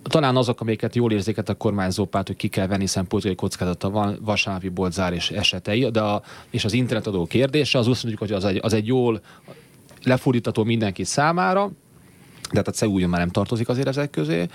talán 0.04 0.36
azok, 0.36 0.62
amiket 0.62 0.95
jól 0.95 1.12
érzéket 1.12 1.50
a 1.50 1.54
kormányzó 1.54 2.06
párt, 2.06 2.28
hogy 2.28 2.36
ki 2.36 2.48
kell 2.48 2.68
venni, 2.68 2.82
hiszen 2.82 3.08
politikai 3.08 3.36
kockázata 3.36 3.89
van, 3.89 4.20
vasárnapi 4.22 4.70
boltzár 4.70 5.14
és 5.14 5.32
esetei, 5.32 5.89
de 5.89 6.02
a, 6.02 6.22
és 6.50 6.66
az 6.66 6.74
internetadó 6.74 7.26
kérdése, 7.26 7.78
az 7.78 7.88
azt 7.88 8.04
mondjuk, 8.04 8.30
hogy 8.30 8.38
az 8.38 8.45
egy, 8.45 8.60
az 8.62 8.74
egy 8.74 8.88
jól 8.88 9.22
lefordítató 10.04 10.64
mindenki 10.64 11.04
számára, 11.04 11.72
de 12.52 12.58
hát 12.58 12.68
a 12.68 12.72
CEU 12.72 13.08
már 13.08 13.20
nem 13.20 13.30
tartozik 13.30 13.70
azért 13.70 13.88
ezek 13.88 14.10
közé. 14.10 14.45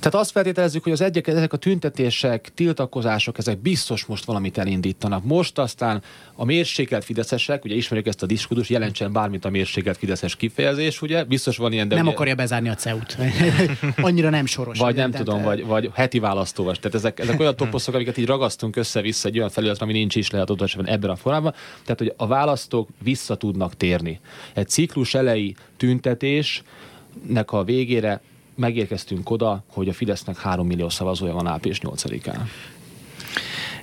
Tehát 0.00 0.14
azt 0.14 0.30
feltételezzük, 0.30 0.82
hogy 0.82 0.92
az 0.92 1.00
egyek, 1.00 1.26
ezek 1.26 1.52
a 1.52 1.56
tüntetések, 1.56 2.50
tiltakozások, 2.54 3.38
ezek 3.38 3.58
biztos 3.58 4.04
most 4.04 4.24
valamit 4.24 4.58
elindítanak. 4.58 5.24
Most 5.24 5.58
aztán 5.58 6.02
a 6.34 6.44
mérsékelt 6.44 7.04
fideszesek, 7.04 7.64
ugye 7.64 7.74
ismerjük 7.74 8.06
ezt 8.06 8.22
a 8.22 8.26
diskutus, 8.26 8.70
jelentsen 8.70 9.12
bármit 9.12 9.44
a 9.44 9.50
mérsékelt 9.50 9.96
fideszes 9.96 10.36
kifejezés, 10.36 11.02
ugye? 11.02 11.24
Biztos 11.24 11.56
van 11.56 11.72
ilyen, 11.72 11.88
de 11.88 11.94
Nem 11.94 12.04
ugye... 12.04 12.14
akarja 12.14 12.34
bezárni 12.34 12.68
a 12.68 12.74
CEUT. 12.74 13.16
Annyira 13.96 14.30
nem 14.30 14.46
soros. 14.46 14.78
Vagy 14.78 14.94
nem 14.94 15.10
tudom, 15.10 15.42
vagy, 15.42 15.66
vagy 15.66 15.90
heti 15.94 16.18
választóvas. 16.18 16.78
Tehát 16.78 16.96
ezek, 16.96 17.20
ezek 17.20 17.40
olyan 17.40 17.56
toposzok, 17.56 17.94
amiket 17.94 18.16
így 18.16 18.26
ragasztunk 18.26 18.76
össze-vissza 18.76 19.28
egy 19.28 19.38
olyan 19.38 19.50
felületre, 19.50 19.84
ami 19.84 19.92
nincs 19.92 20.16
is 20.16 20.30
lehet 20.30 20.50
ott 20.50 20.74
ebben 20.84 21.10
a 21.10 21.16
formában. 21.16 21.54
Tehát, 21.82 21.98
hogy 21.98 22.12
a 22.16 22.26
választók 22.26 22.88
vissza 23.02 23.34
tudnak 23.34 23.76
térni. 23.76 24.20
Egy 24.54 24.68
ciklus 24.68 25.14
elejé 25.14 25.54
tüntetésnek 25.76 27.52
a 27.52 27.64
végére 27.64 28.20
megérkeztünk 28.58 29.30
oda, 29.30 29.64
hogy 29.70 29.88
a 29.88 29.92
Fidesznek 29.92 30.38
3 30.38 30.66
millió 30.66 30.88
szavazója 30.88 31.32
van 31.32 31.46
április 31.46 31.80
8-án. 31.82 32.40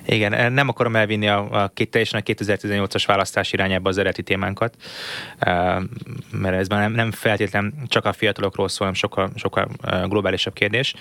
Igen, 0.06 0.52
nem 0.52 0.68
akarom 0.68 0.96
elvinni 0.96 1.28
a, 1.28 1.62
a 1.62 1.72
teljesen 1.90 2.20
a 2.20 2.22
2018-as 2.22 3.04
választás 3.06 3.52
irányába 3.52 3.88
az 3.88 3.98
eredeti 3.98 4.22
témánkat, 4.22 4.76
mert 6.30 6.56
ez 6.56 6.68
már 6.68 6.80
nem, 6.80 6.92
nem 6.92 7.10
feltétlenül 7.10 7.72
csak 7.86 8.04
a 8.04 8.12
fiatalokról 8.12 8.68
szól, 8.68 8.78
hanem 8.78 8.94
sokkal, 8.94 9.30
sokkal 9.34 9.68
globálisabb 10.08 10.52
kérdés, 10.52 10.94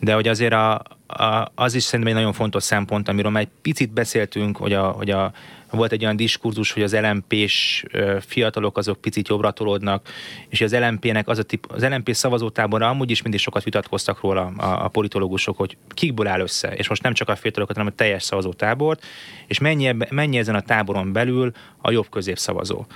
de 0.00 0.14
hogy 0.14 0.28
azért 0.28 0.52
a, 0.52 0.82
a, 1.06 1.52
az 1.54 1.74
is 1.74 1.82
szerintem 1.82 2.14
egy 2.14 2.18
nagyon 2.20 2.32
fontos 2.32 2.62
szempont, 2.62 3.08
amiről 3.08 3.30
már 3.30 3.42
egy 3.42 3.50
picit 3.62 3.92
beszéltünk, 3.92 4.56
hogy 4.56 4.72
a, 4.72 4.90
hogy 4.90 5.10
a 5.10 5.32
volt 5.70 5.92
egy 5.92 6.02
olyan 6.02 6.16
diskurzus, 6.16 6.72
hogy 6.72 6.82
az 6.82 6.96
LMP-s 6.96 7.84
fiatalok 8.20 8.78
azok 8.78 9.00
picit 9.00 9.28
jobbra 9.28 9.50
tolódnak, 9.50 10.08
és 10.48 10.60
az 10.60 10.74
LMP-nek 10.74 11.28
az 11.28 11.38
a 11.38 11.42
tip, 11.42 11.66
az 11.68 11.84
LMP 11.84 12.14
szavazótáborra 12.14 12.88
amúgy 12.88 13.10
is 13.10 13.22
mindig 13.22 13.40
sokat 13.40 13.64
vitatkoztak 13.64 14.20
róla 14.20 14.52
a, 14.56 14.84
a 14.84 14.88
politológusok, 14.88 15.56
hogy 15.56 15.76
kikből 15.88 16.26
áll 16.26 16.40
össze, 16.40 16.68
és 16.68 16.88
most 16.88 17.02
nem 17.02 17.12
csak 17.12 17.28
a 17.28 17.36
fiatalokat, 17.36 17.76
hanem 17.76 17.92
a 17.92 17.96
teljes 17.96 18.22
szavazótábort, 18.22 19.04
és 19.46 19.58
mennyi, 19.58 19.96
mennyi 20.10 20.38
ezen 20.38 20.54
a 20.54 20.60
táboron 20.60 21.12
belül 21.12 21.52
a 21.78 21.90
jobb 21.90 22.08
középszavazó. 22.08 22.86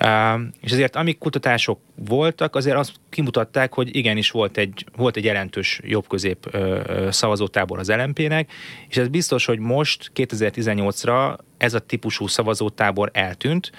Uh, 0.00 0.40
és 0.60 0.72
ezért 0.72 0.96
amik 0.96 1.18
kutatások 1.18 1.80
voltak, 1.94 2.56
azért 2.56 2.76
azt 2.76 2.92
kimutatták, 3.10 3.74
hogy 3.74 3.96
igenis 3.96 4.30
volt 4.30 4.56
egy, 4.56 4.86
volt 4.96 5.16
egy 5.16 5.24
jelentős 5.24 5.80
jobb 5.82 6.08
közép 6.08 6.50
uh, 6.54 7.10
szavazótábor 7.10 7.78
az 7.78 7.88
LMP-nek, 7.88 8.52
és 8.88 8.96
ez 8.96 9.08
biztos, 9.08 9.44
hogy 9.44 9.58
most 9.58 10.10
2018-ra 10.14 11.38
ez 11.58 11.74
a 11.74 11.78
típusú 11.78 12.26
szavazótábor 12.26 13.10
eltűnt. 13.12 13.72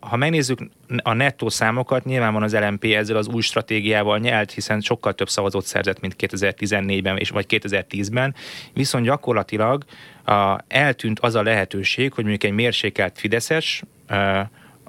Ha 0.00 0.16
megnézzük 0.16 0.58
a 1.02 1.12
nettó 1.12 1.48
számokat, 1.48 2.04
nyilván 2.04 2.32
van 2.32 2.42
az 2.42 2.54
LMP 2.54 2.84
ezzel 2.84 3.16
az 3.16 3.28
új 3.28 3.42
stratégiával 3.42 4.18
nyelt, 4.18 4.52
hiszen 4.52 4.80
sokkal 4.80 5.14
több 5.14 5.28
szavazót 5.28 5.64
szerzett, 5.64 6.00
mint 6.00 6.16
2014-ben 6.18 7.16
és 7.16 7.30
vagy 7.30 7.46
2010-ben, 7.48 8.34
viszont 8.72 9.04
gyakorlatilag 9.04 9.84
eltűnt 10.68 11.20
az 11.20 11.34
a 11.34 11.42
lehetőség, 11.42 12.12
hogy 12.12 12.24
mondjuk 12.24 12.50
egy 12.50 12.56
mérsékelt 12.56 13.18
Fideszes, 13.18 13.82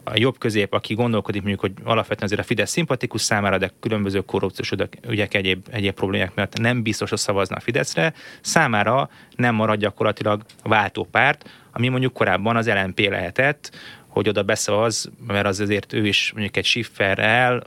a 0.07 0.11
jobb 0.13 0.37
közép, 0.37 0.73
aki 0.73 0.93
gondolkodik 0.93 1.41
mondjuk, 1.41 1.61
hogy 1.61 1.71
alapvetően 1.83 2.23
azért 2.23 2.41
a 2.41 2.43
Fidesz 2.43 2.71
szimpatikus 2.71 3.21
számára, 3.21 3.57
de 3.57 3.71
különböző 3.79 4.21
korrupciós 4.21 4.71
ügyek, 5.07 5.33
egyéb, 5.33 5.65
egyéb 5.71 5.93
problémák 5.93 6.35
miatt 6.35 6.57
nem 6.59 6.83
biztos, 6.83 7.09
hogy 7.09 7.19
szavazna 7.19 7.55
a 7.55 7.59
Fideszre, 7.59 8.13
számára 8.41 9.09
nem 9.35 9.55
marad 9.55 9.79
gyakorlatilag 9.79 10.41
váltópárt, 10.63 11.49
ami 11.77 11.87
mondjuk 11.87 12.13
korábban 12.13 12.55
az 12.55 12.67
LNP 12.69 12.99
lehetett, 13.09 13.71
hogy 14.07 14.29
oda 14.29 14.43
beszavaz, 14.43 15.09
mert 15.27 15.45
az 15.45 15.59
azért 15.59 15.93
ő 15.93 16.07
is 16.07 16.31
mondjuk 16.31 16.57
egy 16.57 16.65
sifferrel, 16.65 17.57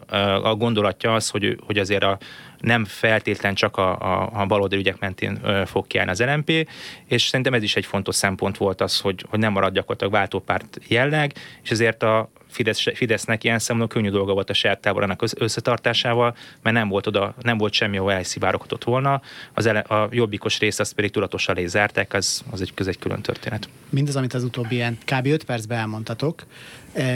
a 0.42 0.54
gondolatja 0.54 1.14
az, 1.14 1.28
hogy, 1.28 1.59
hogy 1.66 1.78
azért 1.78 2.02
a, 2.02 2.18
nem 2.61 2.84
feltétlen 2.84 3.54
csak 3.54 3.76
a, 3.76 3.98
a, 3.98 4.30
a 4.32 4.46
baloldali 4.46 4.80
ügyek 4.80 4.98
mentén 4.98 5.40
fog 5.66 5.86
kiállni 5.86 6.11
az 6.11 6.20
LNP, 6.20 6.68
és 7.06 7.22
szerintem 7.22 7.54
ez 7.54 7.62
is 7.62 7.76
egy 7.76 7.86
fontos 7.86 8.14
szempont 8.14 8.56
volt 8.56 8.80
az, 8.80 9.00
hogy, 9.00 9.24
hogy 9.28 9.38
nem 9.38 9.52
marad 9.52 9.72
gyakorlatilag 9.72 10.12
váltópárt 10.12 10.78
jelleg, 10.86 11.32
és 11.62 11.70
ezért 11.70 12.02
a 12.02 12.30
Fidesz, 12.49 12.82
Fidesznek 12.94 13.44
ilyen 13.44 13.59
szemben 13.59 13.88
könnyű 13.88 14.11
dolga 14.11 14.32
volt 14.32 14.51
a 14.51 14.55
saját 14.55 14.80
táborának 14.80 15.24
összetartásával, 15.34 16.36
mert 16.62 16.76
nem 16.76 16.88
volt 16.88 17.07
oda, 17.07 17.34
nem 17.42 17.59
volt 17.59 17.72
semmi, 17.72 17.96
ahol 17.96 18.12
elszivároghatott 18.12 18.84
volna. 18.84 19.20
Az 19.55 19.66
ele, 19.66 19.78
a 19.78 20.09
jobbikos 20.11 20.59
részt 20.59 20.80
azt 20.80 20.92
pedig 20.92 21.11
tudatosan 21.11 21.55
lézárták, 21.55 22.14
az, 22.14 22.44
az 22.51 22.61
egy, 22.61 22.74
köz 22.74 22.86
egy 22.86 22.99
külön 22.99 23.20
történet. 23.20 23.68
Mindaz, 23.88 24.16
amit 24.16 24.34
az 24.34 24.44
utóbbi 24.44 24.74
ilyen 24.74 24.99
kb. 25.05 25.26
5 25.26 25.44
percben 25.44 25.78
elmondtatok, 25.78 26.46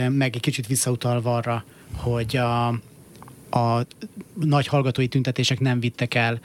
meg 0.09 0.35
egy 0.35 0.41
kicsit 0.41 0.67
visszautalva 0.67 1.35
arra, 1.35 1.63
hogy 1.95 2.37
a, 2.37 2.67
a 3.49 3.85
nagy 4.33 4.67
hallgatói 4.67 5.07
tüntetések 5.07 5.59
nem 5.59 5.79
vittek 5.79 6.13
el 6.13 6.39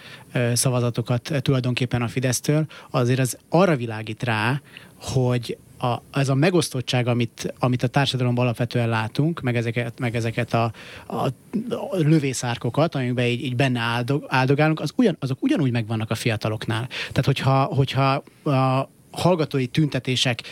szavazatokat 0.53 1.33
tulajdonképpen 1.43 2.03
a 2.03 2.09
Fidesztől, 2.09 2.67
azért 2.91 3.19
az 3.19 3.39
arra 3.49 3.77
világít 3.77 4.23
rá, 4.23 4.61
hogy 5.01 5.59
a, 5.79 6.03
ez 6.13 6.29
a 6.29 6.35
megosztottság, 6.35 7.07
amit, 7.07 7.55
amit 7.59 7.83
a 7.83 7.87
társadalomban 7.87 8.45
alapvetően 8.45 8.89
látunk, 8.89 9.41
meg 9.41 9.57
ezeket, 9.57 9.99
meg 9.99 10.17
ezeket 10.17 10.55
a, 10.55 10.73
a, 11.07 11.15
a 11.15 11.97
lövészárkokat, 11.97 12.95
amikben 12.95 13.25
így, 13.25 13.45
így 13.45 13.57
benne 13.57 13.81
áldog, 13.81 14.25
áldogálunk, 14.29 14.81
az 14.81 14.93
ugyan, 14.97 15.17
azok 15.21 15.43
ugyanúgy 15.43 15.71
megvannak 15.71 16.11
a 16.11 16.15
fiataloknál. 16.15 16.87
Tehát, 16.87 17.25
hogyha, 17.25 17.63
hogyha 17.63 18.23
a 18.45 18.89
hallgatói 19.11 19.67
tüntetések 19.67 20.43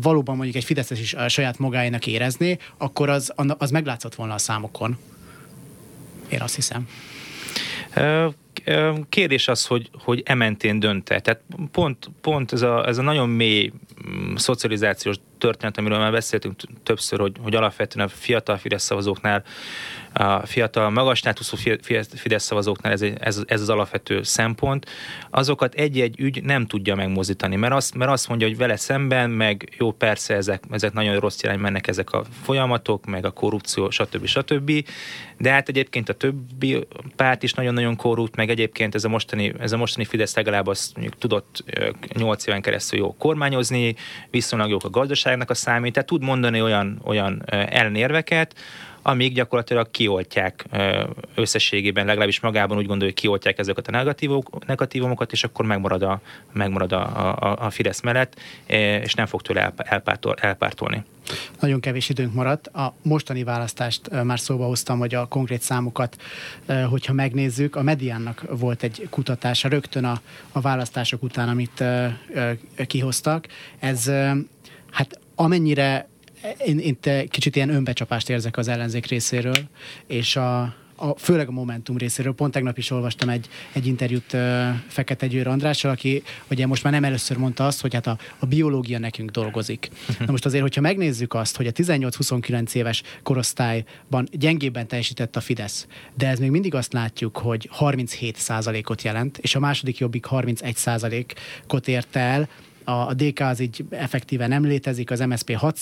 valóban 0.00 0.36
mondjuk 0.36 0.56
egy 0.56 0.64
Fideszes 0.64 1.00
is 1.00 1.14
a 1.14 1.28
saját 1.28 1.58
magáénak 1.58 2.06
érezné, 2.06 2.58
akkor 2.76 3.08
az, 3.08 3.32
az 3.58 3.70
meglátszott 3.70 4.14
volna 4.14 4.34
a 4.34 4.38
számokon. 4.38 4.98
Én 6.28 6.40
azt 6.40 6.54
hiszem. 6.54 6.88
Kérdés 9.08 9.48
az, 9.48 9.66
hogy, 9.66 9.90
hogy 9.92 10.22
ementén 10.24 10.80
dönte. 10.80 11.20
Tehát 11.20 11.40
pont, 11.72 12.10
pont 12.20 12.52
ez, 12.52 12.62
a, 12.62 12.86
ez 12.86 12.98
a 12.98 13.02
nagyon 13.02 13.28
mély 13.28 13.72
szocializációs 14.34 15.16
történet, 15.38 15.78
amiről 15.78 15.98
már 15.98 16.12
beszéltünk 16.12 16.60
többször, 16.82 17.20
hogy, 17.20 17.36
hogy 17.42 17.54
alapvetően 17.54 18.06
a 18.06 18.10
fiatal 18.10 18.56
Fidesz 18.56 18.82
szavazóknál 18.82 19.44
a 20.12 20.46
fiatal, 20.46 20.90
magas 20.90 21.18
státuszú 21.18 21.56
Fidesz 22.14 22.44
szavazóknál 22.44 22.92
ez, 22.92 23.02
ez, 23.18 23.42
ez 23.46 23.60
az 23.60 23.68
alapvető 23.68 24.22
szempont, 24.22 24.86
azokat 25.30 25.74
egy-egy 25.74 26.20
ügy 26.20 26.42
nem 26.42 26.66
tudja 26.66 26.94
megmozdítani, 26.94 27.56
mert 27.56 27.72
azt, 27.72 27.94
mert 27.94 28.10
azt 28.10 28.28
mondja, 28.28 28.46
hogy 28.46 28.56
vele 28.56 28.76
szemben, 28.76 29.30
meg 29.30 29.74
jó, 29.78 29.92
persze 29.92 30.34
ezek, 30.34 30.62
ezek 30.70 30.92
nagyon 30.92 31.18
rossz 31.18 31.42
irány 31.42 31.58
mennek 31.58 31.86
ezek 31.86 32.12
a 32.12 32.24
folyamatok, 32.42 33.06
meg 33.06 33.24
a 33.24 33.30
korrupció, 33.30 33.90
stb. 33.90 34.26
stb. 34.26 34.84
De 35.38 35.50
hát 35.50 35.68
egyébként 35.68 36.08
a 36.08 36.12
többi 36.12 36.86
párt 37.16 37.42
is 37.42 37.52
nagyon-nagyon 37.52 37.96
korrupt, 37.96 38.36
meg 38.36 38.50
egyébként 38.50 38.94
ez 38.94 39.04
a 39.04 39.08
mostani, 39.08 39.54
ez 39.58 39.72
a 39.72 39.76
mostani 39.76 40.04
Fidesz 40.04 40.36
legalább 40.36 40.66
azt 40.66 40.94
mondjuk 40.94 41.18
tudott 41.18 41.64
8 42.14 42.46
éven 42.46 42.62
keresztül 42.62 42.98
jó 42.98 43.16
kormányozni, 43.16 43.87
viszonylag 44.30 44.70
jók 44.70 44.84
a 44.84 44.90
gazdaságnak 44.90 45.50
a 45.50 45.54
számít, 45.54 45.92
tehát 45.92 46.08
tud 46.08 46.22
mondani 46.22 46.62
olyan, 46.62 47.00
olyan 47.04 47.42
ellenérveket, 47.48 48.54
amíg 49.08 49.34
gyakorlatilag 49.34 49.90
kioltják 49.90 50.64
összességében, 51.34 52.06
legalábbis 52.06 52.40
magában 52.40 52.76
úgy 52.76 52.86
gondolja, 52.86 53.12
hogy 53.12 53.22
kioltják 53.22 53.58
ezeket 53.58 53.88
a 53.88 54.14
negatívumokat, 54.66 55.32
és 55.32 55.44
akkor 55.44 55.64
megmarad 55.64 56.02
a, 56.02 56.20
megmarad 56.52 56.92
a, 56.92 57.02
a, 57.40 57.56
a 57.60 57.70
Fidesz 57.70 58.00
mellett, 58.00 58.40
és 59.02 59.14
nem 59.14 59.26
fog 59.26 59.42
tőle 59.42 59.72
elpártol, 59.76 60.34
elpártolni. 60.40 61.04
Nagyon 61.60 61.80
kevés 61.80 62.08
időnk 62.08 62.34
maradt. 62.34 62.66
A 62.66 62.94
mostani 63.02 63.44
választást 63.44 64.10
már 64.24 64.40
szóba 64.40 64.64
hoztam, 64.64 64.98
hogy 64.98 65.14
a 65.14 65.26
konkrét 65.26 65.62
számokat, 65.62 66.16
hogyha 66.88 67.12
megnézzük, 67.12 67.76
a 67.76 67.82
mediánnak 67.82 68.44
volt 68.50 68.82
egy 68.82 69.06
kutatása 69.10 69.68
rögtön 69.68 70.04
a, 70.04 70.20
a 70.52 70.60
választások 70.60 71.22
után, 71.22 71.48
amit 71.48 71.84
kihoztak. 72.86 73.46
Ez 73.78 74.10
hát 74.90 75.18
amennyire 75.34 76.08
én, 76.66 76.78
én 76.78 77.00
te 77.00 77.24
kicsit 77.24 77.56
ilyen 77.56 77.70
önbecsapást 77.70 78.30
érzek 78.30 78.56
az 78.56 78.68
ellenzék 78.68 79.06
részéről, 79.06 79.68
és 80.06 80.36
a, 80.36 80.74
a, 80.96 81.14
főleg 81.18 81.48
a 81.48 81.50
Momentum 81.50 81.96
részéről. 81.96 82.34
Pont 82.34 82.52
tegnap 82.52 82.78
is 82.78 82.90
olvastam 82.90 83.28
egy, 83.28 83.48
egy 83.72 83.86
interjút 83.86 84.32
uh, 84.32 84.68
Fekete 84.88 85.26
Győr 85.26 85.46
Andrással, 85.46 85.90
aki 85.90 86.22
ugye 86.50 86.66
most 86.66 86.82
már 86.82 86.92
nem 86.92 87.04
először 87.04 87.36
mondta 87.36 87.66
azt, 87.66 87.80
hogy 87.80 87.94
hát 87.94 88.06
a, 88.06 88.18
a 88.38 88.46
biológia 88.46 88.98
nekünk 88.98 89.30
dolgozik. 89.30 89.90
Na 90.26 90.30
most 90.30 90.44
azért, 90.44 90.62
hogyha 90.62 90.80
megnézzük 90.80 91.34
azt, 91.34 91.56
hogy 91.56 91.66
a 91.66 91.72
18-29 91.72 92.74
éves 92.74 93.02
korosztályban 93.22 94.28
gyengébben 94.32 94.86
teljesített 94.86 95.36
a 95.36 95.40
Fidesz, 95.40 95.86
de 96.14 96.28
ez 96.28 96.38
még 96.38 96.50
mindig 96.50 96.74
azt 96.74 96.92
látjuk, 96.92 97.36
hogy 97.36 97.68
37 97.72 98.36
ot 98.84 99.02
jelent, 99.02 99.38
és 99.38 99.54
a 99.54 99.58
második 99.58 99.98
jobbik 99.98 100.24
31 100.24 100.76
ot 101.68 101.88
ért 101.88 102.16
el, 102.16 102.48
a, 102.88 103.08
a 103.08 103.14
DK 103.14 103.40
az 103.40 103.60
így 103.60 103.84
effektíve 103.90 104.46
nem 104.46 104.64
létezik, 104.64 105.10
az 105.10 105.20
MSP 105.20 105.54
6 105.54 105.78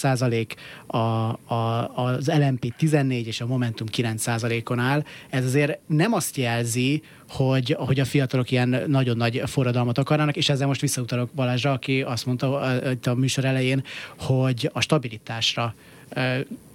a, 0.87 0.97
a, 0.97 1.93
az 1.95 2.27
LMP 2.27 2.75
14 2.77 3.27
és 3.27 3.41
a 3.41 3.47
Momentum 3.47 3.87
9% 3.97 4.71
on 4.71 4.79
áll. 4.79 5.05
Ez 5.31 5.45
azért 5.45 5.79
nem 5.87 6.13
azt 6.13 6.37
jelzi, 6.37 7.03
hogy, 7.29 7.77
hogy 7.79 8.01
a 8.01 8.05
fiatalok 8.05 8.51
ilyen 8.51 8.83
nagyon 8.87 9.17
nagy 9.17 9.43
forradalmat 9.47 9.99
akarnak, 9.99 10.37
és 10.37 10.49
ezzel 10.49 10.67
most 10.67 10.81
visszautalok 10.81 11.31
Balázsra, 11.35 11.73
aki 11.73 12.03
azt 12.03 12.27
mondta 12.27 12.59
a, 12.61 12.81
a 13.03 13.15
műsor 13.15 13.45
elején, 13.45 13.85
hogy 14.19 14.71
a 14.73 14.81
stabilitásra 14.81 15.75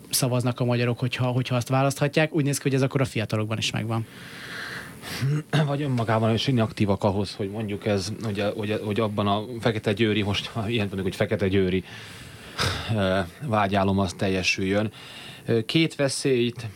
szavaznak 0.09 0.59
a 0.59 0.65
magyarok, 0.65 0.99
hogyha, 0.99 1.25
hogyha 1.25 1.55
azt 1.55 1.69
választhatják. 1.69 2.33
Úgy 2.33 2.43
néz 2.43 2.57
ki, 2.57 2.63
hogy 2.63 2.73
ez 2.73 2.81
akkor 2.81 3.01
a 3.01 3.05
fiatalokban 3.05 3.57
is 3.57 3.71
megvan. 3.71 4.05
vagy 5.67 5.81
önmagában 5.81 6.33
is 6.33 6.47
inaktívak 6.47 7.03
ahhoz, 7.03 7.35
hogy 7.35 7.49
mondjuk 7.49 7.85
ez, 7.85 8.11
hogy, 8.23 8.43
hogy, 8.55 8.81
hogy 8.85 8.99
abban 8.99 9.27
a 9.27 9.43
Fekete 9.59 9.93
Győri, 9.93 10.21
most 10.21 10.51
ilyen 10.67 10.85
mondjuk, 10.85 11.03
hogy 11.03 11.15
Fekete 11.15 11.47
Győri 11.47 11.83
vágyálom 13.41 13.99
az 13.99 14.13
teljesüljön. 14.13 14.91
Két 15.65 15.95
veszélyt, 15.95 16.67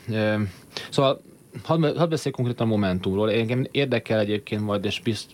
szóval 0.89 1.21
hadd, 1.63 1.97
hadd 1.97 2.09
beszélj 2.09 2.35
konkrétan 2.35 2.67
a 2.67 2.69
Momentumról. 2.69 3.31
Engem 3.31 3.67
érdekel 3.71 4.19
egyébként 4.19 4.61
majd, 4.61 4.85
és 4.85 4.99
bizt, 4.99 5.31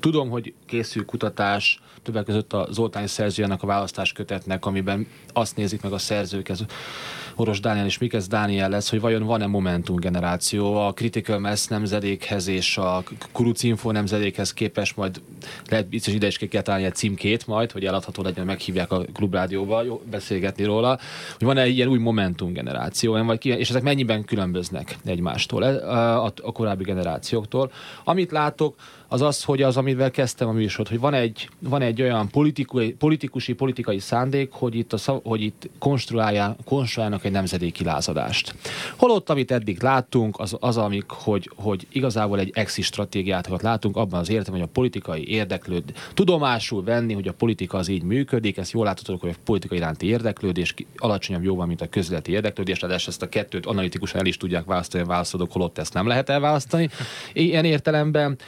tudom, 0.00 0.30
hogy 0.30 0.54
készül 0.66 1.04
kutatás, 1.04 1.80
többek 2.02 2.24
között 2.24 2.52
a 2.52 2.66
Zoltáni 2.70 3.06
szerzőjének 3.06 3.62
a 3.62 3.66
választás 3.66 4.12
kötetnek, 4.12 4.66
amiben 4.66 5.06
azt 5.32 5.56
nézik 5.56 5.82
meg 5.82 5.92
a 5.92 5.98
szerzők, 5.98 6.48
ez 6.48 6.60
Oros 7.36 7.60
Dániel 7.60 7.86
és 7.86 7.98
Mikesz 7.98 8.28
Dániel 8.28 8.68
lesz, 8.68 8.90
hogy 8.90 9.00
vajon 9.00 9.22
van-e 9.22 9.46
Momentum 9.46 9.96
generáció? 9.96 10.74
A 10.76 10.92
Critical 10.92 11.38
Mass 11.38 11.66
nemzedékhez 11.66 12.46
és 12.46 12.78
a 12.78 13.02
Kuruc 13.32 13.62
Info 13.62 13.90
nemzedékhez 13.90 14.52
képes, 14.52 14.94
majd 14.94 15.20
lehet 15.68 15.88
biztos 15.88 16.14
ide 16.14 16.26
is 16.26 16.38
kell 16.38 16.74
egy 16.74 16.94
címkét 16.94 17.46
majd, 17.46 17.70
hogy 17.70 17.84
eladható 17.84 18.22
legyen, 18.22 18.46
meghívják 18.46 18.92
a 18.92 19.04
klubrádióba 19.12 19.82
jó, 19.82 20.02
beszélgetni 20.10 20.64
róla, 20.64 20.98
hogy 21.38 21.46
van-e 21.46 21.66
ilyen 21.66 21.88
új 21.88 21.98
Momentum 21.98 22.52
generáció, 22.52 23.24
vagy 23.24 23.38
ki, 23.38 23.48
és 23.48 23.70
ezek 23.70 23.82
mennyiben 23.82 24.24
különböznek 24.24 24.96
egymástól, 25.04 25.62
a, 25.62 26.24
a, 26.24 26.32
a 26.42 26.52
korábbi 26.52 26.84
generációktól. 26.84 27.72
Amit 28.04 28.30
látok, 28.30 28.74
az 29.12 29.22
az, 29.22 29.44
hogy 29.44 29.62
az, 29.62 29.76
amivel 29.76 30.10
kezdtem 30.10 30.48
a 30.48 30.52
műsort, 30.52 30.88
hogy 30.88 31.00
van 31.00 31.14
egy, 31.14 31.48
van 31.58 31.82
egy 31.82 32.02
olyan 32.02 32.28
politikai, 32.28 32.92
politikusi, 32.92 33.52
politikai 33.52 33.98
szándék, 33.98 34.52
hogy 34.52 34.74
itt, 34.74 34.92
a, 34.92 35.20
hogy 35.24 35.42
itt 35.42 35.70
konstruálják, 35.78 36.56
konstruálnak 36.64 37.21
egy 37.24 37.32
nemzedéki 37.32 37.84
lázadást. 37.84 38.54
Holott, 38.96 39.30
amit 39.30 39.50
eddig 39.50 39.82
láttunk, 39.82 40.38
az, 40.38 40.56
az 40.60 40.76
amik, 40.76 41.08
hogy, 41.08 41.50
hogy 41.56 41.86
igazából 41.92 42.38
egy 42.38 42.50
exit 42.54 42.84
stratégiát 42.84 43.62
látunk, 43.62 43.96
abban 43.96 44.20
az 44.20 44.30
értem, 44.30 44.54
hogy 44.54 44.62
a 44.62 44.68
politikai 44.72 45.28
érdeklőd, 45.28 45.84
tudomásul 46.14 46.84
venni, 46.84 47.12
hogy 47.14 47.28
a 47.28 47.32
politika 47.32 47.78
az 47.78 47.88
így 47.88 48.02
működik, 48.02 48.56
ezt 48.56 48.72
jól 48.72 48.84
láthatod, 48.84 49.20
hogy 49.20 49.30
a 49.30 49.40
politika 49.44 49.74
iránti 49.74 50.06
érdeklődés 50.06 50.74
alacsonyabb 50.96 51.42
jóval, 51.42 51.66
mint 51.66 51.80
a 51.80 51.88
közleti 51.88 52.32
érdeklődés, 52.32 52.78
de 52.78 52.94
ezt 52.94 53.22
a 53.22 53.28
kettőt 53.28 53.66
analitikusan 53.66 54.20
el 54.20 54.26
is 54.26 54.36
tudják 54.36 54.64
választani 54.64 55.04
a 55.04 55.06
választók, 55.06 55.52
holott 55.52 55.78
ezt 55.78 55.94
nem 55.94 56.06
lehet 56.06 56.28
elválasztani. 56.28 56.88
Ilyen 57.32 57.64
értelemben 57.64 58.38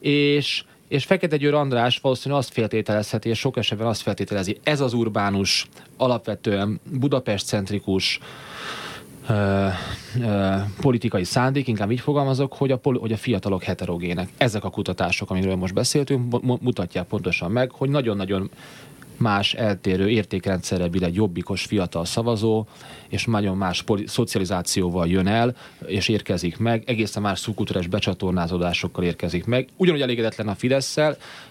és 0.00 0.64
és 0.94 1.04
Fekete 1.04 1.36
Győr 1.36 1.54
András 1.54 1.98
valószínűleg 1.98 2.42
azt 2.42 2.52
feltételezheti, 2.52 3.28
és 3.28 3.38
sok 3.38 3.56
esetben 3.56 3.86
azt 3.86 4.02
feltételezi, 4.02 4.58
ez 4.62 4.80
az 4.80 4.92
urbánus, 4.92 5.68
alapvetően 5.96 6.80
Budapest-centrikus 6.98 8.20
ö, 9.28 9.66
ö, 10.20 10.54
politikai 10.80 11.24
szándék, 11.24 11.68
inkább 11.68 11.90
így 11.90 12.00
fogalmazok, 12.00 12.52
hogy 12.52 12.70
a, 12.70 12.80
hogy 12.82 13.12
a 13.12 13.16
fiatalok 13.16 13.62
heterogének. 13.62 14.28
Ezek 14.36 14.64
a 14.64 14.70
kutatások, 14.70 15.30
amiről 15.30 15.56
most 15.56 15.74
beszéltünk, 15.74 16.42
mutatják 16.60 17.06
pontosan 17.06 17.50
meg, 17.50 17.70
hogy 17.70 17.88
nagyon-nagyon 17.88 18.50
más 19.16 19.54
eltérő 19.54 20.08
értékrendszerre 20.08 20.88
bír 20.88 21.02
egy 21.02 21.14
jobbikos 21.14 21.64
fiatal 21.64 22.04
szavazó, 22.04 22.66
és 23.08 23.24
nagyon 23.24 23.56
más 23.56 23.84
szocializációval 24.06 25.08
jön 25.08 25.26
el, 25.26 25.56
és 25.86 26.08
érkezik 26.08 26.58
meg, 26.58 26.82
egészen 26.86 27.22
más 27.22 27.38
szubkultúrás 27.38 27.86
becsatornázódásokkal 27.86 29.04
érkezik 29.04 29.44
meg. 29.44 29.68
Ugyanúgy 29.76 30.00
elégedetlen 30.00 30.48
a 30.48 30.54
fidesz 30.54 30.96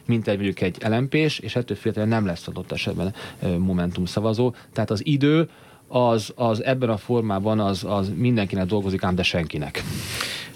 mint 0.05 0.27
egy 0.27 0.35
mondjuk 0.35 0.61
egy 0.61 0.77
lmp 0.89 1.13
és 1.13 1.55
ettől 1.55 1.77
függetlenül 1.77 2.13
nem 2.13 2.25
lesz 2.25 2.47
adott 2.47 2.71
esetben 2.71 3.13
Momentum 3.57 4.05
szavazó. 4.05 4.53
Tehát 4.73 4.91
az 4.91 5.05
idő 5.05 5.49
az, 5.87 6.31
az 6.35 6.63
ebben 6.63 6.89
a 6.89 6.97
formában 6.97 7.59
az, 7.59 7.83
az 7.83 8.11
mindenkinek 8.15 8.65
dolgozik, 8.65 9.03
ám 9.03 9.15
de 9.15 9.23
senkinek. 9.23 9.83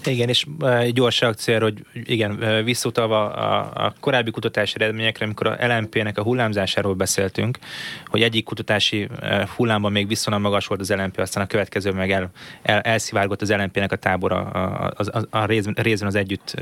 Igen, 0.04 0.28
és 0.28 0.46
gyors 0.92 1.20
reakció, 1.20 1.58
hogy 1.58 1.84
igen, 1.92 2.64
visszutalva 2.64 3.30
a, 3.32 3.84
a 3.86 3.94
korábbi 4.00 4.30
kutatási 4.30 4.74
eredményekre, 4.78 5.24
amikor 5.24 5.46
a 5.46 5.56
LMP-nek 5.66 6.18
a 6.18 6.22
hullámzásáról 6.22 6.94
beszéltünk, 6.94 7.58
hogy 8.06 8.22
egyik 8.22 8.44
kutatási 8.44 9.08
hullámban 9.56 9.92
még 9.92 10.08
viszonylag 10.08 10.42
magas 10.42 10.66
volt 10.66 10.80
az 10.80 10.90
LMP, 10.90 11.18
aztán 11.18 11.44
a 11.44 11.46
következő 11.46 11.92
meg 11.92 12.10
el, 12.10 12.30
el, 12.62 12.80
elszivárgott 12.80 13.42
az 13.42 13.52
LMP-nek 13.52 13.92
a 13.92 13.96
tábora 13.96 14.40
a, 14.40 14.92
a, 14.96 15.18
a, 15.18 15.38
a 15.38 15.44
részben, 15.44 15.74
részben 15.76 16.08
az 16.08 16.14
együtt 16.14 16.54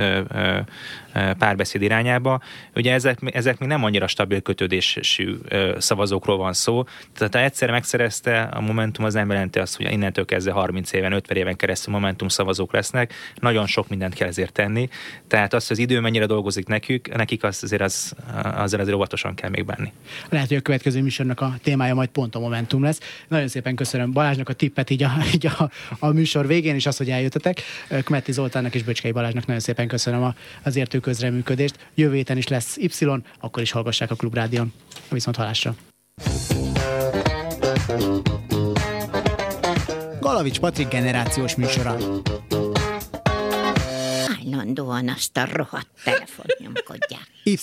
párbeszéd 1.39 1.83
irányába. 1.83 2.41
Ugye 2.75 2.93
ezek, 2.93 3.19
ezek 3.23 3.59
még 3.59 3.69
nem 3.69 3.85
annyira 3.85 4.07
stabil 4.07 4.41
kötődésű 4.41 5.31
szavazókról 5.79 6.37
van 6.37 6.53
szó. 6.53 6.85
Tehát 7.15 7.35
ha 7.35 7.41
egyszer 7.41 7.71
megszerezte 7.71 8.43
a 8.43 8.61
Momentum, 8.61 9.05
az 9.05 9.15
nem 9.15 9.31
jelenti 9.31 9.59
azt, 9.59 9.77
hogy 9.77 9.93
innentől 9.93 10.25
kezdve 10.25 10.53
30 10.53 10.93
éven, 10.93 11.13
50 11.13 11.37
éven 11.37 11.57
keresztül 11.57 11.93
Momentum 11.93 12.29
szavazók 12.29 12.73
lesznek. 12.73 13.13
Nagyon 13.35 13.67
sok 13.67 13.89
mindent 13.89 14.15
kell 14.15 14.29
ezért 14.29 14.53
tenni. 14.53 14.89
Tehát 15.27 15.55
azt, 15.55 15.69
hogy 15.69 15.77
az 15.77 15.83
idő 15.83 16.01
mennyire 16.01 16.27
dolgozik 16.27 16.67
nekük, 16.67 17.17
nekik 17.17 17.43
azt 17.45 17.63
azért 17.63 17.83
az, 17.83 18.15
azért, 18.43 18.83
azért 18.83 18.97
óvatosan 18.97 19.35
kell 19.35 19.51
még 19.51 19.65
bánni. 19.65 19.93
Lehet, 20.29 20.49
hogy 20.49 20.57
a 20.57 20.61
következő 20.61 21.03
műsornak 21.03 21.41
a 21.41 21.55
témája 21.63 21.95
majd 21.95 22.09
pont 22.09 22.35
a 22.35 22.39
Momentum 22.39 22.83
lesz. 22.83 23.01
Nagyon 23.29 23.49
szépen 23.49 23.75
köszönöm 23.75 24.13
Balázsnak 24.13 24.49
a 24.49 24.53
tippet 24.53 24.91
így 24.91 25.03
a, 25.03 25.13
így 25.35 25.47
a, 25.47 25.71
a 25.99 26.13
műsor 26.13 26.47
végén, 26.47 26.75
és 26.75 26.87
azt, 26.87 26.99
hogy 26.99 27.11
eljöttetek. 27.11 27.63
Kmetti 28.05 28.33
Zoltánnak 28.33 28.75
és 28.75 28.83
Böcskei 28.83 29.13
Balázsnak 29.13 29.47
nagyon 29.47 29.63
szépen 29.63 29.89
köszönöm 29.89 30.35
az 30.63 30.77
értő 30.77 31.01
közreműködést. 31.07 31.89
Jövő 31.95 32.15
héten 32.15 32.37
is 32.37 32.49
lesz 32.49 32.77
Y, 32.77 32.89
akkor 33.41 33.63
is 33.63 33.71
hallgassák 33.71 34.11
a 34.11 34.15
Klubrádion. 34.15 34.73
Viszont 35.11 35.37
halásra. 35.37 35.75
Galavics 40.21 40.59
Patrik 40.59 40.89
generációs 40.89 41.57
műsora. 41.57 41.97
Állandóan 44.41 45.09
azt 45.09 45.37
a 45.37 45.47
rohadt 45.53 45.89
telefon 46.05 46.47
nyomkodják. 46.59 47.27
Y. 47.45 47.57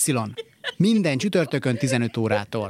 Minden 0.76 1.18
csütörtökön 1.18 1.76
15 1.76 2.16
órától. 2.16 2.62